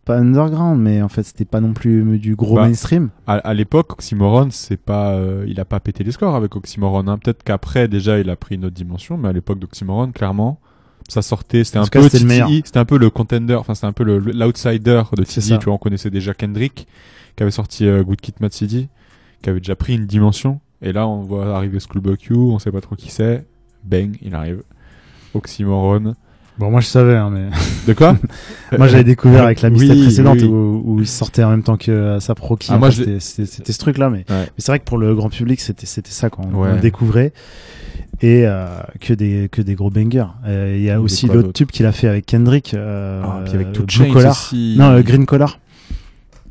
pas 0.07 0.17
underground, 0.19 0.81
mais 0.81 1.01
en 1.03 1.09
fait, 1.11 1.23
c'était 1.23 1.45
pas 1.45 1.61
non 1.61 1.75
plus 1.75 2.19
du 2.19 2.35
gros 2.35 2.57
Bah, 2.57 2.63
mainstream. 2.63 3.11
À, 3.27 3.35
à 3.35 3.55
l'époque, 3.55 3.93
Oxymoron, 3.93 4.49
c'est 4.51 4.79
pas, 4.81 5.13
euh, 5.13 5.45
il 5.47 5.61
a 5.61 5.65
pas 5.67 5.81
pété 5.81 6.03
les 6.03 6.13
scores 6.13 6.35
avec 6.35 6.57
Oxymoron. 6.57 7.07
hein. 7.09 7.19
Peut-être 7.19 7.43
qu'après, 7.45 7.89
déjà, 7.89 8.19
il 8.19 8.29
a 8.31 8.37
pris 8.37 8.55
une 8.57 8.65
autre 8.65 8.75
dimension, 8.75 9.17
mais 9.19 9.29
à 9.29 9.33
l'époque 9.33 9.59
d'Oxymoron, 9.59 10.13
clairement, 10.13 10.59
ça 11.11 11.23
sortait. 11.23 11.65
C'était 11.65 11.79
un 11.79 11.87
peu 11.87 12.09
c'était 12.09 12.79
un 12.79 12.85
peu 12.85 12.99
le 12.99 13.11
contender, 13.11 13.55
enfin, 13.55 13.75
c'était 13.75 13.87
un 13.87 13.93
peu 13.93 14.05
l'outsider 14.05 15.03
de 15.17 15.25
ça. 15.25 15.59
Tu 15.59 15.65
vois, 15.65 15.75
on 15.75 15.79
connaissait 15.79 16.11
déjà 16.11 16.35
Kendrick, 16.35 16.87
qui 17.37 17.43
avait 17.43 17.51
sorti 17.51 17.87
euh, 17.87 18.03
Good 18.03 18.21
Kid, 18.21 18.35
Mad 18.41 18.53
City, 18.53 18.89
qui 19.43 19.51
avait 19.51 19.61
déjà 19.61 19.77
pris 19.77 19.95
une 19.95 20.07
dimension. 20.07 20.61
Et 20.83 20.93
là, 20.93 21.07
on 21.07 21.23
voit 21.23 21.57
arriver 21.57 21.79
Schoolboy 21.79 22.17
Q, 22.17 22.35
on 22.35 22.59
sait 22.59 22.73
pas 22.73 22.81
trop 22.81 22.97
qui 22.97 23.11
c'est. 23.11 23.47
Bang, 23.85 24.17
il 24.23 24.35
arrive. 24.35 24.63
Oxymoron. 25.35 26.15
Bon, 26.61 26.71
moi, 26.71 26.81
je 26.81 26.87
savais, 26.87 27.17
hein, 27.17 27.31
mais. 27.33 27.49
De 27.89 27.95
quoi? 27.95 28.19
Moi, 28.77 28.87
j'avais 28.87 29.03
découvert 29.03 29.45
avec 29.45 29.63
la 29.63 29.71
mixtape 29.71 29.97
Oui, 29.97 30.03
précédente 30.03 30.39
oui. 30.43 30.45
Où, 30.49 30.83
où 30.85 31.01
il 31.01 31.07
sortait 31.07 31.43
en 31.43 31.49
même 31.51 31.63
temps 31.63 31.79
que 31.79 32.19
sa 32.21 32.35
Rocky. 32.39 32.69
Ah, 32.71 32.77
moi, 32.77 32.91
c'était 32.91 33.19
ce 33.73 33.79
truc-là, 33.79 34.11
mais, 34.11 34.19
Ouais. 34.29 34.45
mais 34.45 34.47
c'est 34.59 34.71
vrai 34.71 34.79
que 34.79 34.85
pour 34.85 34.99
le 34.99 35.15
grand 35.15 35.31
public, 35.31 35.59
c'était 35.61 35.87
c'était 35.87 36.11
ça 36.11 36.29
quand 36.29 36.43
on, 36.53 36.59
on 36.59 36.63
Ouais. 36.65 36.75
le 36.75 36.81
découvrait. 36.81 37.33
Et 38.21 38.43
euh, 38.47 38.67
que 39.01 39.15
des 39.15 39.49
que 39.51 39.63
des 39.63 39.75
gros 39.75 39.89
bangers. 39.89 40.27
Euh, 40.47 40.75
Il 40.77 40.83
y 40.83 40.91
a 40.91 41.01
aussi 41.01 41.27
l'autre 41.27 41.53
tube 41.55 41.71
qu'il 41.71 41.87
a 41.87 41.93
fait 41.93 42.09
avec 42.09 42.27
Kendrick. 42.27 42.75
Euh, 42.75 43.23
Ah, 43.25 43.41
puis 43.47 43.55
avec 43.55 43.73
Collar. 44.13 44.33
aussi. 44.33 44.77
Non, 44.79 44.91
euh, 44.91 45.01
Green 45.01 45.25
Collar. 45.25 45.59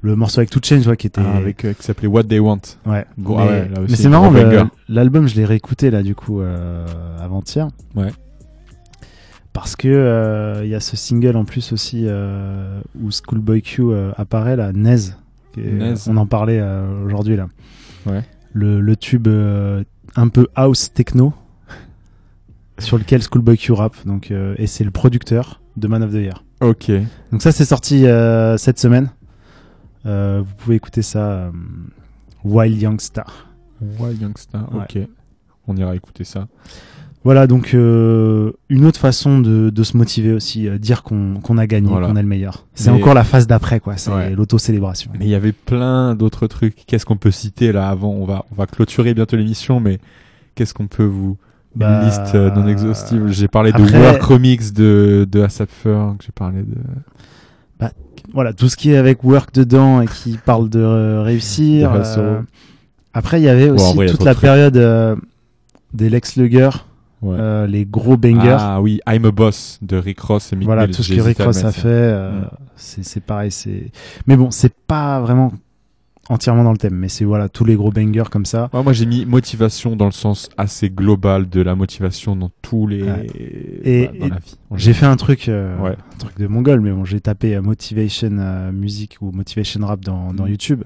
Le 0.01 0.15
morceau 0.15 0.39
avec 0.39 0.49
Two 0.49 0.61
Chainz, 0.63 0.87
ouais, 0.87 0.97
qui 0.97 1.05
était. 1.05 1.21
Ah, 1.23 1.37
avec, 1.37 1.63
euh, 1.65 1.73
qui 1.73 1.83
s'appelait 1.83 2.07
What 2.07 2.23
They 2.23 2.39
Want. 2.39 2.61
Ouais. 2.87 3.05
Gros- 3.19 3.37
mais 3.37 3.43
ah 3.75 3.79
ouais, 3.81 3.85
mais 3.89 3.95
c'est 3.95 4.09
marrant, 4.09 4.33
l'album, 4.87 5.27
je 5.27 5.35
l'ai 5.35 5.45
réécouté 5.45 5.91
là, 5.91 6.01
du 6.01 6.15
coup, 6.15 6.41
euh, 6.41 6.85
avant-hier. 7.21 7.67
Ouais. 7.95 8.07
Parce 9.53 9.75
que 9.75 9.87
euh, 9.87 10.61
il 10.63 10.69
y 10.69 10.75
a 10.75 10.79
ce 10.79 10.95
single 10.95 11.35
en 11.35 11.43
plus 11.45 11.73
aussi 11.73 12.03
euh, 12.07 12.79
où 13.01 13.09
Schoolboy 13.11 13.61
Q 13.61 13.81
euh, 13.83 14.11
apparaît 14.17 14.55
là, 14.55 14.71
Nez. 14.73 15.11
On 16.07 16.17
en 16.17 16.25
parlait 16.25 16.59
euh, 16.61 17.03
aujourd'hui 17.05 17.35
là. 17.35 17.47
Ouais. 18.05 18.23
Le, 18.53 18.79
le 18.79 18.95
tube 18.95 19.27
euh, 19.27 19.83
un 20.15 20.27
peu 20.29 20.47
house 20.55 20.93
techno 20.93 21.33
sur 22.77 22.97
lequel 22.97 23.21
Schoolboy 23.21 23.57
Q 23.57 23.73
rappe. 23.73 23.95
Donc, 24.05 24.31
euh, 24.31 24.55
et 24.57 24.67
c'est 24.67 24.83
le 24.83 24.91
producteur 24.91 25.61
de 25.75 25.87
Man 25.87 26.03
of 26.03 26.11
the 26.11 26.15
Year. 26.15 26.43
Ok. 26.61 26.91
Donc 27.31 27.41
ça 27.41 27.51
c'est 27.51 27.65
sorti 27.65 28.05
euh, 28.05 28.57
cette 28.57 28.79
semaine. 28.79 29.09
Euh, 30.05 30.41
vous 30.45 30.55
pouvez 30.55 30.75
écouter 30.75 31.01
ça. 31.01 31.19
euh, 31.31 31.51
Wild 32.45 32.81
Young 32.81 33.01
Star. 33.01 33.47
Wild 33.81 34.21
Youngstar, 34.21 34.73
Ouais. 34.73 34.83
ok. 35.03 35.09
On 35.67 35.75
ira 35.77 35.95
écouter 35.95 36.23
ça. 36.23 36.47
Voilà, 37.25 37.47
donc 37.47 37.73
euh, 37.73 38.51
une 38.69 38.85
autre 38.85 38.99
façon 38.99 39.39
de, 39.39 39.69
de 39.69 39.83
se 39.83 39.97
motiver 39.97 40.31
aussi, 40.31 40.69
euh, 40.69 40.77
dire 40.77 41.03
qu'on 41.03 41.35
qu'on 41.43 41.57
a 41.57 41.67
gagné, 41.67 41.89
Voilà. 41.89 42.07
qu'on 42.07 42.15
est 42.15 42.21
le 42.21 42.27
meilleur. 42.27 42.65
C'est 42.75 42.91
Mais- 42.91 42.97
encore 43.01 43.13
la 43.13 43.25
phase 43.25 43.45
d'après, 43.45 43.81
quoi. 43.81 43.97
C'est 43.97 44.09
Ouais. 44.11 44.29
l'auto-célébration. 44.29 45.11
Mais 45.19 45.25
il 45.25 45.29
y 45.29 45.35
avait 45.35 45.51
plein 45.51 46.15
d'autres 46.15 46.47
trucs. 46.47 46.85
Qu'est-ce 46.87 47.05
qu'on 47.05 47.17
peut 47.17 47.31
citer 47.31 47.73
là 47.73 47.89
avant? 47.89 48.11
On 48.11 48.23
va, 48.25 48.45
on 48.51 48.55
va 48.55 48.67
clôturer 48.67 49.13
bientôt 49.13 49.35
l'émission, 49.35 49.81
mais 49.81 49.99
qu'est-ce 50.55 50.73
qu'on 50.73 50.87
peut 50.87 51.03
vous. 51.03 51.35
Une 51.75 51.81
Bah, 51.81 52.03
liste 52.05 52.33
euh, 52.35 52.51
non 52.55 52.65
exhaustive? 52.67 53.27
J'ai 53.27 53.47
parlé 53.49 53.73
de 53.73 53.81
Work 53.81 54.21
Remix 54.23 54.71
de, 54.73 55.27
de 55.29 55.41
ASAP 55.41 55.69
Ferg. 55.71 56.15
J'ai 56.25 56.31
parlé 56.33 56.61
de. 56.61 56.75
Bah, 57.81 57.91
voilà, 58.33 58.53
tout 58.53 58.69
ce 58.69 58.77
qui 58.77 58.91
est 58.91 58.97
avec 58.97 59.23
work 59.25 59.53
dedans 59.53 60.01
et 60.01 60.07
qui 60.07 60.37
parle 60.43 60.69
de 60.69 60.79
euh, 60.79 61.21
réussir. 61.21 61.91
De 61.91 62.01
euh, 62.17 62.39
Après, 63.13 63.41
il 63.41 63.43
y 63.43 63.49
avait 63.49 63.69
aussi 63.69 63.93
vrai, 63.93 64.07
toute 64.07 64.23
la 64.23 64.35
période 64.35 64.77
euh, 64.77 65.15
des 65.93 66.09
Lex 66.09 66.37
Luger, 66.37 66.69
Ouais. 67.21 67.35
euh, 67.39 67.67
les 67.67 67.85
gros 67.85 68.15
bangers. 68.17 68.57
Ah 68.59 68.81
oui, 68.81 68.99
I'm 69.07 69.25
a 69.25 69.31
Boss 69.31 69.77
de 69.81 69.97
Rick 69.97 70.19
Ross 70.21 70.53
et 70.53 70.55
Mick 70.55 70.65
voilà, 70.67 70.87
tout 70.87 71.03
ce 71.03 71.13
que 71.13 71.21
Rick 71.21 71.39
Ross 71.39 71.63
a 71.65 71.71
fait, 71.71 71.87
euh, 71.87 72.41
Mm. 72.41 72.47
c'est 72.75 73.23
pareil. 73.23 73.51
c'est 73.51 73.91
Mais 74.25 74.37
bon, 74.37 74.51
c'est 74.51 74.73
pas 74.73 75.19
vraiment 75.19 75.51
entièrement 76.29 76.63
dans 76.63 76.71
le 76.71 76.77
thème, 76.77 76.93
mais 76.93 77.09
c'est 77.09 77.25
voilà 77.25 77.49
tous 77.49 77.65
les 77.65 77.75
gros 77.75 77.91
bangers 77.91 78.29
comme 78.31 78.45
ça. 78.45 78.69
Ouais, 78.71 78.83
moi 78.83 78.93
j'ai 78.93 79.05
mis 79.07 79.25
motivation 79.25 79.95
dans 79.95 80.05
le 80.05 80.11
sens 80.11 80.47
assez 80.57 80.89
global 80.89 81.49
de 81.49 81.59
la 81.61 81.73
motivation 81.75 82.35
dans 82.35 82.51
tous 82.61 82.85
les 82.87 83.01
Ouais. 83.03 83.27
Et, 83.83 84.07
bah, 84.19 84.27
et 84.27 84.29
j'ai 84.77 84.93
fait 84.93 85.07
un 85.07 85.15
truc, 85.17 85.49
euh, 85.49 85.75
Ouais. 85.79 85.95
un 86.13 86.17
truc 86.19 86.37
de 86.37 86.45
mongol, 86.47 86.81
mais 86.81 86.91
bon, 86.91 87.03
j'ai 87.03 87.19
tapé 87.19 87.55
euh, 87.55 87.61
motivation 87.63 88.29
music 88.71 89.17
ou 89.21 89.31
motivation 89.31 89.85
rap 89.85 90.01
dans, 90.01 90.31
dans 90.33 90.45
Mm. 90.45 90.49
YouTube. 90.49 90.83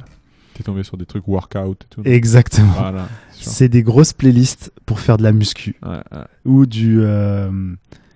T'es 0.54 0.64
tombé 0.64 0.84
sur 0.84 0.97
des 0.97 1.06
trucs 1.06 1.28
workout 1.28 1.84
et 1.84 1.88
tout. 1.89 2.01
Exactement. 2.06 2.72
Voilà. 2.78 3.08
C'est 3.32 3.70
des 3.70 3.84
grosses 3.84 4.14
playlists 4.14 4.72
pour 4.86 4.99
faire 4.99 5.18
de 5.18 5.24
la 5.24 5.32
muscu 5.32 5.76
Ouais, 5.84 5.89
ouais. 6.12 6.24
ou 6.45 6.66
du 6.66 6.99
euh, 7.01 7.49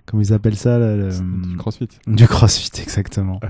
comment 0.06 0.22
ils 0.22 0.32
appellent 0.32 0.56
ça 0.56 0.78
là, 0.78 0.94
le- 0.96 1.10
Du 1.48 1.56
crossfit. 1.56 1.88
Du 2.06 2.26
crossfit, 2.28 2.70
exactement. 2.80 3.40
Euh, 3.44 3.48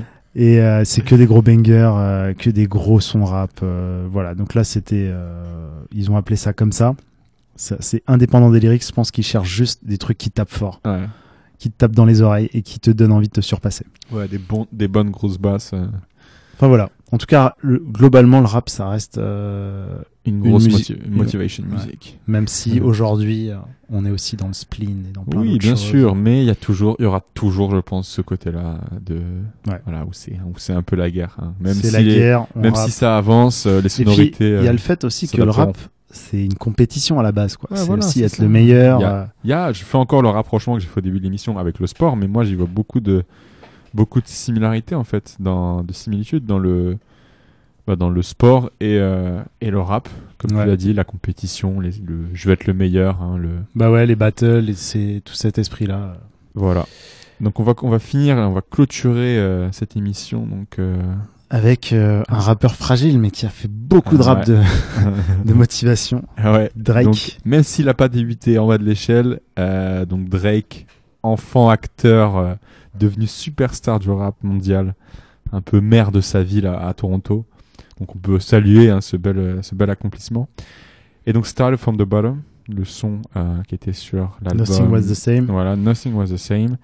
Et 0.38 0.60
euh, 0.60 0.84
c'est 0.84 1.00
que 1.00 1.14
des 1.14 1.24
gros 1.24 1.40
bangers, 1.40 1.90
euh, 1.96 2.34
que 2.34 2.50
des 2.50 2.66
gros 2.66 3.00
sons 3.00 3.24
rap. 3.24 3.50
euh, 3.62 4.06
voilà, 4.10 4.34
donc 4.34 4.54
là 4.54 4.64
c'était. 4.64 5.10
ils 5.92 6.10
ont 6.10 6.16
appelé 6.16 6.36
ça 6.36 6.52
comme 6.52 6.72
ça. 6.72 6.94
Ça, 7.58 7.76
c'est 7.80 8.02
indépendant 8.06 8.50
des 8.50 8.60
lyrics, 8.60 8.86
je 8.86 8.92
pense 8.92 9.10
qu'ils 9.10 9.24
cherchent 9.24 9.48
juste 9.50 9.82
des 9.86 9.96
trucs 9.96 10.18
qui 10.18 10.30
tapent 10.30 10.50
fort, 10.52 10.82
ouais. 10.84 11.06
qui 11.58 11.70
te 11.70 11.76
tapent 11.78 11.94
dans 11.96 12.04
les 12.04 12.20
oreilles 12.20 12.50
et 12.52 12.60
qui 12.60 12.78
te 12.80 12.90
donnent 12.90 13.12
envie 13.12 13.28
de 13.28 13.32
te 13.32 13.40
surpasser. 13.40 13.86
Ouais, 14.12 14.28
des, 14.28 14.36
bons, 14.36 14.66
des 14.72 14.88
bonnes 14.88 15.10
grosses 15.10 15.38
basses. 15.38 15.72
Enfin 16.54 16.68
voilà. 16.68 16.90
En 17.12 17.18
tout 17.18 17.26
cas, 17.26 17.54
le- 17.62 17.78
globalement, 17.78 18.40
le 18.40 18.46
rap, 18.46 18.68
ça 18.68 18.88
reste 18.88 19.18
euh, 19.18 19.98
une 20.24 20.40
grosse 20.40 20.66
motivation 21.08 21.64
Ouais. 21.64 21.70
music. 21.70 22.18
Même 22.26 22.48
si 22.48 22.80
aujourd'hui, 22.80 23.50
euh, 23.50 23.56
on 23.90 24.04
est 24.04 24.10
aussi 24.10 24.34
dans 24.36 24.48
le 24.48 24.52
spleen 24.54 25.04
et 25.08 25.12
dans 25.12 25.22
plein 25.22 25.40
Oui, 25.40 25.58
bien 25.58 25.70
choses. 25.70 25.80
sûr, 25.80 26.14
mais 26.16 26.42
il 26.42 26.46
y 26.46 26.50
a 26.50 26.56
toujours, 26.56 26.96
il 26.98 27.04
y 27.04 27.06
aura 27.06 27.22
toujours, 27.34 27.70
je 27.70 27.80
pense, 27.80 28.08
ce 28.08 28.22
côté-là 28.22 28.80
de, 29.00 29.20
Ouais. 29.68 29.80
voilà, 29.84 30.04
où 30.04 30.08
c'est, 30.12 30.32
où 30.32 30.54
c'est 30.58 30.72
un 30.72 30.82
peu 30.82 30.96
la 30.96 31.08
guerre. 31.08 31.36
hein. 31.40 31.54
Même 31.60 31.74
C'est 31.74 31.86
si 31.88 31.92
la 31.92 32.00
les- 32.02 32.14
guerre, 32.16 32.46
même 32.56 32.74
rappe. 32.74 32.86
si 32.86 32.90
ça 32.90 33.16
avance, 33.16 33.66
euh, 33.66 33.80
les 33.80 33.88
sonorités. 33.88 34.48
il 34.48 34.64
y 34.64 34.66
a 34.66 34.70
euh, 34.70 34.72
le 34.72 34.78
fait 34.78 35.04
aussi 35.04 35.28
que 35.28 35.40
le 35.40 35.50
rap, 35.50 35.78
c'est 36.10 36.44
une 36.44 36.54
compétition 36.54 37.20
à 37.20 37.22
la 37.22 37.30
base. 37.30 37.56
Quoi. 37.56 37.70
Ouais, 37.70 37.78
c'est 37.78 37.86
voilà, 37.86 38.04
aussi 38.04 38.22
être 38.24 38.34
ça. 38.34 38.42
le 38.42 38.48
meilleur. 38.48 38.98
Il 38.98 39.02
y 39.02 39.06
a- 39.06 39.14
euh, 39.14 39.24
Il 39.44 39.50
y 39.50 39.52
a, 39.52 39.72
je 39.72 39.84
fais 39.84 39.96
encore 39.98 40.22
le 40.22 40.28
rapprochement 40.28 40.74
que 40.74 40.80
j'ai 40.80 40.88
fait 40.88 40.98
au 40.98 41.02
début 41.02 41.18
de 41.20 41.24
l'émission 41.24 41.56
avec 41.56 41.78
le 41.78 41.86
sport, 41.86 42.16
mais 42.16 42.26
moi 42.26 42.42
j'y 42.42 42.56
vois 42.56 42.66
beaucoup 42.66 42.98
de, 42.98 43.22
beaucoup 43.96 44.20
de 44.20 44.28
similarités 44.28 44.94
en 44.94 45.04
fait, 45.04 45.36
dans, 45.40 45.82
de 45.82 45.92
similitudes 45.92 46.44
dans 46.46 46.58
le, 46.58 46.98
bah, 47.86 47.96
dans 47.96 48.10
le 48.10 48.22
sport 48.22 48.70
et, 48.80 48.98
euh, 49.00 49.40
et 49.60 49.70
le 49.70 49.80
rap, 49.80 50.08
comme 50.38 50.56
Ouais. 50.56 50.64
tu 50.64 50.68
l'as 50.70 50.76
dit, 50.76 50.92
la 50.92 51.04
compétition, 51.04 51.80
les, 51.80 51.90
le, 52.04 52.26
je 52.34 52.46
veux 52.48 52.52
être 52.54 52.66
le 52.66 52.74
meilleur, 52.74 53.22
hein, 53.22 53.36
le, 53.38 53.50
Bah 53.74 53.90
ouais, 53.90 54.06
les 54.06 54.16
battles, 54.16 54.68
et 54.68 54.74
c'est 54.74 55.22
tout 55.24 55.34
cet 55.34 55.58
esprit-là. 55.58 56.14
voilà. 56.54 56.86
Donc 57.40 57.60
on 57.60 57.64
va, 57.64 57.74
on 57.82 57.90
va 57.90 57.98
finir, 57.98 58.36
on 58.36 58.52
va 58.52 58.62
clôturer 58.62 59.38
euh, 59.38 59.70
cette 59.72 59.96
émission, 59.96 60.46
donc. 60.46 60.78
euh, 60.78 60.96
Avec 61.50 61.92
euh, 61.92 62.22
un 62.28 62.38
rappeur 62.38 62.74
fragile, 62.74 63.18
mais 63.18 63.30
qui 63.30 63.44
a 63.46 63.50
fait 63.50 63.68
beaucoup 63.70 64.16
de 64.16 64.22
rap 64.22 64.46
ouais. 64.46 64.54
de, 64.54 64.60
de 65.44 65.52
motivation. 65.52 66.22
Ah 66.38 66.52
ouais. 66.52 66.70
Drake. 66.76 67.04
Donc, 67.04 67.36
même 67.44 67.62
s'il 67.62 67.84
n'a 67.86 67.94
pas 67.94 68.08
débuté 68.08 68.58
en 68.58 68.66
bas 68.66 68.78
de 68.78 68.84
l'échelle, 68.84 69.40
euh, 69.58 70.06
donc 70.06 70.28
Drake, 70.30 70.86
enfant 71.22 71.68
acteur, 71.68 72.36
euh, 72.38 72.54
devenu 72.98 73.26
superstar 73.26 73.98
du 73.98 74.10
rap 74.10 74.36
mondial, 74.42 74.94
un 75.52 75.60
peu 75.60 75.80
maire 75.80 76.10
de 76.12 76.20
sa 76.20 76.42
ville 76.42 76.66
à, 76.66 76.86
à 76.86 76.94
Toronto. 76.94 77.44
Donc 78.00 78.14
on 78.14 78.18
peut 78.18 78.38
saluer 78.40 78.90
hein, 78.90 79.00
ce, 79.00 79.16
bel, 79.16 79.38
euh, 79.38 79.62
ce 79.62 79.74
bel 79.74 79.88
accomplissement. 79.90 80.48
Et 81.26 81.32
donc 81.32 81.46
Started 81.46 81.78
from 81.78 81.96
the 81.96 82.02
Bottom, 82.02 82.42
le 82.68 82.84
son 82.84 83.20
euh, 83.36 83.62
qui 83.68 83.74
était 83.74 83.92
sur 83.92 84.36
l'album. 84.42 84.66
Nothing 84.66 84.88
Was 84.90 85.02
the 85.02 85.14
Same. 85.14 85.44
Voilà, 85.46 85.76
Nothing 85.76 86.14
Was 86.14 86.26
the 86.26 86.36
Same. 86.36 86.76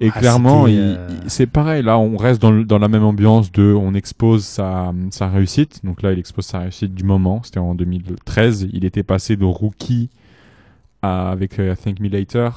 Et 0.00 0.10
Ah, 0.12 0.18
clairement, 0.18 0.64
euh, 0.68 1.08
c'est 1.28 1.46
pareil. 1.46 1.82
Là, 1.84 1.98
on 1.98 2.16
reste 2.16 2.42
dans, 2.42 2.50
le- 2.50 2.64
dans 2.64 2.78
la 2.78 2.88
même 2.88 3.04
ambiance 3.04 3.52
de, 3.52 3.72
on 3.72 3.94
expose 3.94 4.44
sa, 4.44 4.92
sa 5.10 5.28
réussite. 5.28 5.80
Donc 5.84 6.02
là, 6.02 6.12
il 6.12 6.18
expose 6.18 6.44
sa 6.46 6.58
réussite 6.58 6.94
du 6.94 7.04
moment. 7.04 7.40
C'était 7.44 7.60
en 7.60 7.76
2013. 7.76 8.68
Il 8.72 8.84
était 8.84 9.04
passé 9.04 9.36
de 9.36 9.44
rookie 9.44 10.10
à- 11.00 11.30
avec 11.30 11.58
euh, 11.60 11.74
Thank 11.76 12.00
Me 12.00 12.08
Later 12.08 12.50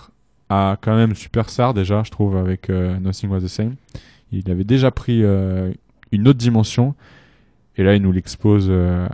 à 0.49 0.77
quand 0.81 0.95
même 0.95 1.15
superstar 1.15 1.73
déjà, 1.73 2.03
je 2.03 2.11
trouve, 2.11 2.37
avec 2.37 2.69
euh, 2.69 2.97
Nothing 2.99 3.29
Was 3.29 3.41
the 3.41 3.47
Same. 3.47 3.75
Il 4.31 4.49
avait 4.51 4.63
déjà 4.63 4.91
pris 4.91 5.23
euh, 5.23 5.71
une 6.11 6.27
autre 6.27 6.39
dimension. 6.39 6.95
Et 7.77 7.83
là, 7.83 7.95
il 7.95 8.01
nous 8.01 8.11
l'expose 8.11 8.67
euh, 8.69 9.07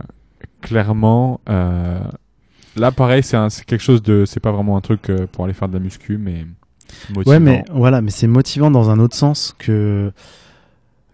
clairement. 0.60 1.40
Là, 1.46 2.90
pareil, 2.90 3.22
c'est 3.22 3.64
quelque 3.66 3.82
chose 3.82 4.02
de. 4.02 4.24
C'est 4.26 4.40
pas 4.40 4.50
vraiment 4.52 4.76
un 4.76 4.80
truc 4.80 5.12
pour 5.32 5.44
aller 5.44 5.54
faire 5.54 5.68
de 5.68 5.74
la 5.74 5.80
muscu, 5.80 6.18
mais. 6.18 6.44
Motivant. 7.10 7.30
Ouais, 7.30 7.40
mais 7.40 7.64
voilà, 7.70 8.00
mais 8.00 8.10
c'est 8.10 8.26
motivant 8.26 8.70
dans 8.70 8.90
un 8.90 8.98
autre 8.98 9.16
sens 9.16 9.54
que 9.58 10.12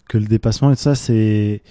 que 0.08 0.18
le 0.18 0.26
dépassement 0.26 0.70
et 0.72 0.76
tout 0.76 0.82
ça. 0.82 0.94
C'est 0.94 1.62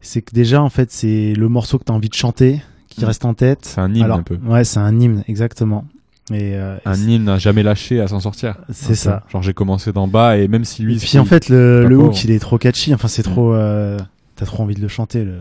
c'est 0.00 0.22
que 0.22 0.34
déjà 0.34 0.62
en 0.62 0.68
fait 0.68 0.90
c'est 0.90 1.32
le 1.34 1.48
morceau 1.48 1.78
que 1.78 1.84
tu 1.84 1.92
as 1.92 1.94
envie 1.94 2.08
de 2.08 2.14
chanter 2.14 2.62
qui 2.88 3.02
Mm. 3.02 3.06
reste 3.06 3.24
en 3.24 3.34
tête. 3.34 3.60
C'est 3.64 3.80
un 3.80 3.92
hymne 3.94 4.02
Alors, 4.04 4.18
un 4.18 4.22
peu. 4.22 4.36
Ouais, 4.44 4.64
c'est 4.64 4.80
un 4.80 4.98
hymne 4.98 5.24
exactement. 5.28 5.84
Et 6.32 6.54
euh, 6.54 6.76
un 6.86 6.94
hymne 6.94 7.24
n'a 7.24 7.36
jamais 7.38 7.62
lâché 7.62 8.00
à 8.00 8.08
s'en 8.08 8.18
sortir. 8.20 8.56
C'est 8.70 8.94
ça. 8.94 9.24
Genre 9.28 9.42
j'ai 9.42 9.52
commencé 9.52 9.92
d'en 9.92 10.08
bas 10.08 10.38
et 10.38 10.48
même 10.48 10.64
si 10.64 10.82
lui. 10.82 10.96
Et 10.96 10.98
puis 10.98 11.18
en 11.18 11.24
fait 11.26 11.48
le, 11.50 11.80
pas 11.82 11.88
le 11.88 11.96
pauvre. 11.96 12.08
hook 12.08 12.24
il 12.24 12.30
est 12.30 12.38
trop 12.38 12.56
catchy. 12.56 12.94
Enfin 12.94 13.08
c'est 13.08 13.22
trop. 13.22 13.52
euh, 13.54 13.98
T'as 14.36 14.46
trop 14.46 14.62
envie 14.62 14.74
de 14.74 14.80
le 14.80 14.88
chanter. 14.88 15.22
Le... 15.24 15.40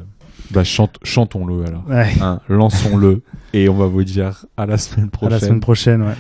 Bah 0.51 0.63
chante, 0.65 0.97
chantons-le 1.03 1.65
alors. 1.65 1.84
Ouais. 1.88 2.11
Hein, 2.21 2.41
Lançons-le 2.49 3.21
et 3.53 3.69
on 3.69 3.75
va 3.75 3.86
vous 3.86 4.03
dire 4.03 4.45
à 4.57 4.65
la 4.65 4.77
semaine 4.77 5.07
À 5.07 5.09
prochaine. 5.09 5.31
la 5.31 5.39
semaine 5.39 5.59
prochaine, 5.61 6.01
ouais. 6.03 6.13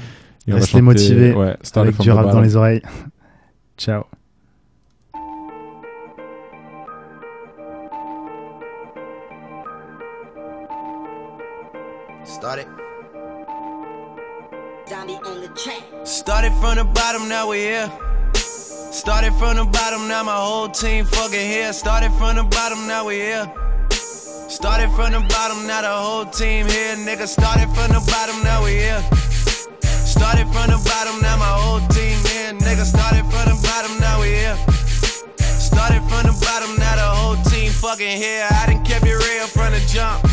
Et 0.47 0.51
on 0.51 0.55
va 0.55 0.59
Restez 0.61 0.71
chanter, 0.71 0.81
motivés 0.81 1.33
ouais, 1.33 1.55
avec 1.75 1.97
du 1.99 2.07
the 2.07 2.11
rap 2.11 2.31
dans 2.31 2.41
les 2.41 2.55
oreilles. 2.55 2.81
Ciao. 3.77 4.03
Started. 12.25 12.72
Started 14.93 16.53
from 16.61 16.75
the 16.75 16.83
bottom, 16.93 17.27
now 17.27 17.49
we 17.49 17.57
here. 17.57 17.91
Started 18.35 19.33
from 19.33 19.57
the 19.57 19.65
bottom, 19.65 20.07
now 20.07 20.21
my 20.21 20.35
whole 20.35 20.69
team 20.69 21.03
fucking 21.05 21.49
here. 21.49 21.73
Started 21.73 22.11
from 22.11 22.35
the 22.35 22.43
bottom, 22.43 22.85
now 22.85 23.07
we 23.07 23.15
here. 23.15 23.51
Started 23.89 24.91
from 24.91 25.13
the 25.13 25.19
bottom, 25.33 25.65
now 25.65 25.81
the 25.81 25.89
whole 25.89 26.25
team 26.25 26.67
here. 26.67 26.95
Nigga, 26.95 27.27
started 27.27 27.69
from 27.73 27.89
the 27.89 28.05
bottom, 28.05 28.43
now 28.43 28.63
we 28.63 28.73
here. 28.85 29.01
Started 29.81 30.45
from 30.53 30.69
the 30.69 30.77
bottom, 30.85 31.19
now 31.23 31.37
my 31.37 31.53
whole 31.57 31.81
team 31.89 32.19
here. 32.29 32.53
Nigga, 32.53 32.85
started 32.85 33.25
from 33.33 33.49
the 33.49 33.57
bottom, 33.65 33.99
now 33.99 34.21
we 34.21 34.27
here. 34.27 34.55
Started 35.41 36.03
from 36.05 36.21
the 36.29 36.37
bottom, 36.45 36.77
now 36.77 36.95
the 36.95 37.09
whole 37.17 37.37
team 37.49 37.71
fucking 37.71 38.17
here. 38.17 38.45
I 38.47 38.67
done 38.67 38.85
kept 38.85 39.07
it 39.07 39.15
real 39.15 39.47
from 39.47 39.73
the 39.73 39.83
jump. 39.89 40.32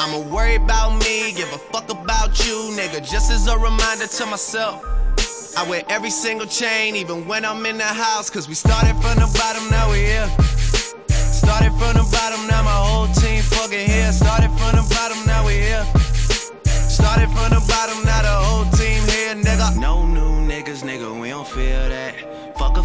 I'ma 0.00 0.18
worry 0.34 0.56
about 0.56 0.98
me, 0.98 1.32
give 1.32 1.52
a 1.52 1.58
fuck 1.58 1.90
about 1.90 2.38
you, 2.46 2.72
nigga. 2.76 2.98
Just 3.08 3.30
as 3.30 3.46
a 3.46 3.56
reminder 3.56 4.06
to 4.06 4.26
myself. 4.26 4.84
I 5.56 5.64
wear 5.68 5.84
every 5.88 6.10
single 6.10 6.46
chain, 6.46 6.96
even 6.96 7.26
when 7.28 7.44
I'm 7.44 7.64
in 7.64 7.78
the 7.78 7.84
house. 7.84 8.28
Cause 8.28 8.48
we 8.48 8.54
started 8.54 8.94
from 9.02 9.14
the 9.22 9.30
bottom, 9.38 9.70
now 9.70 9.90
we 9.90 9.98
here. 9.98 10.28
Started 11.08 11.70
from 11.78 11.94
the 11.94 12.08
bottom, 12.10 12.46
now 12.48 12.62
my 12.62 12.74
whole 12.74 13.06
team 13.14 13.40
fucking 13.42 13.88
here. 13.88 14.10
Started 14.10 14.50
from 14.58 14.74
the 14.74 14.86
bottom, 14.90 15.24
now 15.26 15.46
we 15.46 15.54
here. 15.54 15.86
Started 16.64 17.28
from 17.28 17.50
the 17.50 17.64
bottom, 17.68 18.04
now 18.04 18.22
the 18.22 18.34
whole 18.46 18.64
team 18.72 19.00
here, 19.08 19.34
nigga. 19.36 19.78
No 19.78 20.04
new 20.06 20.42
niggas, 20.50 20.82
nigga, 20.82 21.20
we 21.20 21.28
don't 21.28 21.46
feel 21.46 21.88
that. 21.88 22.33